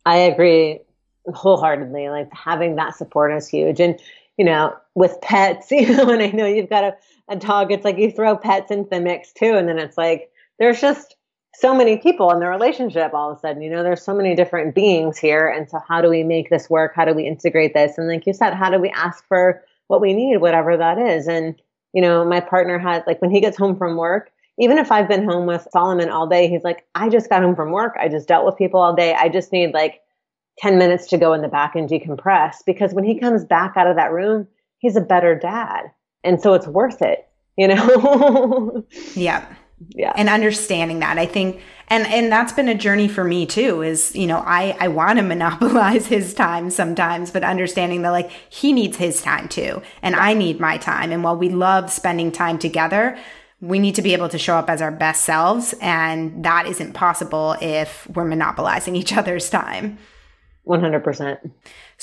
I 0.05 0.17
agree 0.17 0.79
wholeheartedly. 1.33 2.09
Like 2.09 2.33
having 2.33 2.77
that 2.77 2.95
support 2.95 3.33
is 3.33 3.47
huge. 3.47 3.79
And, 3.79 3.99
you 4.37 4.45
know, 4.45 4.75
with 4.95 5.19
pets, 5.21 5.67
you 5.71 5.95
know, 5.95 6.09
and 6.09 6.21
I 6.21 6.31
know 6.31 6.45
you've 6.45 6.69
got 6.69 6.83
a, 6.83 6.95
a 7.29 7.35
dog, 7.35 7.71
it's 7.71 7.85
like 7.85 7.97
you 7.97 8.11
throw 8.11 8.37
pets 8.37 8.71
into 8.71 8.89
the 8.89 8.99
mix 8.99 9.31
too. 9.31 9.53
And 9.53 9.67
then 9.67 9.79
it's 9.79 9.97
like, 9.97 10.31
there's 10.59 10.81
just, 10.81 11.15
so 11.55 11.75
many 11.75 11.97
people 11.97 12.31
in 12.31 12.39
the 12.39 12.47
relationship 12.47 13.13
all 13.13 13.31
of 13.31 13.37
a 13.37 13.39
sudden 13.39 13.61
you 13.61 13.69
know 13.69 13.83
there's 13.83 14.01
so 14.01 14.15
many 14.15 14.35
different 14.35 14.73
beings 14.73 15.17
here 15.19 15.47
and 15.47 15.69
so 15.69 15.79
how 15.87 16.01
do 16.01 16.09
we 16.09 16.23
make 16.23 16.49
this 16.49 16.69
work? 16.69 16.93
How 16.95 17.05
do 17.05 17.13
we 17.13 17.27
integrate 17.27 17.73
this? 17.73 17.97
And 17.97 18.07
like 18.07 18.25
you 18.25 18.33
said 18.33 18.53
how 18.53 18.69
do 18.69 18.79
we 18.79 18.89
ask 18.89 19.23
for 19.27 19.63
what 19.87 20.01
we 20.01 20.13
need 20.13 20.37
whatever 20.37 20.75
that 20.75 20.97
is? 20.97 21.27
And 21.27 21.55
you 21.93 22.01
know 22.01 22.25
my 22.25 22.39
partner 22.39 22.79
had 22.79 23.03
like 23.05 23.21
when 23.21 23.31
he 23.31 23.39
gets 23.39 23.55
home 23.55 23.77
from 23.77 23.97
work 23.97 24.31
even 24.59 24.77
if 24.77 24.91
i've 24.91 25.07
been 25.07 25.23
home 25.23 25.45
with 25.45 25.67
solomon 25.71 26.09
all 26.09 26.27
day 26.27 26.47
he's 26.47 26.63
like 26.63 26.85
i 26.95 27.07
just 27.07 27.29
got 27.29 27.43
home 27.43 27.55
from 27.55 27.71
work. 27.71 27.93
I 27.99 28.09
just 28.09 28.27
dealt 28.27 28.45
with 28.45 28.57
people 28.57 28.79
all 28.79 28.95
day. 28.95 29.13
I 29.13 29.29
just 29.29 29.51
need 29.51 29.73
like 29.73 30.01
10 30.59 30.77
minutes 30.77 31.07
to 31.07 31.17
go 31.17 31.33
in 31.33 31.41
the 31.41 31.47
back 31.47 31.75
and 31.75 31.89
decompress 31.89 32.57
because 32.65 32.93
when 32.93 33.03
he 33.03 33.19
comes 33.19 33.43
back 33.43 33.73
out 33.75 33.87
of 33.87 33.95
that 33.95 34.11
room 34.11 34.47
he's 34.79 34.95
a 34.95 35.01
better 35.01 35.37
dad. 35.37 35.83
And 36.25 36.41
so 36.41 36.53
it's 36.53 36.67
worth 36.67 37.01
it 37.01 37.27
you 37.57 37.67
know? 37.67 38.85
Yeah. 39.15 39.45
Yeah. 39.89 40.13
And 40.15 40.29
understanding 40.29 40.99
that. 40.99 41.17
I 41.17 41.25
think 41.25 41.61
and 41.89 42.07
and 42.07 42.31
that's 42.31 42.53
been 42.53 42.69
a 42.69 42.75
journey 42.75 43.07
for 43.09 43.23
me 43.23 43.45
too 43.45 43.81
is 43.81 44.15
you 44.15 44.25
know 44.27 44.41
i 44.45 44.77
i 44.79 44.87
want 44.87 45.19
to 45.19 45.23
monopolize 45.23 46.07
his 46.15 46.33
time 46.33 46.69
sometimes 46.69 47.31
but 47.31 47.43
understanding 47.43 48.01
that 48.03 48.11
like 48.11 48.31
he 48.49 48.71
needs 48.71 48.97
his 48.97 49.21
time 49.21 49.49
too. 49.49 49.81
And 50.01 50.15
i 50.15 50.33
need 50.33 50.59
my 50.59 50.77
time. 50.77 51.11
And 51.11 51.23
while 51.23 51.35
we 51.35 51.49
love 51.49 51.91
spending 51.91 52.31
time 52.31 52.57
together 52.57 53.17
we 53.59 53.79
need 53.79 53.95
to 53.95 54.01
be 54.01 54.13
able 54.13 54.27
to 54.29 54.37
show 54.37 54.55
up 54.55 54.69
as 54.69 54.81
our 54.81 54.91
best 54.91 55.23
selves. 55.23 55.73
And 55.79 56.43
that 56.43 56.67
isn't 56.67 56.93
possible 56.93 57.55
if 57.61 58.07
we're 58.09 58.25
monopolizing 58.25 58.95
each 59.01 59.13
other's 59.13 59.49
time 59.49 59.97
100% 60.67 61.51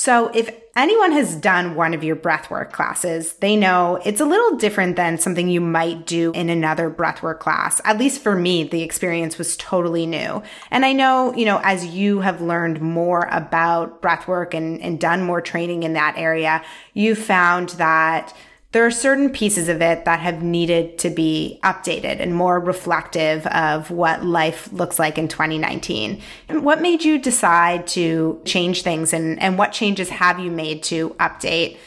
so, 0.00 0.28
if 0.28 0.50
anyone 0.74 1.12
has 1.12 1.34
done 1.34 1.74
one 1.74 1.92
of 1.92 2.02
your 2.02 2.16
breathwork 2.16 2.72
classes, 2.72 3.34
they 3.34 3.54
know 3.54 4.00
it's 4.02 4.20
a 4.20 4.24
little 4.24 4.56
different 4.56 4.96
than 4.96 5.18
something 5.18 5.48
you 5.48 5.60
might 5.60 6.06
do 6.06 6.32
in 6.32 6.48
another 6.48 6.90
breathwork 6.90 7.38
class. 7.38 7.82
At 7.84 7.98
least 7.98 8.22
for 8.22 8.34
me, 8.34 8.64
the 8.64 8.82
experience 8.82 9.36
was 9.36 9.58
totally 9.58 10.06
new. 10.06 10.42
And 10.70 10.86
I 10.86 10.94
know, 10.94 11.34
you 11.34 11.44
know, 11.44 11.60
as 11.62 11.84
you 11.84 12.20
have 12.20 12.40
learned 12.40 12.80
more 12.80 13.28
about 13.30 14.00
breathwork 14.00 14.54
and, 14.54 14.80
and 14.80 14.98
done 14.98 15.22
more 15.22 15.42
training 15.42 15.82
in 15.82 15.92
that 15.92 16.16
area, 16.16 16.64
you 16.94 17.14
found 17.14 17.70
that 17.70 18.34
there 18.72 18.86
are 18.86 18.90
certain 18.90 19.30
pieces 19.30 19.68
of 19.68 19.82
it 19.82 20.04
that 20.04 20.20
have 20.20 20.42
needed 20.42 20.96
to 20.98 21.10
be 21.10 21.58
updated 21.64 22.20
and 22.20 22.34
more 22.34 22.60
reflective 22.60 23.46
of 23.48 23.90
what 23.90 24.24
life 24.24 24.72
looks 24.72 24.98
like 24.98 25.18
in 25.18 25.26
2019. 25.26 26.20
What 26.50 26.80
made 26.80 27.02
you 27.02 27.18
decide 27.18 27.88
to 27.88 28.40
change 28.44 28.82
things 28.82 29.12
and, 29.12 29.42
and 29.42 29.58
what 29.58 29.72
changes 29.72 30.08
have 30.10 30.38
you 30.38 30.52
made 30.52 30.84
to 30.84 31.10
update 31.14 31.78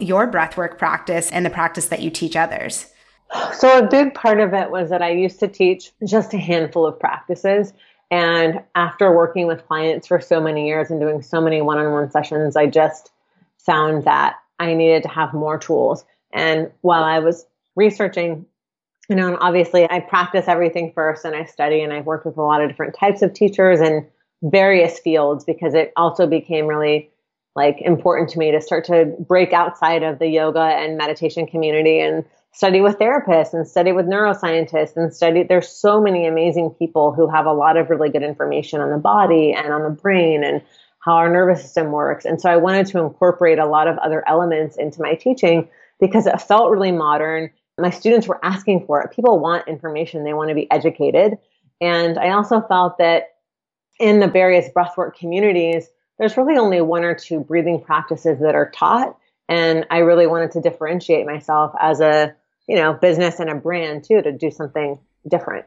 your 0.00 0.28
breathwork 0.30 0.78
practice 0.78 1.30
and 1.30 1.46
the 1.46 1.50
practice 1.50 1.86
that 1.88 2.02
you 2.02 2.10
teach 2.10 2.34
others? 2.34 2.86
So, 3.54 3.78
a 3.78 3.86
big 3.86 4.12
part 4.12 4.40
of 4.40 4.52
it 4.52 4.70
was 4.70 4.90
that 4.90 5.00
I 5.00 5.10
used 5.10 5.40
to 5.40 5.48
teach 5.48 5.92
just 6.04 6.34
a 6.34 6.38
handful 6.38 6.84
of 6.84 6.98
practices. 7.00 7.72
And 8.10 8.60
after 8.74 9.10
working 9.10 9.46
with 9.46 9.66
clients 9.66 10.06
for 10.06 10.20
so 10.20 10.38
many 10.38 10.66
years 10.66 10.90
and 10.90 11.00
doing 11.00 11.22
so 11.22 11.40
many 11.40 11.62
one 11.62 11.78
on 11.78 11.92
one 11.92 12.10
sessions, 12.10 12.56
I 12.56 12.66
just 12.66 13.10
found 13.56 14.04
that 14.04 14.36
I 14.58 14.74
needed 14.74 15.04
to 15.04 15.08
have 15.08 15.32
more 15.32 15.56
tools. 15.56 16.04
And 16.32 16.70
while 16.80 17.04
I 17.04 17.18
was 17.18 17.46
researching, 17.76 18.46
you 19.08 19.16
know, 19.16 19.28
and 19.28 19.36
obviously 19.40 19.90
I 19.90 20.00
practice 20.00 20.46
everything 20.48 20.92
first 20.94 21.24
and 21.24 21.34
I 21.34 21.44
study 21.44 21.82
and 21.82 21.92
I've 21.92 22.06
worked 22.06 22.26
with 22.26 22.36
a 22.36 22.42
lot 22.42 22.62
of 22.62 22.68
different 22.68 22.94
types 22.94 23.22
of 23.22 23.34
teachers 23.34 23.80
and 23.80 24.06
various 24.42 24.98
fields 24.98 25.44
because 25.44 25.74
it 25.74 25.92
also 25.96 26.26
became 26.26 26.66
really 26.66 27.10
like 27.54 27.80
important 27.80 28.30
to 28.30 28.38
me 28.38 28.50
to 28.50 28.60
start 28.60 28.84
to 28.86 29.14
break 29.20 29.52
outside 29.52 30.02
of 30.02 30.18
the 30.18 30.26
yoga 30.26 30.60
and 30.60 30.96
meditation 30.96 31.46
community 31.46 32.00
and 32.00 32.24
study 32.52 32.80
with 32.80 32.98
therapists 32.98 33.52
and 33.52 33.66
study 33.66 33.92
with 33.92 34.06
neuroscientists 34.06 34.96
and 34.96 35.14
study 35.14 35.42
there's 35.42 35.68
so 35.68 36.00
many 36.00 36.26
amazing 36.26 36.70
people 36.70 37.12
who 37.12 37.28
have 37.28 37.46
a 37.46 37.52
lot 37.52 37.76
of 37.76 37.90
really 37.90 38.08
good 38.08 38.22
information 38.22 38.80
on 38.80 38.90
the 38.90 38.98
body 38.98 39.52
and 39.52 39.72
on 39.72 39.82
the 39.82 39.90
brain 39.90 40.42
and 40.42 40.62
how 41.00 41.14
our 41.14 41.30
nervous 41.30 41.62
system 41.62 41.90
works. 41.90 42.24
And 42.24 42.40
so 42.40 42.48
i 42.48 42.56
wanted 42.56 42.86
to 42.86 42.98
incorporate 43.00 43.58
a 43.58 43.66
lot 43.66 43.88
of 43.88 43.98
other 43.98 44.26
elements 44.26 44.76
into 44.76 45.02
my 45.02 45.14
teaching 45.14 45.68
because 46.02 46.26
it 46.26 46.42
felt 46.42 46.72
really 46.72 46.90
modern. 46.90 47.48
My 47.78 47.90
students 47.90 48.26
were 48.26 48.44
asking 48.44 48.86
for 48.86 49.00
it. 49.00 49.12
People 49.12 49.38
want 49.38 49.68
information, 49.68 50.24
they 50.24 50.34
want 50.34 50.48
to 50.48 50.54
be 50.54 50.68
educated. 50.70 51.38
And 51.80 52.18
I 52.18 52.30
also 52.30 52.60
felt 52.60 52.98
that 52.98 53.36
in 54.00 54.18
the 54.18 54.26
various 54.26 54.68
breathwork 54.74 55.14
communities, 55.14 55.88
there's 56.18 56.36
really 56.36 56.58
only 56.58 56.80
one 56.80 57.04
or 57.04 57.14
two 57.14 57.38
breathing 57.38 57.80
practices 57.80 58.40
that 58.40 58.56
are 58.56 58.70
taught. 58.72 59.16
And 59.48 59.86
I 59.90 59.98
really 59.98 60.26
wanted 60.26 60.50
to 60.52 60.60
differentiate 60.60 61.24
myself 61.24 61.72
as 61.80 62.00
a, 62.00 62.34
you 62.66 62.74
know, 62.74 62.94
business 62.94 63.38
and 63.38 63.48
a 63.48 63.54
brand 63.54 64.02
too 64.02 64.22
to 64.22 64.32
do 64.32 64.50
something 64.50 64.98
different. 65.28 65.66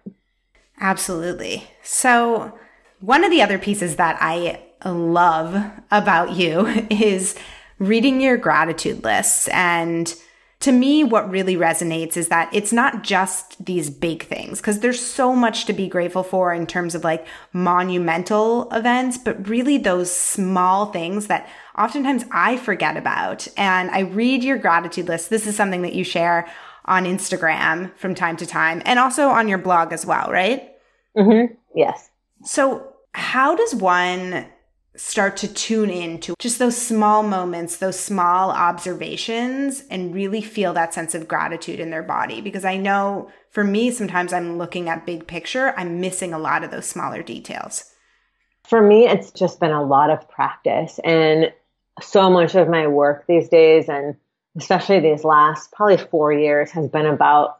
Absolutely. 0.81 1.63
So, 1.81 2.57
one 2.99 3.23
of 3.23 3.31
the 3.31 3.41
other 3.41 3.57
pieces 3.57 3.95
that 3.95 4.17
I 4.19 4.59
love 4.86 5.71
about 5.91 6.31
you 6.31 6.67
is 6.89 7.36
reading 7.79 8.19
your 8.19 8.36
gratitude 8.36 9.03
lists. 9.03 9.47
And 9.49 10.13
to 10.62 10.72
me, 10.72 11.03
what 11.03 11.30
really 11.30 11.56
resonates 11.56 12.18
is 12.18 12.30
that 12.30 12.49
it's 12.53 12.74
not 12.74 13.03
just 13.03 13.64
these 13.64 13.89
big 13.89 14.24
things, 14.24 14.60
because 14.60 14.80
there's 14.80 14.99
so 14.99 15.36
much 15.36 15.66
to 15.66 15.74
be 15.74 15.88
grateful 15.88 16.24
for 16.24 16.53
in 16.53 16.66
terms 16.66 16.95
of 16.95 17.03
like 17.03 17.28
monumental 17.53 18.70
events, 18.72 19.18
but 19.18 19.47
really 19.47 19.78
those 19.78 20.12
small 20.12 20.88
things 20.88 21.28
that 21.28 21.47
oftentimes 21.78 22.26
I 22.32 22.58
forget 22.58 22.97
about. 22.97 23.47
And 23.58 23.91
I 23.91 23.99
read 24.01 24.43
your 24.43 24.58
gratitude 24.58 25.08
list. 25.08 25.30
This 25.30 25.45
is 25.45 25.56
something 25.56 25.82
that 25.82 25.93
you 25.93 26.03
share 26.03 26.47
on 26.86 27.06
Instagram 27.06 27.95
from 27.97 28.16
time 28.16 28.38
to 28.38 28.45
time 28.45 28.82
and 28.86 28.97
also 28.97 29.28
on 29.28 29.47
your 29.47 29.58
blog 29.58 29.91
as 29.91 30.06
well, 30.06 30.32
right? 30.32 30.72
Mm-hmm. 31.18 31.53
Yes. 31.76 32.10
So, 32.43 32.93
how 33.14 33.56
does 33.56 33.74
one 33.74 34.45
start 34.98 35.38
to 35.38 35.54
tune 35.54 35.89
in 35.89 36.20
to 36.22 36.36
just 36.39 36.60
those 36.60 36.78
small 36.78 37.24
moments, 37.24 37.78
those 37.78 38.00
small 38.00 38.52
observations, 38.52 39.84
and 39.89 40.14
really 40.14 40.41
feel 40.41 40.74
that 40.74 40.93
sense 40.93 41.16
of 41.16 41.28
gratitude 41.28 41.80
in 41.80 41.89
their 41.89 42.04
body? 42.04 42.41
Because 42.41 42.66
I 42.66 42.78
know 42.78 43.32
for 43.52 43.64
me, 43.64 43.91
sometimes 43.91 44.34
I'm 44.34 44.58
looking 44.58 44.89
at 44.89 45.06
big 45.06 45.28
picture, 45.28 45.74
I'm 45.78 46.02
missing 46.02 46.34
a 46.34 46.39
lot 46.39 46.64
of 46.64 46.72
those 46.72 46.86
smaller 46.86 47.24
details. 47.24 47.91
For 48.68 48.82
me, 48.82 49.08
it's 49.08 49.32
just 49.32 49.60
been 49.60 49.72
a 49.72 49.84
lot 49.84 50.10
of 50.10 50.28
practice. 50.28 51.00
And 51.04 51.54
so 52.02 52.30
much 52.30 52.56
of 52.56 52.68
my 52.68 52.88
work 52.88 53.26
these 53.28 53.48
days, 53.48 53.88
and 53.88 54.16
especially 54.58 55.00
these 55.00 55.24
last 55.24 55.72
probably 55.72 55.98
four 55.98 56.34
years, 56.34 56.72
has 56.72 56.89
been 56.89 57.06
about 57.06 57.60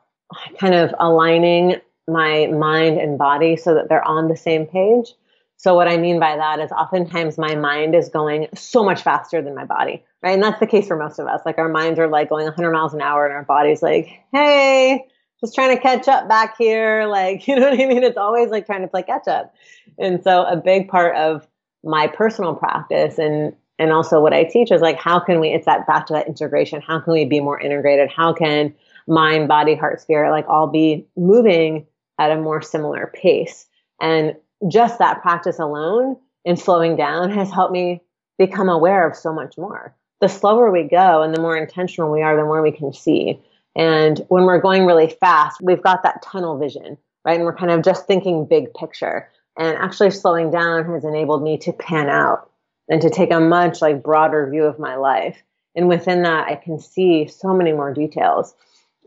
kind 0.60 0.74
of 0.74 0.94
aligning 1.00 1.76
my 2.08 2.48
mind 2.48 3.00
and 3.00 3.18
body 3.18 3.56
so 3.56 3.74
that 3.76 3.88
they're 3.90 4.08
on 4.08 4.28
the 4.28 4.38
same 4.38 4.66
page. 4.66 5.14
So 5.58 5.74
what 5.74 5.88
I 5.88 5.98
mean 5.98 6.20
by 6.20 6.36
that 6.36 6.60
is 6.60 6.72
oftentimes 6.72 7.38
my 7.38 7.56
mind 7.56 7.96
is 7.96 8.10
going 8.10 8.48
so 8.54 8.84
much 8.84 9.02
faster 9.02 9.42
than 9.42 9.56
my 9.56 9.66
body, 9.66 10.04
right? 10.22 10.34
And 10.34 10.44
that's 10.44 10.60
the 10.60 10.68
case 10.68 10.88
for 10.88 10.98
most 10.98 11.18
of 11.18 11.28
us. 11.28 11.42
Like 11.46 11.58
our 11.58 11.70
minds 11.70 12.00
are 12.00 12.08
like 12.08 12.30
going 12.30 12.46
100 12.46 12.72
miles 12.72 12.94
an 12.94 13.02
hour 13.02 13.26
and 13.26 13.34
our 13.34 13.44
body's 13.44 13.82
like, 13.82 14.08
"Hey, 14.32 15.06
just 15.40 15.56
trying 15.56 15.76
to 15.76 15.82
catch 15.82 16.08
up 16.08 16.28
back 16.28 16.58
here." 16.58 17.08
Like, 17.16 17.48
you 17.48 17.56
know 17.56 17.70
what 17.70 17.80
I 17.80 17.86
mean? 17.86 18.04
It's 18.04 18.18
always 18.18 18.50
like 18.50 18.66
trying 18.66 18.82
to 18.82 18.88
play 18.88 19.04
catch 19.04 19.28
up. 19.28 19.54
And 19.98 20.22
so 20.24 20.44
a 20.44 20.58
big 20.58 20.90
part 20.90 21.16
of 21.16 21.48
my 21.84 22.08
personal 22.08 22.56
practice 22.56 23.18
and 23.18 23.54
and 23.78 23.92
also 23.92 24.22
what 24.22 24.34
I 24.34 24.44
teach 24.44 24.72
is 24.72 24.82
like 24.82 24.98
how 24.98 25.20
can 25.20 25.40
we 25.40 25.50
it's 25.50 25.66
that 25.66 25.88
back 25.88 26.08
to 26.08 26.14
that 26.14 26.28
integration. 26.28 26.82
How 26.82 27.00
can 27.00 27.14
we 27.14 27.26
be 27.26 27.40
more 27.40 27.60
integrated? 27.60 28.10
How 28.10 28.34
can 28.34 28.76
mind, 29.08 29.48
body, 29.48 29.76
heart, 29.76 30.02
spirit 30.02 30.32
like 30.32 30.48
all 30.50 30.68
be 30.68 31.08
moving 31.16 31.86
at 32.20 32.32
a 32.32 32.36
more 32.36 32.62
similar 32.62 33.12
pace? 33.14 33.68
And 34.02 34.36
just 34.68 35.00
that 35.00 35.22
practice 35.22 35.60
alone 35.60 36.18
in 36.44 36.58
slowing 36.58 36.96
down 36.96 37.32
has 37.32 37.52
helped 37.52 37.74
me 37.74 38.02
become 38.38 38.70
aware 38.70 39.08
of 39.08 39.16
so 39.16 39.34
much 39.34 39.58
more. 39.58 39.96
The 40.22 40.30
slower 40.30 40.72
we 40.72 40.84
go 40.84 41.22
and 41.22 41.34
the 41.34 41.42
more 41.42 41.58
intentional 41.58 42.12
we 42.12 42.22
are, 42.22 42.36
the 42.36 42.44
more 42.44 42.62
we 42.62 42.72
can 42.72 42.94
see. 42.94 43.42
And 43.76 44.20
when 44.30 44.46
we're 44.46 44.62
going 44.62 44.86
really 44.86 45.16
fast, 45.20 45.60
we've 45.62 45.82
got 45.82 46.04
that 46.04 46.22
tunnel 46.22 46.58
vision, 46.58 46.98
right? 47.26 47.36
And 47.36 47.44
we're 47.44 47.56
kind 47.56 47.72
of 47.72 47.84
just 47.84 48.08
thinking 48.08 48.46
big 48.46 48.74
picture. 48.74 49.30
And 49.58 49.78
actually 49.78 50.12
slowing 50.12 50.52
down 50.52 50.86
has 50.94 51.04
enabled 51.04 51.44
me 51.44 51.58
to 51.60 51.74
pan 51.74 52.10
out 52.10 52.50
and 52.88 53.02
to 53.02 53.10
take 53.10 53.32
a 53.32 53.40
much 53.40 53.82
like 53.82 54.04
broader 54.04 54.50
view 54.50 54.64
of 54.64 54.80
my 54.80 54.96
life. 54.96 55.42
And 55.76 55.90
within 55.90 56.24
that, 56.24 56.48
I 56.48 56.56
can 56.56 56.80
see 56.80 57.28
so 57.28 57.54
many 57.54 57.74
more 57.74 57.94
details. 57.94 58.54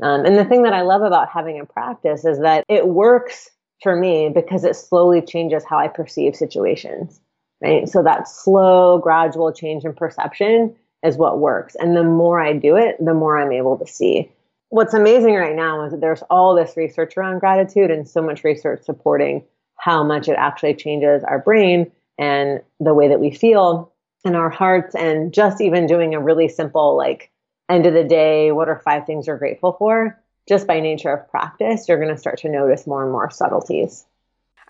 Um, 0.02 0.24
and 0.24 0.38
the 0.38 0.44
thing 0.44 0.62
that 0.62 0.74
I 0.74 0.82
love 0.82 1.02
about 1.02 1.28
having 1.28 1.58
a 1.58 1.64
practice 1.64 2.24
is 2.24 2.40
that 2.40 2.64
it 2.68 2.86
works 2.86 3.50
for 3.82 3.96
me 3.96 4.28
because 4.28 4.64
it 4.64 4.76
slowly 4.76 5.22
changes 5.22 5.64
how 5.64 5.78
I 5.78 5.88
perceive 5.88 6.36
situations. 6.36 7.20
Right. 7.60 7.88
So 7.88 8.04
that 8.04 8.28
slow, 8.28 8.98
gradual 8.98 9.52
change 9.52 9.84
in 9.84 9.92
perception 9.92 10.76
is 11.02 11.16
what 11.16 11.40
works. 11.40 11.74
And 11.74 11.96
the 11.96 12.04
more 12.04 12.40
I 12.40 12.52
do 12.52 12.76
it, 12.76 12.96
the 13.04 13.14
more 13.14 13.38
I'm 13.38 13.52
able 13.52 13.76
to 13.78 13.86
see. 13.86 14.30
What's 14.70 14.94
amazing 14.94 15.34
right 15.34 15.56
now 15.56 15.84
is 15.84 15.92
that 15.92 16.00
there's 16.00 16.22
all 16.30 16.54
this 16.54 16.76
research 16.76 17.16
around 17.16 17.40
gratitude 17.40 17.90
and 17.90 18.08
so 18.08 18.22
much 18.22 18.44
research 18.44 18.82
supporting 18.82 19.44
how 19.76 20.04
much 20.04 20.28
it 20.28 20.36
actually 20.38 20.74
changes 20.74 21.24
our 21.24 21.38
brain 21.38 21.90
and 22.18 22.60
the 22.78 22.94
way 22.94 23.08
that 23.08 23.20
we 23.20 23.30
feel 23.30 23.92
in 24.24 24.34
our 24.34 24.50
hearts. 24.50 24.94
And 24.94 25.32
just 25.32 25.60
even 25.60 25.86
doing 25.86 26.14
a 26.14 26.20
really 26.20 26.48
simple, 26.48 26.96
like, 26.96 27.30
end 27.68 27.86
of 27.86 27.94
the 27.94 28.04
day, 28.04 28.52
what 28.52 28.68
are 28.68 28.80
five 28.84 29.06
things 29.06 29.26
you're 29.26 29.38
grateful 29.38 29.72
for? 29.78 30.20
Just 30.48 30.66
by 30.66 30.80
nature 30.80 31.10
of 31.12 31.30
practice, 31.30 31.88
you're 31.88 32.00
going 32.00 32.14
to 32.14 32.20
start 32.20 32.38
to 32.38 32.48
notice 32.48 32.86
more 32.86 33.02
and 33.02 33.12
more 33.12 33.30
subtleties. 33.30 34.04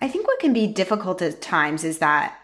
I 0.00 0.08
think 0.08 0.26
what 0.26 0.40
can 0.40 0.52
be 0.52 0.66
difficult 0.66 1.22
at 1.22 1.40
times 1.40 1.84
is 1.84 1.98
that 1.98 2.36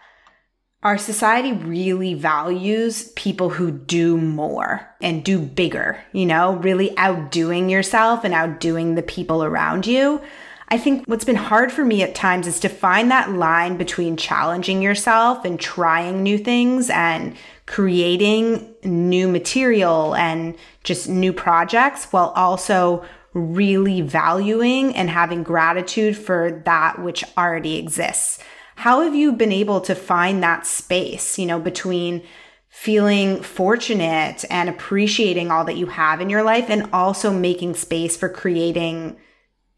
our 0.83 0.97
society 0.97 1.51
really 1.51 2.13
values 2.13 3.11
people 3.15 3.49
who 3.49 3.71
do 3.71 4.17
more 4.17 4.87
and 5.01 5.23
do 5.23 5.39
bigger, 5.39 5.99
you 6.11 6.25
know, 6.25 6.57
really 6.57 6.95
outdoing 6.97 7.69
yourself 7.69 8.23
and 8.23 8.33
outdoing 8.33 8.93
the 8.93 9.01
people 9.01 9.43
around 9.43 9.87
you. 9.87 10.21
I 10.69 10.77
think 10.77 11.07
what's 11.07 11.25
been 11.25 11.35
hard 11.35 11.71
for 11.71 11.83
me 11.83 12.03
at 12.03 12.15
times 12.15 12.45
is 12.47 12.59
to 12.61 12.69
find 12.69 13.09
that 13.09 13.31
line 13.31 13.77
between 13.77 14.17
challenging 14.17 14.81
yourself 14.81 15.45
and 15.45 15.59
trying 15.59 16.21
new 16.21 16.37
things 16.37 16.89
and 16.89 17.35
creating 17.65 18.75
new 18.83 19.27
material 19.27 20.15
and 20.15 20.55
just 20.83 21.09
new 21.09 21.33
projects 21.33 22.05
while 22.11 22.31
also 22.35 23.03
really 23.35 24.01
valuing 24.01 24.95
and 24.95 25.09
having 25.09 25.43
gratitude 25.43 26.17
for 26.17 26.63
that 26.65 26.99
which 26.99 27.23
already 27.37 27.75
exists. 27.75 28.39
How 28.75 29.01
have 29.01 29.13
you 29.13 29.33
been 29.33 29.51
able 29.51 29.81
to 29.81 29.93
find 29.93 30.41
that 30.41 30.65
space, 30.65 31.37
you 31.37 31.45
know, 31.45 31.59
between 31.59 32.23
feeling 32.69 33.41
fortunate 33.41 34.43
and 34.49 34.67
appreciating 34.69 35.51
all 35.51 35.65
that 35.65 35.77
you 35.77 35.85
have 35.87 36.19
in 36.21 36.29
your 36.29 36.43
life 36.43 36.69
and 36.69 36.89
also 36.91 37.31
making 37.31 37.73
space 37.73 38.17
for 38.17 38.29
creating 38.29 39.17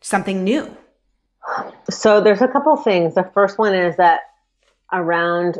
something 0.01 0.43
new? 0.43 0.75
So 1.89 2.21
there's 2.21 2.41
a 2.41 2.47
couple 2.47 2.75
things. 2.77 3.15
The 3.15 3.29
first 3.33 3.57
one 3.57 3.75
is 3.75 3.95
that 3.97 4.21
around 4.91 5.59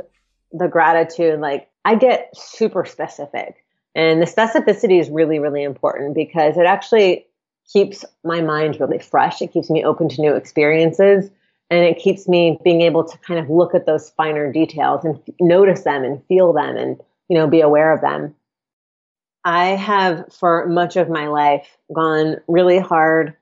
the 0.51 0.67
gratitude, 0.67 1.39
like 1.39 1.69
I 1.85 1.95
get 1.95 2.29
super 2.35 2.85
specific. 2.85 3.63
And 3.95 4.21
the 4.21 4.25
specificity 4.25 4.99
is 4.99 5.09
really, 5.09 5.39
really 5.39 5.63
important 5.63 6.15
because 6.15 6.57
it 6.57 6.65
actually 6.65 7.26
keeps 7.71 8.05
my 8.23 8.41
mind 8.41 8.79
really 8.79 8.99
fresh. 8.99 9.41
It 9.41 9.51
keeps 9.51 9.69
me 9.69 9.83
open 9.83 10.09
to 10.09 10.21
new 10.21 10.35
experiences. 10.35 11.29
And 11.69 11.83
it 11.83 11.99
keeps 11.99 12.27
me 12.27 12.57
being 12.63 12.81
able 12.81 13.03
to 13.03 13.17
kind 13.19 13.39
of 13.39 13.49
look 13.49 13.75
at 13.75 13.85
those 13.85 14.09
finer 14.11 14.51
details 14.51 15.03
and 15.03 15.19
notice 15.41 15.83
them 15.83 16.03
and 16.03 16.23
feel 16.27 16.53
them 16.53 16.77
and, 16.77 16.97
you 17.27 17.37
know, 17.37 17.47
be 17.47 17.59
aware 17.59 17.91
of 17.91 17.99
them. 18.01 18.33
I 19.43 19.67
have, 19.67 20.31
for 20.33 20.65
much 20.67 20.95
of 20.95 21.09
my 21.09 21.27
life, 21.27 21.77
gone 21.93 22.37
really 22.47 22.79
hard 22.79 23.35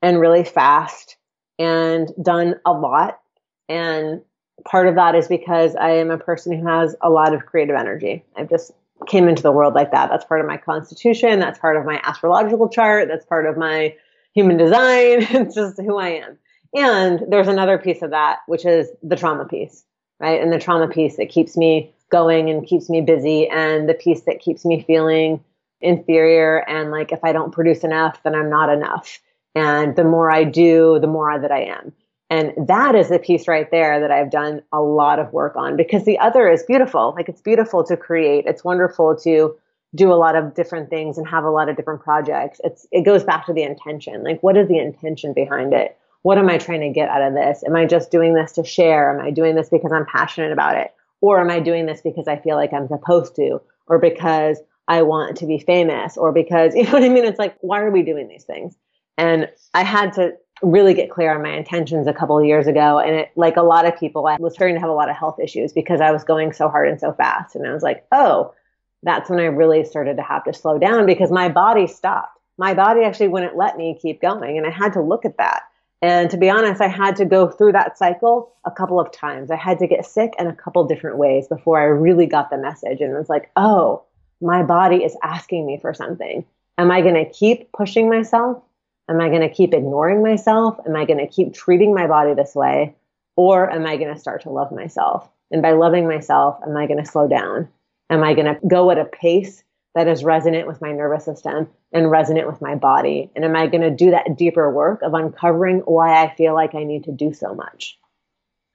and 0.00 0.20
really 0.20 0.44
fast 0.44 1.16
and 1.58 2.08
done 2.22 2.56
a 2.64 2.72
lot. 2.72 3.20
And 3.68 4.22
part 4.64 4.86
of 4.86 4.94
that 4.94 5.14
is 5.14 5.28
because 5.28 5.74
I 5.76 5.90
am 5.90 6.10
a 6.10 6.18
person 6.18 6.56
who 6.56 6.66
has 6.66 6.94
a 7.00 7.10
lot 7.10 7.34
of 7.34 7.46
creative 7.46 7.76
energy. 7.76 8.24
I've 8.36 8.50
just 8.50 8.72
came 9.06 9.28
into 9.28 9.42
the 9.42 9.52
world 9.52 9.74
like 9.74 9.90
that. 9.92 10.10
That's 10.10 10.24
part 10.24 10.40
of 10.40 10.46
my 10.46 10.56
constitution. 10.56 11.38
That's 11.38 11.58
part 11.58 11.76
of 11.76 11.84
my 11.84 12.00
astrological 12.04 12.68
chart. 12.68 13.08
That's 13.08 13.26
part 13.26 13.46
of 13.46 13.56
my 13.56 13.94
human 14.34 14.56
design. 14.56 15.22
it's 15.30 15.54
just 15.54 15.80
who 15.80 15.98
I 15.98 16.08
am. 16.08 16.38
And 16.74 17.22
there's 17.28 17.48
another 17.48 17.78
piece 17.78 18.02
of 18.02 18.10
that, 18.10 18.38
which 18.46 18.64
is 18.64 18.88
the 19.02 19.16
trauma 19.16 19.44
piece, 19.44 19.84
right? 20.20 20.40
And 20.40 20.52
the 20.52 20.58
trauma 20.58 20.88
piece 20.88 21.16
that 21.16 21.28
keeps 21.28 21.56
me 21.56 21.94
going 22.10 22.48
and 22.50 22.66
keeps 22.66 22.88
me 22.90 23.00
busy, 23.00 23.48
and 23.48 23.88
the 23.88 23.94
piece 23.94 24.22
that 24.22 24.40
keeps 24.40 24.64
me 24.64 24.82
feeling 24.86 25.42
inferior. 25.80 26.58
And 26.68 26.90
like, 26.90 27.12
if 27.12 27.24
I 27.24 27.32
don't 27.32 27.52
produce 27.52 27.84
enough, 27.84 28.22
then 28.22 28.34
I'm 28.34 28.50
not 28.50 28.70
enough. 28.70 29.18
And 29.54 29.96
the 29.96 30.04
more 30.04 30.30
I 30.30 30.44
do, 30.44 30.98
the 31.00 31.06
more 31.06 31.38
that 31.38 31.52
I 31.52 31.64
am. 31.64 31.92
And 32.32 32.54
that 32.66 32.94
is 32.94 33.10
the 33.10 33.18
piece 33.18 33.46
right 33.46 33.70
there 33.70 34.00
that 34.00 34.10
I've 34.10 34.30
done 34.30 34.62
a 34.72 34.80
lot 34.80 35.18
of 35.18 35.34
work 35.34 35.54
on 35.54 35.76
because 35.76 36.06
the 36.06 36.18
other 36.18 36.50
is 36.50 36.62
beautiful. 36.62 37.12
Like 37.14 37.28
it's 37.28 37.42
beautiful 37.42 37.84
to 37.84 37.94
create. 37.94 38.46
It's 38.46 38.64
wonderful 38.64 39.14
to 39.16 39.54
do 39.94 40.10
a 40.10 40.14
lot 40.14 40.34
of 40.34 40.54
different 40.54 40.88
things 40.88 41.18
and 41.18 41.28
have 41.28 41.44
a 41.44 41.50
lot 41.50 41.68
of 41.68 41.76
different 41.76 42.00
projects. 42.00 42.58
It's 42.64 42.86
it 42.90 43.02
goes 43.02 43.22
back 43.22 43.44
to 43.46 43.52
the 43.52 43.62
intention. 43.62 44.24
Like 44.24 44.42
what 44.42 44.56
is 44.56 44.66
the 44.66 44.78
intention 44.78 45.34
behind 45.34 45.74
it? 45.74 45.94
What 46.22 46.38
am 46.38 46.48
I 46.48 46.56
trying 46.56 46.80
to 46.80 46.88
get 46.88 47.10
out 47.10 47.20
of 47.20 47.34
this? 47.34 47.62
Am 47.66 47.76
I 47.76 47.84
just 47.84 48.10
doing 48.10 48.32
this 48.32 48.52
to 48.52 48.64
share? 48.64 49.10
Am 49.10 49.26
I 49.26 49.30
doing 49.30 49.54
this 49.54 49.68
because 49.68 49.92
I'm 49.92 50.06
passionate 50.06 50.52
about 50.52 50.78
it? 50.78 50.90
Or 51.20 51.38
am 51.38 51.50
I 51.50 51.60
doing 51.60 51.84
this 51.84 52.00
because 52.00 52.28
I 52.28 52.38
feel 52.38 52.56
like 52.56 52.72
I'm 52.72 52.88
supposed 52.88 53.36
to? 53.36 53.60
Or 53.88 53.98
because 53.98 54.58
I 54.88 55.02
want 55.02 55.36
to 55.36 55.46
be 55.46 55.58
famous? 55.58 56.16
Or 56.16 56.32
because, 56.32 56.74
you 56.74 56.84
know 56.84 56.92
what 56.92 57.02
I 57.02 57.10
mean? 57.10 57.26
It's 57.26 57.38
like, 57.38 57.58
why 57.60 57.82
are 57.82 57.90
we 57.90 58.02
doing 58.02 58.26
these 58.26 58.44
things? 58.44 58.74
And 59.18 59.50
I 59.74 59.82
had 59.82 60.14
to 60.14 60.32
really 60.62 60.94
get 60.94 61.10
clear 61.10 61.34
on 61.34 61.42
my 61.42 61.52
intentions 61.52 62.06
a 62.06 62.12
couple 62.12 62.38
of 62.38 62.44
years 62.44 62.66
ago. 62.66 62.98
And 62.98 63.16
it, 63.16 63.32
like 63.36 63.56
a 63.56 63.62
lot 63.62 63.86
of 63.86 63.98
people, 63.98 64.26
I 64.26 64.36
was 64.38 64.54
starting 64.54 64.76
to 64.76 64.80
have 64.80 64.90
a 64.90 64.94
lot 64.94 65.10
of 65.10 65.16
health 65.16 65.38
issues 65.40 65.72
because 65.72 66.00
I 66.00 66.10
was 66.12 66.24
going 66.24 66.52
so 66.52 66.68
hard 66.68 66.88
and 66.88 67.00
so 67.00 67.12
fast. 67.12 67.56
And 67.56 67.66
I 67.66 67.72
was 67.72 67.82
like, 67.82 68.06
oh, 68.12 68.54
that's 69.02 69.28
when 69.28 69.40
I 69.40 69.44
really 69.44 69.84
started 69.84 70.16
to 70.16 70.22
have 70.22 70.44
to 70.44 70.54
slow 70.54 70.78
down 70.78 71.06
because 71.06 71.30
my 71.30 71.48
body 71.48 71.86
stopped. 71.86 72.38
My 72.58 72.74
body 72.74 73.02
actually 73.02 73.28
wouldn't 73.28 73.56
let 73.56 73.76
me 73.76 73.98
keep 74.00 74.20
going. 74.20 74.56
And 74.56 74.66
I 74.66 74.70
had 74.70 74.92
to 74.92 75.02
look 75.02 75.24
at 75.24 75.38
that. 75.38 75.62
And 76.00 76.30
to 76.30 76.36
be 76.36 76.50
honest, 76.50 76.80
I 76.80 76.88
had 76.88 77.16
to 77.16 77.24
go 77.24 77.48
through 77.48 77.72
that 77.72 77.96
cycle 77.96 78.52
a 78.64 78.70
couple 78.70 79.00
of 79.00 79.12
times. 79.12 79.50
I 79.50 79.56
had 79.56 79.78
to 79.78 79.86
get 79.86 80.04
sick 80.04 80.32
in 80.38 80.48
a 80.48 80.54
couple 80.54 80.84
different 80.84 81.16
ways 81.16 81.46
before 81.46 81.80
I 81.80 81.84
really 81.84 82.26
got 82.26 82.50
the 82.50 82.58
message. 82.58 83.00
And 83.00 83.12
it 83.12 83.18
was 83.18 83.28
like, 83.28 83.50
oh, 83.56 84.02
my 84.40 84.62
body 84.64 85.04
is 85.04 85.16
asking 85.22 85.64
me 85.64 85.78
for 85.80 85.94
something. 85.94 86.44
Am 86.76 86.90
I 86.90 87.02
going 87.02 87.14
to 87.14 87.30
keep 87.30 87.70
pushing 87.72 88.08
myself? 88.08 88.62
Am 89.08 89.20
I 89.20 89.28
going 89.28 89.42
to 89.42 89.48
keep 89.48 89.74
ignoring 89.74 90.22
myself? 90.22 90.78
Am 90.86 90.96
I 90.96 91.04
going 91.04 91.18
to 91.18 91.26
keep 91.26 91.52
treating 91.52 91.94
my 91.94 92.06
body 92.06 92.34
this 92.34 92.54
way? 92.54 92.94
Or 93.36 93.70
am 93.70 93.86
I 93.86 93.96
going 93.96 94.12
to 94.12 94.20
start 94.20 94.42
to 94.42 94.50
love 94.50 94.72
myself? 94.72 95.28
And 95.50 95.62
by 95.62 95.72
loving 95.72 96.06
myself, 96.06 96.58
am 96.66 96.76
I 96.76 96.86
going 96.86 97.02
to 97.02 97.10
slow 97.10 97.28
down? 97.28 97.68
Am 98.10 98.22
I 98.22 98.34
going 98.34 98.46
to 98.46 98.58
go 98.66 98.90
at 98.90 98.98
a 98.98 99.04
pace 99.04 99.64
that 99.94 100.08
is 100.08 100.24
resonant 100.24 100.66
with 100.66 100.80
my 100.80 100.92
nervous 100.92 101.24
system 101.24 101.68
and 101.92 102.10
resonant 102.10 102.46
with 102.46 102.62
my 102.62 102.74
body? 102.74 103.30
And 103.34 103.44
am 103.44 103.56
I 103.56 103.66
going 103.66 103.82
to 103.82 103.90
do 103.90 104.10
that 104.10 104.36
deeper 104.36 104.70
work 104.70 105.02
of 105.02 105.14
uncovering 105.14 105.80
why 105.80 106.22
I 106.22 106.34
feel 106.34 106.54
like 106.54 106.74
I 106.74 106.84
need 106.84 107.04
to 107.04 107.12
do 107.12 107.32
so 107.32 107.54
much? 107.54 107.98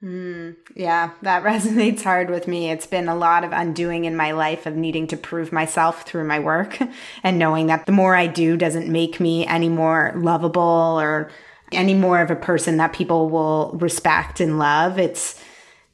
Mm, 0.04 0.56
yeah, 0.76 1.12
that 1.24 1.44
resonates 1.46 2.04
hard 2.04 2.30
with 2.30 2.48
me. 2.48 2.70
It's 2.70 2.86
been 2.86 3.08
a 3.08 3.16
lot 3.16 3.44
of 3.44 3.52
undoing 3.52 4.06
in 4.06 4.16
my 4.16 4.32
life 4.32 4.66
of 4.66 4.76
needing 4.76 5.08
to 5.08 5.18
prove 5.18 5.52
myself 5.52 6.04
through 6.04 6.26
my 6.26 6.40
work 6.40 6.78
and 7.24 7.40
knowing 7.40 7.68
that 7.68 7.86
the 7.86 7.92
more 7.92 8.16
I 8.16 8.28
do 8.28 8.58
doesn't 8.58 8.92
make 8.92 9.20
me 9.20 9.46
any 9.46 9.70
more 9.70 10.14
lovable 10.16 10.62
or 11.00 11.32
any 11.72 11.94
more 11.94 12.22
of 12.22 12.32
a 12.32 12.36
person 12.36 12.78
that 12.78 12.94
people 12.94 13.30
will 13.30 13.72
respect 13.80 14.40
and 14.40 14.60
love. 14.60 15.00
It's 15.00 15.42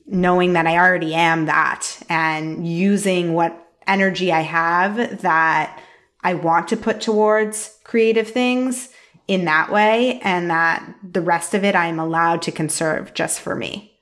knowing 0.05 0.53
that 0.53 0.67
I 0.67 0.77
already 0.77 1.15
am 1.15 1.45
that 1.45 1.97
and 2.09 2.67
using 2.67 3.33
what 3.33 3.57
energy 3.87 4.31
I 4.31 4.41
have 4.41 5.21
that 5.21 5.81
I 6.21 6.33
want 6.35 6.67
to 6.69 6.77
put 6.77 7.01
towards 7.01 7.77
creative 7.83 8.29
things 8.29 8.89
in 9.27 9.45
that 9.45 9.71
way 9.71 10.19
and 10.21 10.49
that 10.49 10.93
the 11.03 11.21
rest 11.21 11.53
of 11.53 11.63
it 11.63 11.75
I 11.75 11.87
am 11.87 11.99
allowed 11.99 12.41
to 12.43 12.51
conserve 12.51 13.13
just 13.13 13.39
for 13.39 13.55
me. 13.55 13.92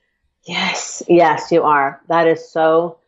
Yes, 0.44 1.02
yes, 1.08 1.52
you 1.52 1.62
are. 1.62 2.00
That 2.08 2.26
is 2.26 2.48
so 2.48 2.98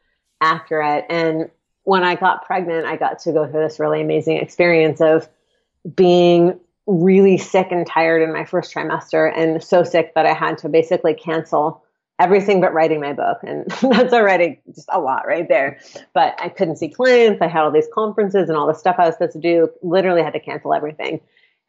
accurate. 0.40 1.06
And 1.08 1.50
when 1.82 2.04
I 2.04 2.14
got 2.14 2.44
pregnant, 2.46 2.86
I 2.86 2.96
got 2.96 3.18
to 3.20 3.32
go 3.32 3.46
through 3.46 3.62
this 3.62 3.80
really 3.80 4.00
amazing 4.00 4.38
experience 4.38 5.00
of 5.00 5.28
being 5.96 6.58
really 6.86 7.38
sick 7.38 7.68
and 7.70 7.86
tired 7.86 8.22
in 8.22 8.32
my 8.32 8.44
first 8.44 8.72
trimester 8.72 9.32
and 9.34 9.62
so 9.62 9.84
sick 9.84 10.14
that 10.14 10.26
I 10.26 10.34
had 10.34 10.58
to 10.58 10.68
basically 10.68 11.14
cancel 11.14 11.82
everything 12.18 12.60
but 12.60 12.72
writing 12.72 13.00
my 13.00 13.12
book. 13.12 13.38
And 13.42 13.70
that's 13.82 14.12
already 14.12 14.60
just 14.74 14.88
a 14.92 15.00
lot 15.00 15.26
right 15.26 15.48
there. 15.48 15.80
But 16.12 16.36
I 16.40 16.48
couldn't 16.48 16.76
see 16.76 16.88
clients. 16.88 17.42
I 17.42 17.48
had 17.48 17.62
all 17.62 17.72
these 17.72 17.88
conferences 17.92 18.48
and 18.48 18.56
all 18.56 18.66
the 18.66 18.74
stuff 18.74 18.96
I 18.98 19.06
was 19.06 19.14
supposed 19.14 19.32
to 19.32 19.40
do, 19.40 19.70
literally 19.82 20.22
had 20.22 20.34
to 20.34 20.40
cancel 20.40 20.72
everything. 20.72 21.20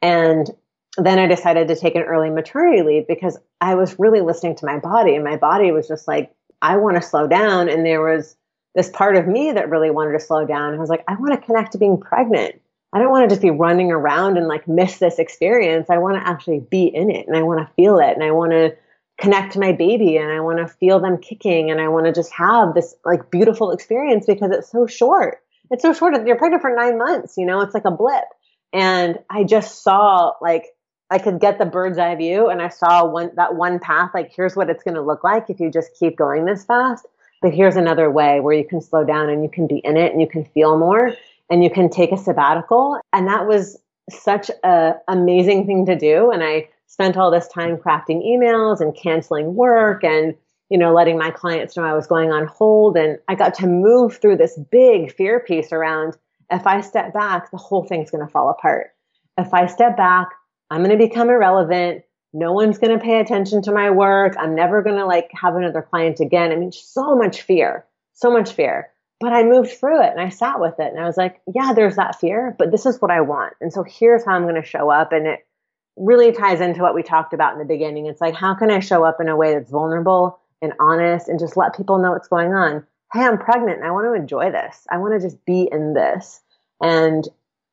And 0.02 0.52
then 0.98 1.20
I 1.20 1.28
decided 1.28 1.68
to 1.68 1.76
take 1.76 1.96
an 1.96 2.04
early 2.04 2.30
maternity 2.30 2.82
leave 2.82 3.08
because 3.08 3.38
I 3.60 3.76
was 3.76 4.00
really 4.00 4.22
listening 4.22 4.56
to 4.58 4.66
my 4.66 4.80
body 4.80 5.16
and 5.16 5.24
my 5.24 5.38
body 5.38 5.72
was 5.72 5.88
just 5.88 6.08
like, 6.08 6.34
I 6.62 6.78
want 6.78 6.96
to 6.96 7.02
slow 7.02 7.28
down. 7.28 7.70
And 7.70 7.86
there 7.86 8.02
was 8.02 8.36
this 8.76 8.90
part 8.90 9.16
of 9.18 9.28
me 9.28 9.52
that 9.52 9.70
really 9.70 9.92
wanted 9.92 10.14
to 10.14 10.20
slow 10.20 10.46
down. 10.46 10.74
I 10.74 10.78
was 10.78 10.90
like, 10.90 11.04
I 11.08 11.16
want 11.16 11.34
to 11.34 11.46
connect 11.46 11.74
to 11.74 11.78
being 11.78 12.00
pregnant. 12.00 12.62
I 12.94 13.00
don't 13.00 13.10
want 13.12 13.28
to 13.30 13.34
just 13.34 13.42
be 13.42 13.52
running 13.52 13.92
around 13.92 14.38
and 14.38 14.48
like 14.48 14.68
miss 14.68 15.00
this 15.00 15.20
experience. 15.20 15.90
I 15.90 15.98
want 15.98 16.16
to 16.16 16.28
actually 16.28 16.60
be 16.60 16.86
in 16.86 17.10
it 17.10 17.28
and 17.28 17.36
I 17.36 17.44
want 17.44 17.60
to 17.60 17.74
feel 17.74 18.00
it 18.00 18.14
and 18.14 18.24
I 18.24 18.32
want 18.32 18.52
to 18.52 18.76
connect 19.18 19.54
to 19.54 19.60
my 19.60 19.72
baby 19.72 20.18
and 20.18 20.32
I 20.32 20.40
want 20.40 20.60
to 20.60 20.68
feel 20.68 21.00
them 21.00 21.18
kicking 21.18 21.72
and 21.72 21.82
I 21.82 21.90
want 21.90 22.06
to 22.06 22.14
just 22.14 22.32
have 22.34 22.74
this 22.74 22.96
like 23.04 23.32
beautiful 23.32 23.72
experience 23.72 24.26
because 24.26 24.52
it's 24.52 24.72
so 24.72 24.88
short. 24.88 25.40
It's 25.72 25.82
so 25.82 25.94
short. 25.94 26.26
You're 26.26 26.38
pregnant 26.38 26.62
for 26.62 26.74
nine 26.74 26.98
months, 26.98 27.36
you 27.38 27.46
know, 27.46 27.62
it's 27.62 27.74
like 27.74 27.86
a 27.86 27.92
blip. 27.92 28.26
And 28.72 29.20
I 29.30 29.44
just 29.44 29.84
saw 29.84 30.34
like 30.42 30.66
I 31.10 31.20
could 31.20 31.40
get 31.40 31.60
the 31.60 31.66
bird's 31.66 31.98
eye 31.98 32.16
view 32.16 32.50
and 32.50 32.62
I 32.62 32.70
saw 32.70 33.06
one 33.06 33.32
that 33.36 33.56
one 33.56 33.80
path, 33.80 34.12
like 34.14 34.34
here's 34.36 34.56
what 34.56 34.70
it's 34.70 34.84
gonna 34.84 35.02
look 35.02 35.24
like 35.24 35.50
if 35.50 35.60
you 35.60 35.70
just 35.70 35.98
keep 36.00 36.18
going 36.18 36.46
this 36.46 36.66
fast. 36.66 37.06
But 37.42 37.54
here's 37.54 37.76
another 37.76 38.10
way 38.10 38.40
where 38.40 38.56
you 38.56 38.66
can 38.66 38.82
slow 38.82 39.04
down 39.04 39.30
and 39.30 39.44
you 39.44 39.50
can 39.50 39.68
be 39.68 39.78
in 39.84 39.98
it 39.98 40.12
and 40.12 40.22
you 40.22 40.28
can 40.28 40.46
feel 40.46 40.78
more 40.78 41.14
and 41.50 41.64
you 41.64 41.70
can 41.70 41.90
take 41.90 42.12
a 42.12 42.18
sabbatical. 42.18 43.00
And 43.14 43.28
that 43.28 43.46
was 43.48 43.78
such 44.10 44.50
a 44.64 44.94
amazing 45.08 45.66
thing 45.66 45.86
to 45.86 45.96
do. 45.96 46.32
And 46.32 46.44
I 46.44 46.70
spent 46.88 47.18
all 47.18 47.30
this 47.30 47.48
time 47.48 47.78
crafting 47.78 48.26
emails 48.26 48.80
and 48.80 48.96
canceling 48.96 49.56
work 49.56 50.04
and 50.04 50.36
you 50.70 50.78
know 50.78 50.94
letting 50.94 51.18
my 51.18 51.30
clients 51.30 51.76
know 51.76 51.84
I 51.84 51.94
was 51.94 52.08
going 52.08 52.32
on 52.32 52.48
hold 52.48 52.98
and 52.98 53.20
I 53.28 53.36
got 53.36 53.54
to 53.56 53.68
move 53.68 54.18
through 54.18 54.38
this 54.38 54.58
big 54.72 55.14
fear 55.14 55.40
piece 55.40 55.72
around 55.72 56.18
if 56.52 56.66
I 56.66 56.82
step 56.82 57.14
back 57.14 57.52
the 57.52 57.58
whole 57.58 57.84
thing's 57.86 58.12
going 58.12 58.26
to 58.26 58.32
fall 58.32 58.50
apart. 58.50 58.92
If 59.38 59.54
I 59.54 59.66
step 59.68 59.98
back, 59.98 60.30
I'm 60.70 60.84
going 60.84 60.98
to 60.98 61.08
become 61.08 61.30
irrelevant. 61.30 62.04
No 62.34 62.52
one's 62.52 62.78
going 62.78 62.98
to 62.98 63.04
pay 63.04 63.20
attention 63.20 63.62
to 63.64 63.72
my 63.72 63.92
work. 63.92 64.36
I'm 64.38 64.56
never 64.56 64.82
going 64.82 64.98
to 64.98 65.06
like 65.06 65.30
have 65.34 65.56
another 65.56 65.82
client 65.82 66.20
again. 66.20 66.52
I 66.52 66.56
mean, 66.56 66.72
so 66.72 67.16
much 67.16 67.42
fear, 67.42 67.86
so 68.14 68.32
much 68.32 68.52
fear. 68.52 68.90
But 69.22 69.32
I 69.32 69.44
moved 69.44 69.72
through 69.72 70.04
it 70.04 70.12
and 70.12 70.20
I 70.20 70.30
sat 70.30 70.60
with 70.60 70.78
it 70.80 70.92
and 70.92 71.00
I 71.00 71.06
was 71.06 71.16
like, 71.16 71.42
yeah, 71.54 71.74
there's 71.74 71.96
that 71.96 72.20
fear, 72.20 72.54
but 72.60 72.72
this 72.72 72.86
is 72.86 73.02
what 73.02 73.12
I 73.12 73.22
want. 73.22 73.54
And 73.62 73.72
so 73.72 73.84
here's 73.84 74.26
how 74.26 74.34
I'm 74.34 74.44
going 74.44 74.62
to 74.62 74.68
show 74.68 74.90
up. 74.90 75.14
And 75.14 75.26
it 75.26 75.48
really 75.96 76.34
ties 76.34 76.60
into 76.60 76.82
what 76.82 76.96
we 76.96 77.04
talked 77.04 77.34
about 77.34 77.54
in 77.54 77.60
the 77.60 77.66
beginning. 77.66 78.08
It's 78.08 78.20
like, 78.20 78.36
how 78.36 78.56
can 78.56 78.70
I 78.70 78.80
show 78.80 79.06
up 79.06 79.22
in 79.22 79.30
a 79.30 79.36
way 79.36 79.54
that's 79.54 79.72
vulnerable 79.72 80.40
and 80.62 80.74
honest 80.80 81.30
and 81.30 81.40
just 81.40 81.56
let 81.56 81.78
people 81.78 82.00
know 82.00 82.12
what's 82.12 82.28
going 82.28 82.54
on? 82.54 82.86
Hey, 83.14 83.22
I'm 83.22 83.38
pregnant 83.38 83.78
and 83.78 83.88
I 83.88 83.92
want 83.92 84.06
to 84.08 84.14
enjoy 84.14 84.52
this. 84.52 84.86
I 84.92 84.98
want 84.98 85.14
to 85.14 85.26
just 85.26 85.44
be 85.46 85.70
in 85.72 85.94
this. 85.94 86.42
And 86.82 87.26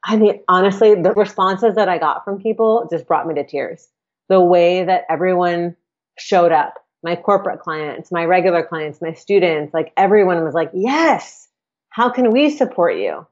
I 0.05 0.17
mean, 0.17 0.41
honestly, 0.49 0.95
the 0.95 1.13
responses 1.13 1.77
that 1.77 1.89
I 1.89 1.99
got 1.99 2.25
from 2.25 2.41
people 2.41 2.89
just 2.91 3.07
brought 3.07 3.27
me 3.27 3.35
to 3.35 3.47
tears. 3.47 3.89
The 4.29 4.41
way 4.41 4.85
that 4.85 5.05
everyone 5.09 5.77
showed 6.19 6.53
up, 6.53 6.75
my 7.03 7.17
corporate 7.17 7.61
clients, 7.61 8.11
my 8.11 8.25
regular 8.25 8.63
clients, 8.63 9.01
my 9.01 9.13
students, 9.13 9.73
like 9.73 9.93
everyone 9.97 10.43
was 10.45 10.55
like, 10.55 10.71
yes, 10.75 11.49
how 11.91 12.11
can 12.11 12.31
we 12.31 12.51
support 12.51 12.97
you? 12.97 13.27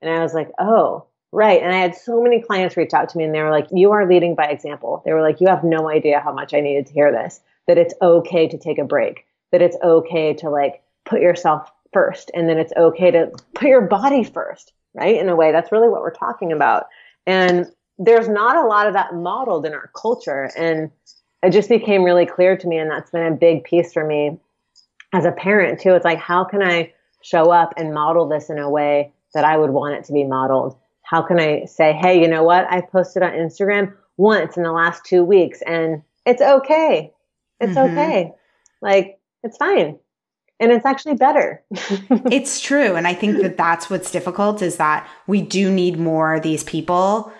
And 0.00 0.10
I 0.10 0.22
was 0.22 0.34
like, 0.34 0.50
oh, 0.58 1.06
Right. 1.32 1.62
And 1.62 1.72
I 1.72 1.78
had 1.78 1.96
so 1.96 2.22
many 2.22 2.42
clients 2.42 2.76
reach 2.76 2.92
out 2.92 3.08
to 3.08 3.18
me 3.18 3.24
and 3.24 3.34
they 3.34 3.40
were 3.40 3.50
like, 3.50 3.66
you 3.72 3.92
are 3.92 4.06
leading 4.06 4.34
by 4.34 4.48
example. 4.48 5.02
They 5.04 5.14
were 5.14 5.22
like, 5.22 5.40
you 5.40 5.48
have 5.48 5.64
no 5.64 5.88
idea 5.88 6.20
how 6.20 6.32
much 6.32 6.52
I 6.52 6.60
needed 6.60 6.86
to 6.86 6.92
hear 6.92 7.10
this, 7.10 7.40
that 7.66 7.78
it's 7.78 7.94
okay 8.02 8.46
to 8.48 8.58
take 8.58 8.76
a 8.76 8.84
break, 8.84 9.24
that 9.50 9.62
it's 9.62 9.76
okay 9.82 10.34
to 10.34 10.50
like 10.50 10.82
put 11.06 11.22
yourself 11.22 11.72
first. 11.94 12.30
And 12.34 12.50
then 12.50 12.58
it's 12.58 12.74
okay 12.76 13.10
to 13.12 13.32
put 13.54 13.68
your 13.68 13.80
body 13.80 14.24
first, 14.24 14.74
right? 14.94 15.16
In 15.18 15.28
a 15.28 15.36
way, 15.36 15.52
that's 15.52 15.72
really 15.72 15.88
what 15.88 16.00
we're 16.00 16.14
talking 16.14 16.52
about. 16.52 16.86
And 17.26 17.66
there's 17.98 18.28
not 18.28 18.56
a 18.56 18.66
lot 18.66 18.86
of 18.86 18.94
that 18.94 19.14
modeled 19.14 19.66
in 19.66 19.74
our 19.74 19.90
culture. 19.94 20.50
And 20.56 20.90
it 21.42 21.50
just 21.50 21.68
became 21.68 22.02
really 22.02 22.26
clear 22.26 22.56
to 22.56 22.66
me. 22.66 22.78
And 22.78 22.90
that's 22.90 23.10
been 23.10 23.32
a 23.32 23.36
big 23.36 23.64
piece 23.64 23.92
for 23.92 24.06
me 24.06 24.38
as 25.12 25.24
a 25.24 25.32
parent 25.32 25.80
too. 25.80 25.94
It's 25.94 26.04
like, 26.04 26.18
how 26.18 26.44
can 26.44 26.62
I 26.62 26.92
show 27.22 27.50
up 27.50 27.74
and 27.76 27.94
model 27.94 28.28
this 28.28 28.50
in 28.50 28.58
a 28.58 28.68
way 28.68 29.12
that 29.34 29.44
I 29.44 29.56
would 29.56 29.70
want 29.70 29.94
it 29.94 30.04
to 30.04 30.12
be 30.12 30.24
modeled? 30.24 30.76
how 31.12 31.20
can 31.20 31.38
I 31.38 31.66
say, 31.66 31.92
hey, 31.92 32.22
you 32.22 32.26
know 32.26 32.42
what? 32.42 32.66
I 32.70 32.80
posted 32.80 33.22
on 33.22 33.32
Instagram 33.32 33.92
once 34.16 34.56
in 34.56 34.62
the 34.62 34.72
last 34.72 35.04
two 35.04 35.22
weeks 35.22 35.60
and 35.60 36.02
it's 36.24 36.40
okay. 36.40 37.12
It's 37.60 37.74
mm-hmm. 37.74 37.92
okay. 37.92 38.32
Like, 38.80 39.20
it's 39.42 39.58
fine. 39.58 39.98
And 40.62 40.70
it's 40.70 40.86
actually 40.86 41.16
better. 41.16 41.60
it's 42.30 42.60
true. 42.60 42.94
And 42.94 43.08
I 43.08 43.14
think 43.14 43.42
that 43.42 43.56
that's 43.56 43.90
what's 43.90 44.12
difficult 44.12 44.62
is 44.62 44.76
that 44.76 45.08
we 45.26 45.42
do 45.42 45.72
need 45.72 45.98
more 45.98 46.34
of 46.34 46.42
these 46.42 46.62
people 46.62 47.32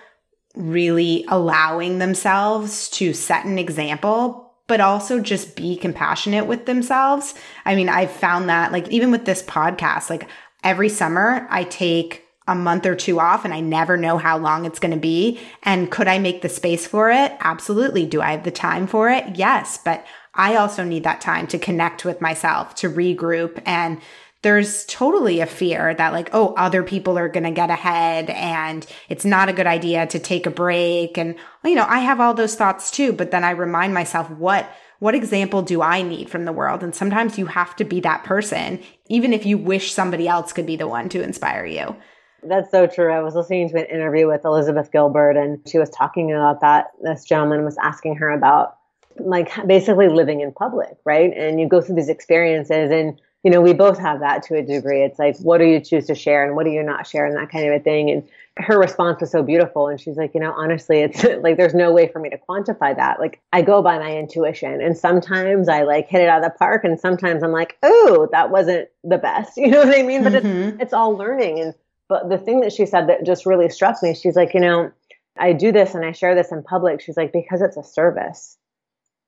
really 0.57 1.25
allowing 1.29 1.99
themselves 1.99 2.91
to 2.91 3.15
set 3.15 3.45
an 3.45 3.61
example, 3.61 4.53
but 4.67 4.81
also 4.81 5.21
just 5.21 5.55
be 5.55 5.77
compassionate 5.77 6.47
with 6.47 6.67
themselves. 6.67 7.35
I 7.65 7.77
mean, 7.77 7.89
I've 7.89 8.11
found 8.11 8.49
that 8.49 8.73
like 8.73 8.89
even 8.89 9.13
with 9.13 9.25
this 9.25 9.45
podcast, 9.45 10.11
like 10.11 10.27
every 10.65 10.89
summer 10.89 11.47
I 11.49 11.63
take 11.63 12.25
a 12.49 12.57
month 12.57 12.87
or 12.87 12.97
two 12.97 13.21
off 13.21 13.45
and 13.45 13.55
I 13.55 13.61
never 13.61 13.97
know 13.97 14.19
how 14.19 14.37
long 14.37 14.65
it's 14.65 14.81
going 14.81 14.93
to 14.93 14.99
be. 14.99 15.39
And 15.63 15.93
could 15.93 16.09
I 16.09 16.19
make 16.19 16.43
the 16.43 16.49
space 16.49 16.89
for 16.89 17.09
it? 17.09 17.33
Absolutely. 17.39 18.05
Do 18.05 18.21
I 18.21 18.33
have 18.33 18.43
the 18.43 18.51
time 18.51 18.89
for 18.89 19.09
it? 19.09 19.37
Yes. 19.37 19.79
But 19.79 20.05
I 20.35 20.57
also 20.57 20.85
need 20.85 21.05
that 21.05 21.21
time 21.21 21.47
to 21.49 21.59
connect 21.59 22.05
with 22.05 22.21
myself, 22.21 22.75
to 22.77 22.89
regroup. 22.89 23.63
And 23.67 24.01
there's 24.43 24.85
totally 24.87 25.41
a 25.41 25.47
fear 25.47 25.95
that 25.95 26.13
like, 26.13 26.31
oh, 26.33 26.53
other 26.55 26.83
people 26.83 27.17
are 27.17 27.29
going 27.29 27.45
to 27.45 27.51
get 27.53 27.71
ahead 27.71 28.29
and 28.31 28.85
it's 29.09 29.25
not 29.25 29.49
a 29.49 29.53
good 29.53 29.69
idea 29.69 30.07
to 30.09 30.19
take 30.19 30.47
a 30.47 30.51
break. 30.51 31.17
And, 31.17 31.37
you 31.65 31.77
know, 31.77 31.87
I 31.89 32.01
have 32.01 32.21
all 32.21 32.35
those 32.35 32.57
thoughts 32.57 32.91
too. 32.91 33.13
But 33.13 33.31
then 33.31 33.45
I 33.45 33.51
remind 33.51 33.95
myself 33.95 34.29
what, 34.31 34.69
what 34.99 35.15
example 35.15 35.63
do 35.63 35.81
I 35.81 36.03
need 36.03 36.29
from 36.29 36.45
the 36.45 36.53
world? 36.53 36.83
And 36.83 36.95
sometimes 36.95 37.39
you 37.39 37.47
have 37.47 37.77
to 37.77 37.85
be 37.85 38.01
that 38.01 38.25
person, 38.25 38.81
even 39.09 39.33
if 39.33 39.47
you 39.47 39.59
wish 39.59 39.93
somebody 39.93 40.27
else 40.27 40.53
could 40.53 40.67
be 40.67 40.77
the 40.77 40.89
one 40.89 41.09
to 41.11 41.23
inspire 41.23 41.67
you. 41.67 41.95
That's 42.43 42.73
so 42.73 42.89
true. 42.89 43.13
I 43.13 43.21
was 43.21 43.37
listening 43.37 43.69
to 43.69 43.79
an 43.79 43.85
interview 43.85 44.27
with 44.27 44.45
Elizabeth 44.45 44.91
Gilbert, 44.91 45.37
and 45.37 45.61
she 45.69 45.79
was 45.79 45.91
talking 45.91 46.33
about 46.33 46.61
that. 46.63 46.87
This 47.01 47.25
gentleman 47.25 47.65
was 47.65 47.77
asking 47.81 48.17
her 48.17 48.31
about, 48.31 48.79
like, 49.25 49.51
basically 49.67 50.09
living 50.09 50.41
in 50.41 50.53
public, 50.53 50.97
right? 51.05 51.33
And 51.37 51.61
you 51.61 51.69
go 51.69 51.81
through 51.81 51.97
these 51.97 52.09
experiences, 52.09 52.91
and 52.91 53.21
you 53.43 53.51
know, 53.51 53.61
we 53.61 53.73
both 53.73 53.99
have 53.99 54.21
that 54.21 54.45
to 54.45 54.57
a 54.57 54.63
degree. 54.63 55.03
It's 55.03 55.19
like, 55.19 55.37
what 55.39 55.59
do 55.59 55.65
you 55.65 55.81
choose 55.81 56.07
to 56.07 56.15
share, 56.15 56.45
and 56.45 56.55
what 56.55 56.65
do 56.65 56.71
you 56.71 56.83
not 56.83 57.07
share, 57.07 57.27
and 57.27 57.37
that 57.37 57.51
kind 57.51 57.67
of 57.67 57.75
a 57.75 57.81
thing. 57.81 58.11
And 58.11 58.29
her 58.59 58.79
response 58.79 59.21
was 59.21 59.31
so 59.31 59.43
beautiful. 59.43 59.89
And 59.89 60.01
she's 60.01 60.17
like, 60.17 60.35
you 60.35 60.41
know, 60.41 60.53
honestly, 60.53 61.01
it's 61.01 61.25
like 61.43 61.57
there's 61.57 61.75
no 61.75 61.93
way 61.93 62.09
for 62.09 62.19
me 62.19 62.31
to 62.31 62.39
quantify 62.39 62.95
that. 62.95 63.19
Like 63.19 63.41
I 63.53 63.63
go 63.63 63.83
by 63.83 63.99
my 63.99 64.17
intuition. 64.17 64.81
And 64.81 64.97
sometimes 64.97 65.69
I 65.69 65.83
like 65.83 66.09
hit 66.09 66.21
it 66.21 66.29
out 66.29 66.45
of 66.45 66.53
the 66.53 66.59
park. 66.59 66.85
And 66.85 67.01
sometimes 67.01 67.43
I'm 67.43 67.53
like, 67.53 67.79
oh, 67.83 68.29
that 68.33 68.51
wasn't 68.51 68.89
the 69.05 69.19
best. 69.19 69.57
You 69.63 69.69
know 69.69 69.85
what 69.85 69.97
I 69.97 70.03
mean? 70.03 70.25
But 70.25 70.33
mm-hmm. 70.33 70.49
it's 70.49 70.83
it's 70.83 70.93
all 70.93 71.17
learning. 71.17 71.61
And 71.61 71.75
but 72.09 72.29
the 72.29 72.37
thing 72.37 72.61
that 72.61 72.73
she 72.73 72.85
said 72.85 73.09
that 73.09 73.25
just 73.25 73.47
really 73.47 73.69
struck 73.69 74.03
me, 74.03 74.15
she's 74.15 74.35
like, 74.35 74.55
you 74.55 74.61
know, 74.61 74.91
I 75.39 75.53
do 75.53 75.71
this 75.73 75.95
and 75.95 76.05
I 76.05 76.13
share 76.13 76.35
this 76.35 76.51
in 76.51 76.63
public. 76.63 77.01
She's 77.01 77.17
like, 77.17 77.33
because 77.33 77.63
it's 77.63 77.77
a 77.77 77.83
service. 77.85 78.59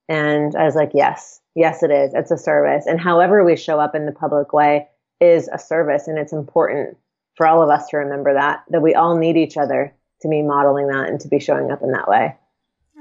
And 0.08 0.54
I 0.54 0.64
was 0.64 0.74
like, 0.74 0.90
yes, 0.94 1.40
yes, 1.54 1.82
it 1.82 1.90
is. 1.90 2.12
It's 2.14 2.30
a 2.30 2.38
service. 2.38 2.86
And 2.86 3.00
however 3.00 3.44
we 3.44 3.56
show 3.56 3.80
up 3.80 3.94
in 3.94 4.06
the 4.06 4.12
public 4.12 4.52
way 4.52 4.88
is 5.20 5.48
a 5.52 5.58
service. 5.58 6.08
And 6.08 6.18
it's 6.18 6.32
important 6.32 6.96
for 7.36 7.46
all 7.46 7.62
of 7.62 7.70
us 7.70 7.88
to 7.88 7.96
remember 7.96 8.34
that, 8.34 8.64
that 8.70 8.82
we 8.82 8.94
all 8.94 9.16
need 9.16 9.36
each 9.36 9.56
other 9.56 9.94
to 10.22 10.28
be 10.28 10.42
modeling 10.42 10.88
that 10.88 11.08
and 11.08 11.20
to 11.20 11.28
be 11.28 11.38
showing 11.38 11.70
up 11.70 11.82
in 11.82 11.92
that 11.92 12.08
way. 12.08 12.36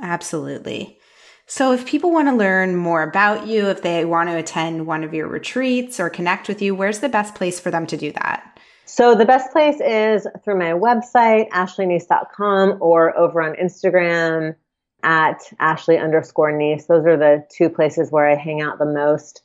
Absolutely. 0.01 0.97
So, 1.45 1.73
if 1.73 1.85
people 1.85 2.11
want 2.11 2.29
to 2.29 2.33
learn 2.33 2.75
more 2.77 3.03
about 3.03 3.47
you, 3.47 3.67
if 3.67 3.81
they 3.81 4.05
want 4.05 4.29
to 4.29 4.37
attend 4.37 4.87
one 4.87 5.03
of 5.03 5.13
your 5.13 5.27
retreats 5.27 5.99
or 5.99 6.09
connect 6.09 6.47
with 6.47 6.61
you, 6.61 6.73
where's 6.73 6.99
the 6.99 7.09
best 7.09 7.35
place 7.35 7.59
for 7.59 7.69
them 7.69 7.85
to 7.87 7.97
do 7.97 8.13
that? 8.13 8.59
So, 8.85 9.13
the 9.13 9.25
best 9.25 9.51
place 9.51 9.79
is 9.81 10.25
through 10.43 10.57
my 10.57 10.71
website, 10.71 11.49
ashleyneese.com, 11.49 12.77
or 12.79 13.17
over 13.17 13.41
on 13.41 13.55
Instagram 13.55 14.55
at 15.03 15.41
ashley 15.59 15.97
underscore 15.97 16.51
neese. 16.51 16.87
Those 16.87 17.05
are 17.05 17.17
the 17.17 17.45
two 17.51 17.69
places 17.69 18.11
where 18.11 18.27
I 18.27 18.35
hang 18.35 18.61
out 18.61 18.79
the 18.79 18.85
most. 18.85 19.43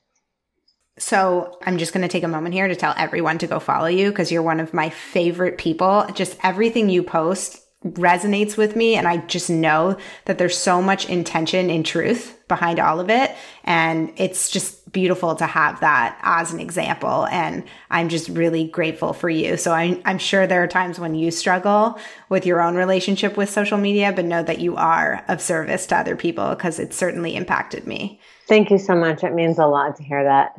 So 0.99 1.59
I'm 1.65 1.79
just 1.79 1.93
going 1.93 2.03
to 2.03 2.09
take 2.09 2.25
a 2.25 2.29
moment 2.29 2.55
here 2.55 2.67
to 2.67 2.75
tell 2.75 2.95
everyone 2.97 3.39
to 3.39 3.47
go 3.47 3.61
follow 3.61 3.87
you 3.87 4.11
because 4.11 4.33
you're 4.33 4.43
one 4.43 4.61
of 4.61 4.75
my 4.75 4.91
favorite 4.91 5.59
people. 5.59 6.07
Just 6.15 6.37
everything 6.43 6.89
you 6.89 7.03
post 7.03 7.63
resonates 7.85 8.57
with 8.57 8.75
me. 8.75 8.97
And 8.97 9.07
I 9.07 9.19
just 9.19 9.49
know 9.49 9.97
that 10.25 10.39
there's 10.39 10.59
so 10.59 10.83
much 10.83 11.09
intention 11.09 11.71
and 11.71 11.87
truth 11.87 12.37
behind 12.49 12.81
all 12.81 12.99
of 12.99 13.11
it. 13.11 13.35
And 13.65 14.13
it's 14.17 14.51
just 14.51 14.78
beautiful 14.93 15.35
to 15.37 15.47
have 15.47 15.81
that 15.81 16.19
as 16.23 16.53
an 16.53 16.61
example. 16.61 17.27
And 17.27 17.65
I'm 17.91 18.09
just 18.09 18.29
really 18.29 18.65
grateful 18.65 19.13
for 19.13 19.29
you. 19.31 19.57
So 19.57 19.73
I'm, 19.73 20.01
I'm 20.05 20.19
sure 20.19 20.47
there 20.47 20.63
are 20.63 20.69
times 20.69 20.99
when 20.99 21.15
you 21.15 21.31
struggle 21.31 21.99
with 22.29 22.47
your 22.47 22.61
own 22.61 22.77
relationship 22.77 23.37
with 23.37 23.51
social 23.51 23.79
media, 23.79 24.13
but 24.15 24.25
know 24.25 24.43
that 24.43 24.61
you 24.61 24.77
are 24.77 25.25
of 25.29 25.41
service 25.41 25.87
to 25.87 25.97
other 25.97 26.17
people 26.17 26.51
because 26.51 26.79
it 26.79 26.93
certainly 26.95 27.37
impacted 27.37 27.87
me. 27.87 28.21
Thank 28.47 28.71
you 28.71 28.79
so 28.79 28.95
much. 28.95 29.25
It 29.25 29.35
means 29.35 29.59
a 29.59 29.67
lot 29.67 29.97
to 29.97 30.03
hear 30.03 30.25
that. 30.25 30.53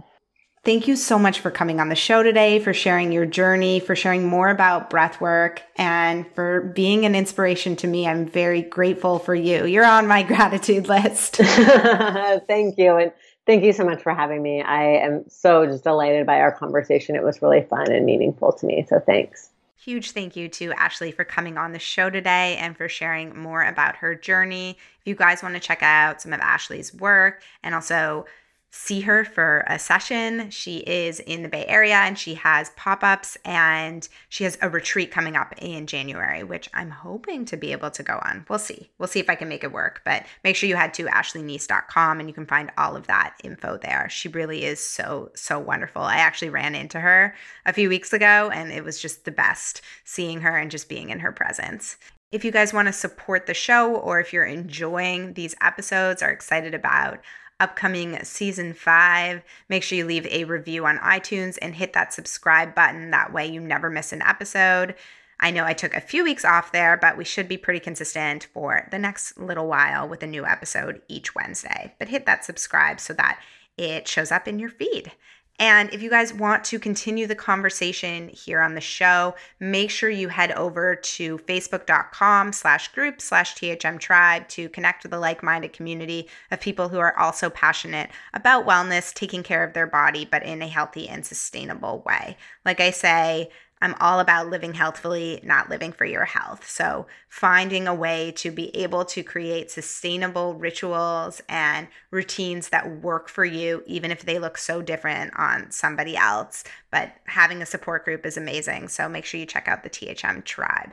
Thank 0.66 0.90
you 0.90 0.98
so 0.98 1.18
much 1.18 1.40
for 1.40 1.52
coming 1.52 1.80
on 1.80 1.88
the 1.88 1.96
show 1.96 2.22
today, 2.22 2.60
for 2.60 2.74
sharing 2.74 3.14
your 3.14 3.26
journey, 3.26 3.80
for 3.80 3.96
sharing 3.96 4.28
more 4.28 4.50
about 4.50 4.90
breath 4.90 5.22
work, 5.22 5.62
and 5.78 6.26
for 6.36 6.74
being 6.76 7.06
an 7.06 7.16
inspiration 7.16 7.78
to 7.78 7.88
me. 7.88 8.06
I'm 8.06 8.28
very 8.28 8.62
grateful 8.62 9.20
for 9.20 9.34
you. 9.34 9.66
You're 9.66 9.86
on 9.86 10.06
my 10.06 10.22
gratitude 10.32 10.90
list. 10.90 11.36
thank 11.38 12.78
you. 12.78 12.98
And 12.98 13.14
thank 13.50 13.64
you 13.64 13.74
so 13.74 13.84
much 13.84 14.04
for 14.04 14.14
having 14.14 14.44
me. 14.44 14.62
I 14.62 14.84
am 14.84 15.24
so 15.28 15.66
just 15.66 15.84
delighted 15.84 16.28
by 16.28 16.40
our 16.40 16.52
conversation. 16.52 17.16
It 17.16 17.24
was 17.24 17.42
really 17.42 17.64
fun 17.64 17.92
and 17.92 18.06
meaningful 18.06 18.54
to 18.54 18.66
me. 18.68 18.86
So 18.88 19.00
thanks. 19.00 19.50
Huge 19.76 20.12
thank 20.12 20.36
you 20.36 20.48
to 20.50 20.72
Ashley 20.74 21.12
for 21.12 21.24
coming 21.24 21.58
on 21.58 21.72
the 21.72 21.80
show 21.80 22.12
today 22.12 22.58
and 22.58 22.78
for 22.78 22.88
sharing 22.88 23.36
more 23.36 23.64
about 23.64 23.96
her 23.96 24.14
journey. 24.14 24.78
If 25.02 25.08
you 25.08 25.16
guys 25.16 25.42
want 25.42 25.56
to 25.56 25.60
check 25.60 25.82
out 25.82 26.22
some 26.22 26.32
of 26.32 26.40
Ashley's 26.42 26.94
work 26.94 27.42
and 27.64 27.74
also 27.74 28.28
see 28.72 29.02
her 29.02 29.26
for 29.26 29.64
a 29.68 29.80
session. 29.80 30.50
She 30.52 30.78
is 30.78 31.20
in 31.20 31.42
the 31.42 31.50
Bay 31.50 31.66
Area 31.66 31.96
and 31.96 32.18
she 32.18 32.36
has 32.36 32.70
pop 32.72 33.04
ups 33.04 33.38
and 33.44 34.08
she 34.30 34.44
has 34.44 34.58
a 34.62 34.70
retreat 34.70 35.10
coming 35.10 35.36
up 35.36 35.56
in 35.58 35.88
January, 35.88 36.44
which 36.44 36.70
I'm 36.74 36.92
hoping 36.92 37.46
to 37.46 37.58
be 37.58 37.72
able 37.72 37.90
to 37.92 38.04
go 38.04 38.20
on. 38.24 38.46
We'll 38.48 38.60
see. 38.60 38.92
We'll 39.00 39.08
see 39.08 39.20
if 39.20 39.30
I 39.30 39.36
can 39.36 39.50
make 39.50 39.64
it 39.64 39.72
work, 39.72 40.02
but 40.06 40.26
make 40.44 40.56
sure 40.56 40.70
you 40.70 40.76
head 40.76 40.94
to 40.96 41.06
ashleyneese.com 41.06 42.20
and 42.20 42.30
you 42.30 42.34
can 42.34 42.46
find 42.46 42.72
all 42.78 42.96
of 42.96 43.08
that 43.08 43.36
info 43.44 43.78
there. 43.78 44.08
She 44.10 44.30
really 44.30 44.66
is 44.66 44.80
so, 44.80 45.32
so 45.36 45.58
wonderful. 45.58 46.04
I 46.04 46.18
actually 46.18 46.50
ran 46.50 46.76
into 46.76 47.00
her 47.00 47.36
a 47.66 47.74
few 47.74 47.90
weeks 47.90 48.14
ago 48.14 48.52
and 48.54 48.72
it 48.72 48.84
was 48.84 49.02
just 49.02 49.26
the 49.26 49.32
best 49.32 49.82
seeing 50.04 50.42
her 50.42 50.56
and 50.56 50.70
just 50.70 50.90
being 50.90 51.10
in 51.10 51.22
her 51.22 51.32
presence. 51.32 51.98
If 52.32 52.46
you 52.46 52.52
guys 52.52 52.74
want 52.74 52.88
to 52.88 52.94
support 52.94 53.48
the 53.48 53.56
show 53.56 53.96
or 53.96 54.20
if 54.20 54.32
you're 54.32 54.46
enjoying 54.46 55.34
these 55.34 55.56
episodes, 55.62 56.22
are 56.22 56.30
excited 56.30 56.76
about 56.76 57.22
upcoming 57.60 58.24
season 58.24 58.74
five. 58.74 59.42
Make 59.68 59.84
sure 59.84 59.98
you 59.98 60.06
leave 60.06 60.26
a 60.28 60.46
review 60.46 60.86
on 60.86 60.98
iTunes 61.00 61.58
and 61.62 61.76
hit 61.76 61.94
that 61.94 62.14
subscribe 62.14 62.76
button. 62.76 63.12
That 63.12 63.34
way, 63.34 63.48
you 63.48 63.60
never 63.60 63.90
miss 63.90 64.14
an 64.14 64.22
episode. 64.22 64.96
I 65.40 65.52
know 65.52 65.64
I 65.64 65.74
took 65.74 65.96
a 65.96 66.02
few 66.02 66.24
weeks 66.24 66.44
off 66.44 66.72
there, 66.72 66.98
but 66.98 67.18
we 67.18 67.24
should 67.24 67.48
be 67.48 67.58
pretty 67.58 67.80
consistent 67.80 68.48
for 68.54 68.88
the 68.92 69.00
next 69.00 69.38
little 69.38 69.68
while 69.68 70.08
with 70.08 70.22
a 70.22 70.28
new 70.28 70.46
episode 70.46 71.02
each 71.08 71.34
Wednesday. 71.34 71.96
But 71.98 72.10
hit 72.10 72.26
that 72.26 72.44
subscribe 72.44 73.00
so 73.00 73.14
that 73.14 73.40
it 73.78 74.08
shows 74.08 74.32
up 74.32 74.48
in 74.48 74.60
your 74.60 74.70
feed. 74.70 75.14
And 75.60 75.94
if 75.94 76.02
you 76.02 76.10
guys 76.10 76.34
want 76.34 76.64
to 76.66 76.80
continue 76.80 77.28
the 77.28 77.36
conversation 77.36 78.30
here 78.30 78.62
on 78.62 78.76
the 78.76 78.82
show, 78.82 79.36
make 79.60 79.92
sure 79.92 80.10
you 80.10 80.30
head 80.30 80.54
over 80.54 80.96
to 80.96 81.38
facebook.com 81.40 82.54
slash 82.54 82.88
group 82.94 83.20
slash 83.20 83.56
THM 83.56 84.00
tribe 84.00 84.48
to 84.50 84.70
connect 84.70 85.04
with 85.04 85.14
a 85.14 85.20
like-minded 85.20 85.74
community 85.74 86.30
of 86.50 86.62
people 86.62 86.88
who 86.88 87.00
are 87.00 87.18
also 87.20 87.50
passionate 87.50 88.10
about 88.34 88.66
wellness, 88.66 89.14
taking 89.14 89.44
care 89.44 89.66
of 89.66 89.74
their 89.74 89.88
body, 89.88 90.24
but 90.24 90.44
in 90.44 90.62
a 90.62 90.68
healthy 90.68 91.10
and 91.10 91.26
sustainable 91.26 92.04
way. 92.06 92.38
Like 92.64 92.80
I 92.80 92.92
say, 92.92 93.50
I'm 93.82 93.96
all 94.02 94.20
about 94.20 94.50
living 94.50 94.74
healthfully, 94.74 95.40
not 95.44 95.70
living 95.70 95.94
for 95.94 96.04
your 96.04 96.26
health. 96.26 96.70
So, 96.70 97.08
finding 97.30 97.88
a 97.88 97.96
way 97.96 98.32
to 98.38 98.52
be 98.52 98.76
able 98.76 99.06
to 99.06 99.24
create 99.24 99.72
sustainable 99.72 100.56
rituals 100.56 101.42
and 101.48 101.88
routines 102.12 102.70
that 102.70 103.02
work 103.02 103.30
for 103.30 103.46
you, 103.46 103.84
even 103.86 104.12
if 104.12 104.24
they 104.24 104.38
look 104.38 104.58
so 104.58 104.82
different 104.82 105.34
on 105.38 105.72
somebody 105.72 106.18
else. 106.18 106.66
But 106.92 107.14
having 107.26 107.62
a 107.62 107.66
support 107.66 108.04
group 108.04 108.26
is 108.26 108.36
amazing. 108.36 108.90
So, 108.90 109.08
make 109.08 109.24
sure 109.24 109.40
you 109.40 109.46
check 109.46 109.68
out 109.70 109.84
the 109.84 109.90
THM 109.90 110.44
tribe. 110.44 110.92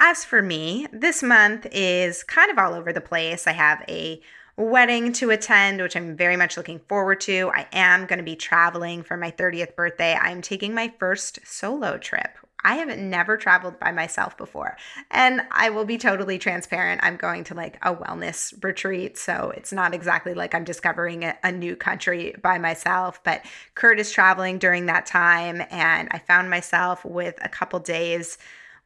As 0.00 0.24
for 0.24 0.42
me, 0.42 0.86
this 0.92 1.22
month 1.22 1.66
is 1.72 2.24
kind 2.24 2.50
of 2.50 2.58
all 2.58 2.74
over 2.74 2.92
the 2.92 3.00
place. 3.00 3.46
I 3.46 3.52
have 3.52 3.84
a 3.88 4.20
wedding 4.58 5.12
to 5.12 5.30
attend, 5.30 5.80
which 5.80 5.96
I'm 5.96 6.16
very 6.16 6.36
much 6.36 6.56
looking 6.56 6.80
forward 6.80 7.20
to. 7.22 7.50
I 7.54 7.68
am 7.72 8.06
going 8.06 8.18
to 8.18 8.24
be 8.24 8.34
traveling 8.34 9.04
for 9.04 9.16
my 9.16 9.30
30th 9.30 9.76
birthday. 9.76 10.14
I'm 10.14 10.42
taking 10.42 10.74
my 10.74 10.92
first 10.98 11.38
solo 11.46 11.96
trip. 11.96 12.36
I 12.64 12.74
have 12.74 12.98
never 12.98 13.36
traveled 13.36 13.78
by 13.78 13.92
myself 13.92 14.36
before. 14.36 14.76
And 15.12 15.42
I 15.52 15.70
will 15.70 15.84
be 15.84 15.96
totally 15.96 16.38
transparent. 16.38 17.00
I'm 17.04 17.16
going 17.16 17.44
to 17.44 17.54
like 17.54 17.76
a 17.82 17.94
wellness 17.94 18.52
retreat. 18.64 19.16
So 19.16 19.52
it's 19.56 19.72
not 19.72 19.94
exactly 19.94 20.34
like 20.34 20.56
I'm 20.56 20.64
discovering 20.64 21.22
a, 21.22 21.36
a, 21.44 21.52
new 21.52 21.76
country 21.76 22.34
by 22.42 22.58
myself. 22.58 23.22
But 23.22 23.44
Kurt 23.76 24.00
is 24.00 24.10
traveling 24.10 24.58
during 24.58 24.86
that 24.86 25.06
time. 25.06 25.62
And 25.70 26.08
I 26.10 26.18
found 26.18 26.50
myself 26.50 27.04
with 27.04 27.38
a 27.42 27.48
couple 27.48 27.78
days 27.78 28.38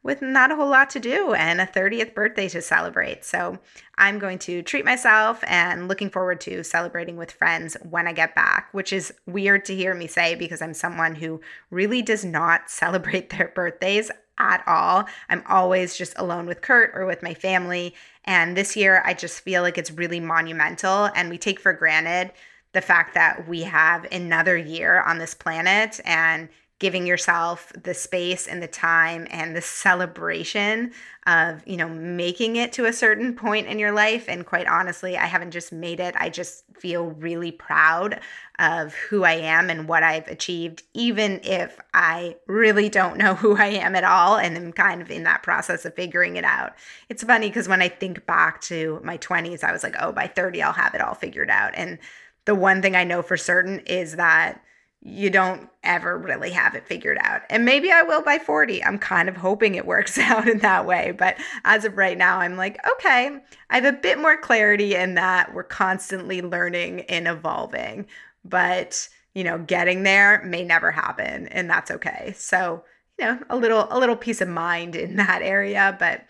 with 0.03 0.21
not 0.21 0.51
a 0.51 0.55
whole 0.55 0.69
lot 0.69 0.89
to 0.91 0.99
do 0.99 1.33
and 1.33 1.61
a 1.61 1.65
30th 1.65 2.13
birthday 2.13 2.49
to 2.49 2.61
celebrate. 2.61 3.23
So 3.23 3.57
I'm 3.97 4.19
going 4.19 4.37
to 4.39 4.61
treat 4.61 4.83
myself 4.83 5.43
and 5.47 5.87
looking 5.87 6.09
forward 6.09 6.41
to 6.41 6.63
celebrating 6.63 7.15
with 7.15 7.31
friends 7.31 7.77
when 7.89 8.07
I 8.07 8.13
get 8.13 8.35
back, 8.35 8.67
which 8.73 8.91
is 8.91 9.13
weird 9.25 9.63
to 9.65 9.75
hear 9.75 9.95
me 9.95 10.07
say 10.07 10.35
because 10.35 10.61
I'm 10.61 10.73
someone 10.73 11.15
who 11.15 11.41
really 11.71 12.01
does 12.01 12.25
not 12.25 12.69
celebrate 12.69 13.29
their 13.29 13.51
birthdays 13.55 14.11
at 14.37 14.63
all. 14.67 15.05
I'm 15.29 15.43
always 15.47 15.95
just 15.95 16.13
alone 16.17 16.47
with 16.47 16.61
Kurt 16.61 16.91
or 16.93 17.05
with 17.05 17.23
my 17.23 17.33
family. 17.33 17.93
And 18.25 18.57
this 18.57 18.75
year, 18.75 19.01
I 19.05 19.13
just 19.13 19.41
feel 19.41 19.61
like 19.61 19.77
it's 19.77 19.91
really 19.91 20.19
monumental 20.19 21.09
and 21.15 21.29
we 21.29 21.37
take 21.37 21.59
for 21.59 21.71
granted 21.71 22.31
the 22.73 22.81
fact 22.81 23.13
that 23.13 23.47
we 23.47 23.61
have 23.61 24.05
another 24.11 24.57
year 24.57 25.01
on 25.01 25.19
this 25.19 25.35
planet 25.35 25.99
and 26.03 26.49
giving 26.83 27.07
yourself 27.07 27.71
the 27.81 27.93
space 27.93 28.45
and 28.45 28.61
the 28.61 28.67
time 28.67 29.25
and 29.31 29.55
the 29.55 29.61
celebration 29.61 30.91
of 31.25 31.65
you 31.65 31.77
know 31.77 31.87
making 31.87 32.57
it 32.57 32.73
to 32.73 32.83
a 32.83 32.91
certain 32.91 33.33
point 33.33 33.67
in 33.67 33.79
your 33.79 33.93
life. 33.93 34.25
And 34.27 34.45
quite 34.45 34.67
honestly 34.67 35.15
i 35.15 35.25
haven't 35.25 35.51
just 35.51 35.71
made 35.71 36.01
it. 36.01 36.13
I 36.17 36.27
just 36.27 36.65
feel 36.75 37.05
really 37.11 37.53
proud 37.53 38.19
of 38.59 38.93
who 38.95 39.23
i 39.23 39.31
am 39.31 39.69
and 39.69 39.87
what 39.87 40.03
i've 40.03 40.27
achieved 40.27 40.83
even 40.93 41.39
if 41.43 41.79
i 41.93 42.35
really 42.47 42.89
don't 42.89 43.17
know 43.17 43.33
who 43.43 43.55
i 43.55 43.67
am 43.67 43.95
at 43.95 44.03
all. 44.03 44.35
And 44.35 44.57
i'm 44.57 44.73
kind 44.73 45.01
of 45.01 45.09
in 45.09 45.23
that 45.23 45.41
process 45.41 45.85
of 45.85 45.95
figuring 45.95 46.35
it 46.35 46.43
out. 46.43 46.73
It's 47.07 47.23
funny 47.23 47.47
because 47.47 47.69
when 47.69 47.81
i 47.81 47.87
think 47.87 48.25
back 48.25 48.59
to 48.63 48.99
my 49.05 49.17
20s 49.19 49.63
i 49.63 49.71
was 49.71 49.83
like 49.83 49.95
oh 50.01 50.11
by 50.11 50.27
30 50.27 50.61
i'll 50.61 50.73
have 50.73 50.93
it 50.93 50.99
all 50.99 51.15
figured 51.15 51.49
out. 51.49 51.71
And 51.75 51.97
the 52.43 52.55
one 52.55 52.81
thing 52.81 52.97
i 52.97 53.05
know 53.05 53.21
for 53.21 53.37
certain 53.37 53.79
is 53.85 54.17
that 54.17 54.61
you 55.05 55.29
don't 55.29 55.69
ever 55.83 56.17
really 56.17 56.51
have 56.51 56.75
it 56.75 56.87
figured 56.87 57.17
out. 57.19 57.41
And 57.49 57.65
maybe 57.65 57.91
I 57.91 58.03
will 58.03 58.21
by 58.21 58.39
40. 58.39 58.83
I'm 58.85 58.97
kind 58.97 59.27
of 59.27 59.35
hoping 59.35 59.75
it 59.75 59.85
works 59.85 60.17
out 60.19 60.47
in 60.47 60.59
that 60.59 60.85
way. 60.85 61.11
But 61.11 61.35
as 61.65 61.83
of 61.83 61.97
right 61.97 62.17
now, 62.17 62.39
I'm 62.39 62.55
like, 62.55 62.79
okay, 62.89 63.37
I 63.69 63.75
have 63.75 63.85
a 63.85 63.97
bit 63.97 64.17
more 64.17 64.37
clarity 64.37 64.95
in 64.95 65.15
that 65.15 65.53
we're 65.53 65.63
constantly 65.63 66.41
learning 66.41 67.01
and 67.01 67.27
evolving. 67.27 68.07
But, 68.45 69.09
you 69.33 69.43
know, 69.43 69.57
getting 69.57 70.03
there 70.03 70.41
may 70.45 70.63
never 70.63 70.91
happen, 70.91 71.47
and 71.47 71.69
that's 71.69 71.91
okay. 71.91 72.33
So, 72.37 72.83
you 73.19 73.25
know, 73.25 73.39
a 73.49 73.57
little 73.57 73.87
a 73.89 73.99
little 73.99 74.15
peace 74.15 74.41
of 74.41 74.49
mind 74.49 74.95
in 74.95 75.17
that 75.17 75.41
area, 75.41 75.95
but 75.99 76.25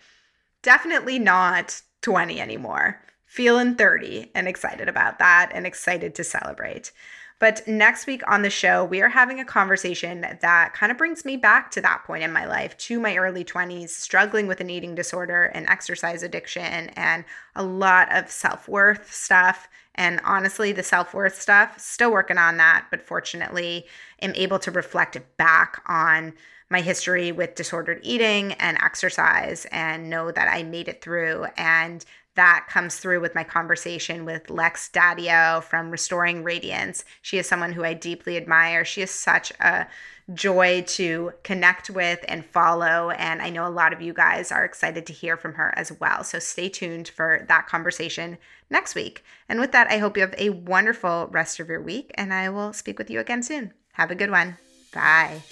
definitely 0.62 1.18
not 1.18 1.80
20 2.02 2.40
anymore. 2.40 3.00
Feeling 3.26 3.74
30 3.74 4.30
and 4.34 4.46
excited 4.46 4.88
about 4.88 5.18
that 5.18 5.50
and 5.52 5.66
excited 5.66 6.14
to 6.16 6.24
celebrate. 6.24 6.92
But 7.44 7.68
next 7.68 8.06
week 8.06 8.22
on 8.26 8.40
the 8.40 8.48
show, 8.48 8.86
we 8.86 9.02
are 9.02 9.10
having 9.10 9.38
a 9.38 9.44
conversation 9.44 10.22
that 10.22 10.72
kind 10.72 10.90
of 10.90 10.96
brings 10.96 11.26
me 11.26 11.36
back 11.36 11.70
to 11.72 11.82
that 11.82 12.02
point 12.04 12.22
in 12.24 12.32
my 12.32 12.46
life, 12.46 12.74
to 12.78 12.98
my 12.98 13.18
early 13.18 13.44
20s, 13.44 13.90
struggling 13.90 14.46
with 14.46 14.62
an 14.62 14.70
eating 14.70 14.94
disorder 14.94 15.42
and 15.52 15.68
exercise 15.68 16.22
addiction, 16.22 16.88
and 16.96 17.22
a 17.54 17.62
lot 17.62 18.10
of 18.16 18.30
self 18.30 18.66
worth 18.66 19.12
stuff. 19.12 19.68
And 19.94 20.22
honestly, 20.24 20.72
the 20.72 20.82
self 20.82 21.12
worth 21.12 21.38
stuff, 21.38 21.78
still 21.78 22.10
working 22.10 22.38
on 22.38 22.56
that, 22.56 22.86
but 22.90 23.02
fortunately, 23.02 23.84
am 24.22 24.32
able 24.36 24.58
to 24.60 24.70
reflect 24.70 25.20
back 25.36 25.82
on 25.84 26.32
my 26.70 26.80
history 26.80 27.30
with 27.30 27.56
disordered 27.56 28.00
eating 28.02 28.54
and 28.54 28.78
exercise 28.78 29.66
and 29.70 30.08
know 30.08 30.30
that 30.30 30.48
I 30.50 30.62
made 30.62 30.88
it 30.88 31.02
through. 31.02 31.44
And 31.58 32.06
that 32.34 32.66
comes 32.68 32.96
through 32.96 33.20
with 33.20 33.34
my 33.34 33.44
conversation 33.44 34.24
with 34.24 34.50
Lex 34.50 34.90
Daddio 34.92 35.62
from 35.62 35.90
Restoring 35.90 36.42
Radiance. 36.42 37.04
She 37.22 37.38
is 37.38 37.48
someone 37.48 37.72
who 37.72 37.84
I 37.84 37.94
deeply 37.94 38.36
admire. 38.36 38.84
She 38.84 39.02
is 39.02 39.10
such 39.10 39.52
a 39.60 39.86
joy 40.32 40.82
to 40.86 41.32
connect 41.42 41.90
with 41.90 42.24
and 42.26 42.44
follow. 42.44 43.10
And 43.10 43.42
I 43.42 43.50
know 43.50 43.66
a 43.66 43.68
lot 43.68 43.92
of 43.92 44.00
you 44.00 44.12
guys 44.12 44.50
are 44.50 44.64
excited 44.64 45.06
to 45.06 45.12
hear 45.12 45.36
from 45.36 45.54
her 45.54 45.72
as 45.76 45.92
well. 46.00 46.24
So 46.24 46.38
stay 46.38 46.68
tuned 46.68 47.08
for 47.08 47.44
that 47.48 47.66
conversation 47.66 48.38
next 48.70 48.94
week. 48.94 49.22
And 49.48 49.60
with 49.60 49.72
that, 49.72 49.90
I 49.90 49.98
hope 49.98 50.16
you 50.16 50.22
have 50.22 50.34
a 50.38 50.50
wonderful 50.50 51.28
rest 51.30 51.60
of 51.60 51.68
your 51.68 51.82
week, 51.82 52.10
and 52.14 52.32
I 52.32 52.48
will 52.48 52.72
speak 52.72 52.98
with 52.98 53.10
you 53.10 53.20
again 53.20 53.42
soon. 53.42 53.72
Have 53.92 54.10
a 54.10 54.14
good 54.14 54.30
one. 54.30 54.56
Bye. 54.92 55.42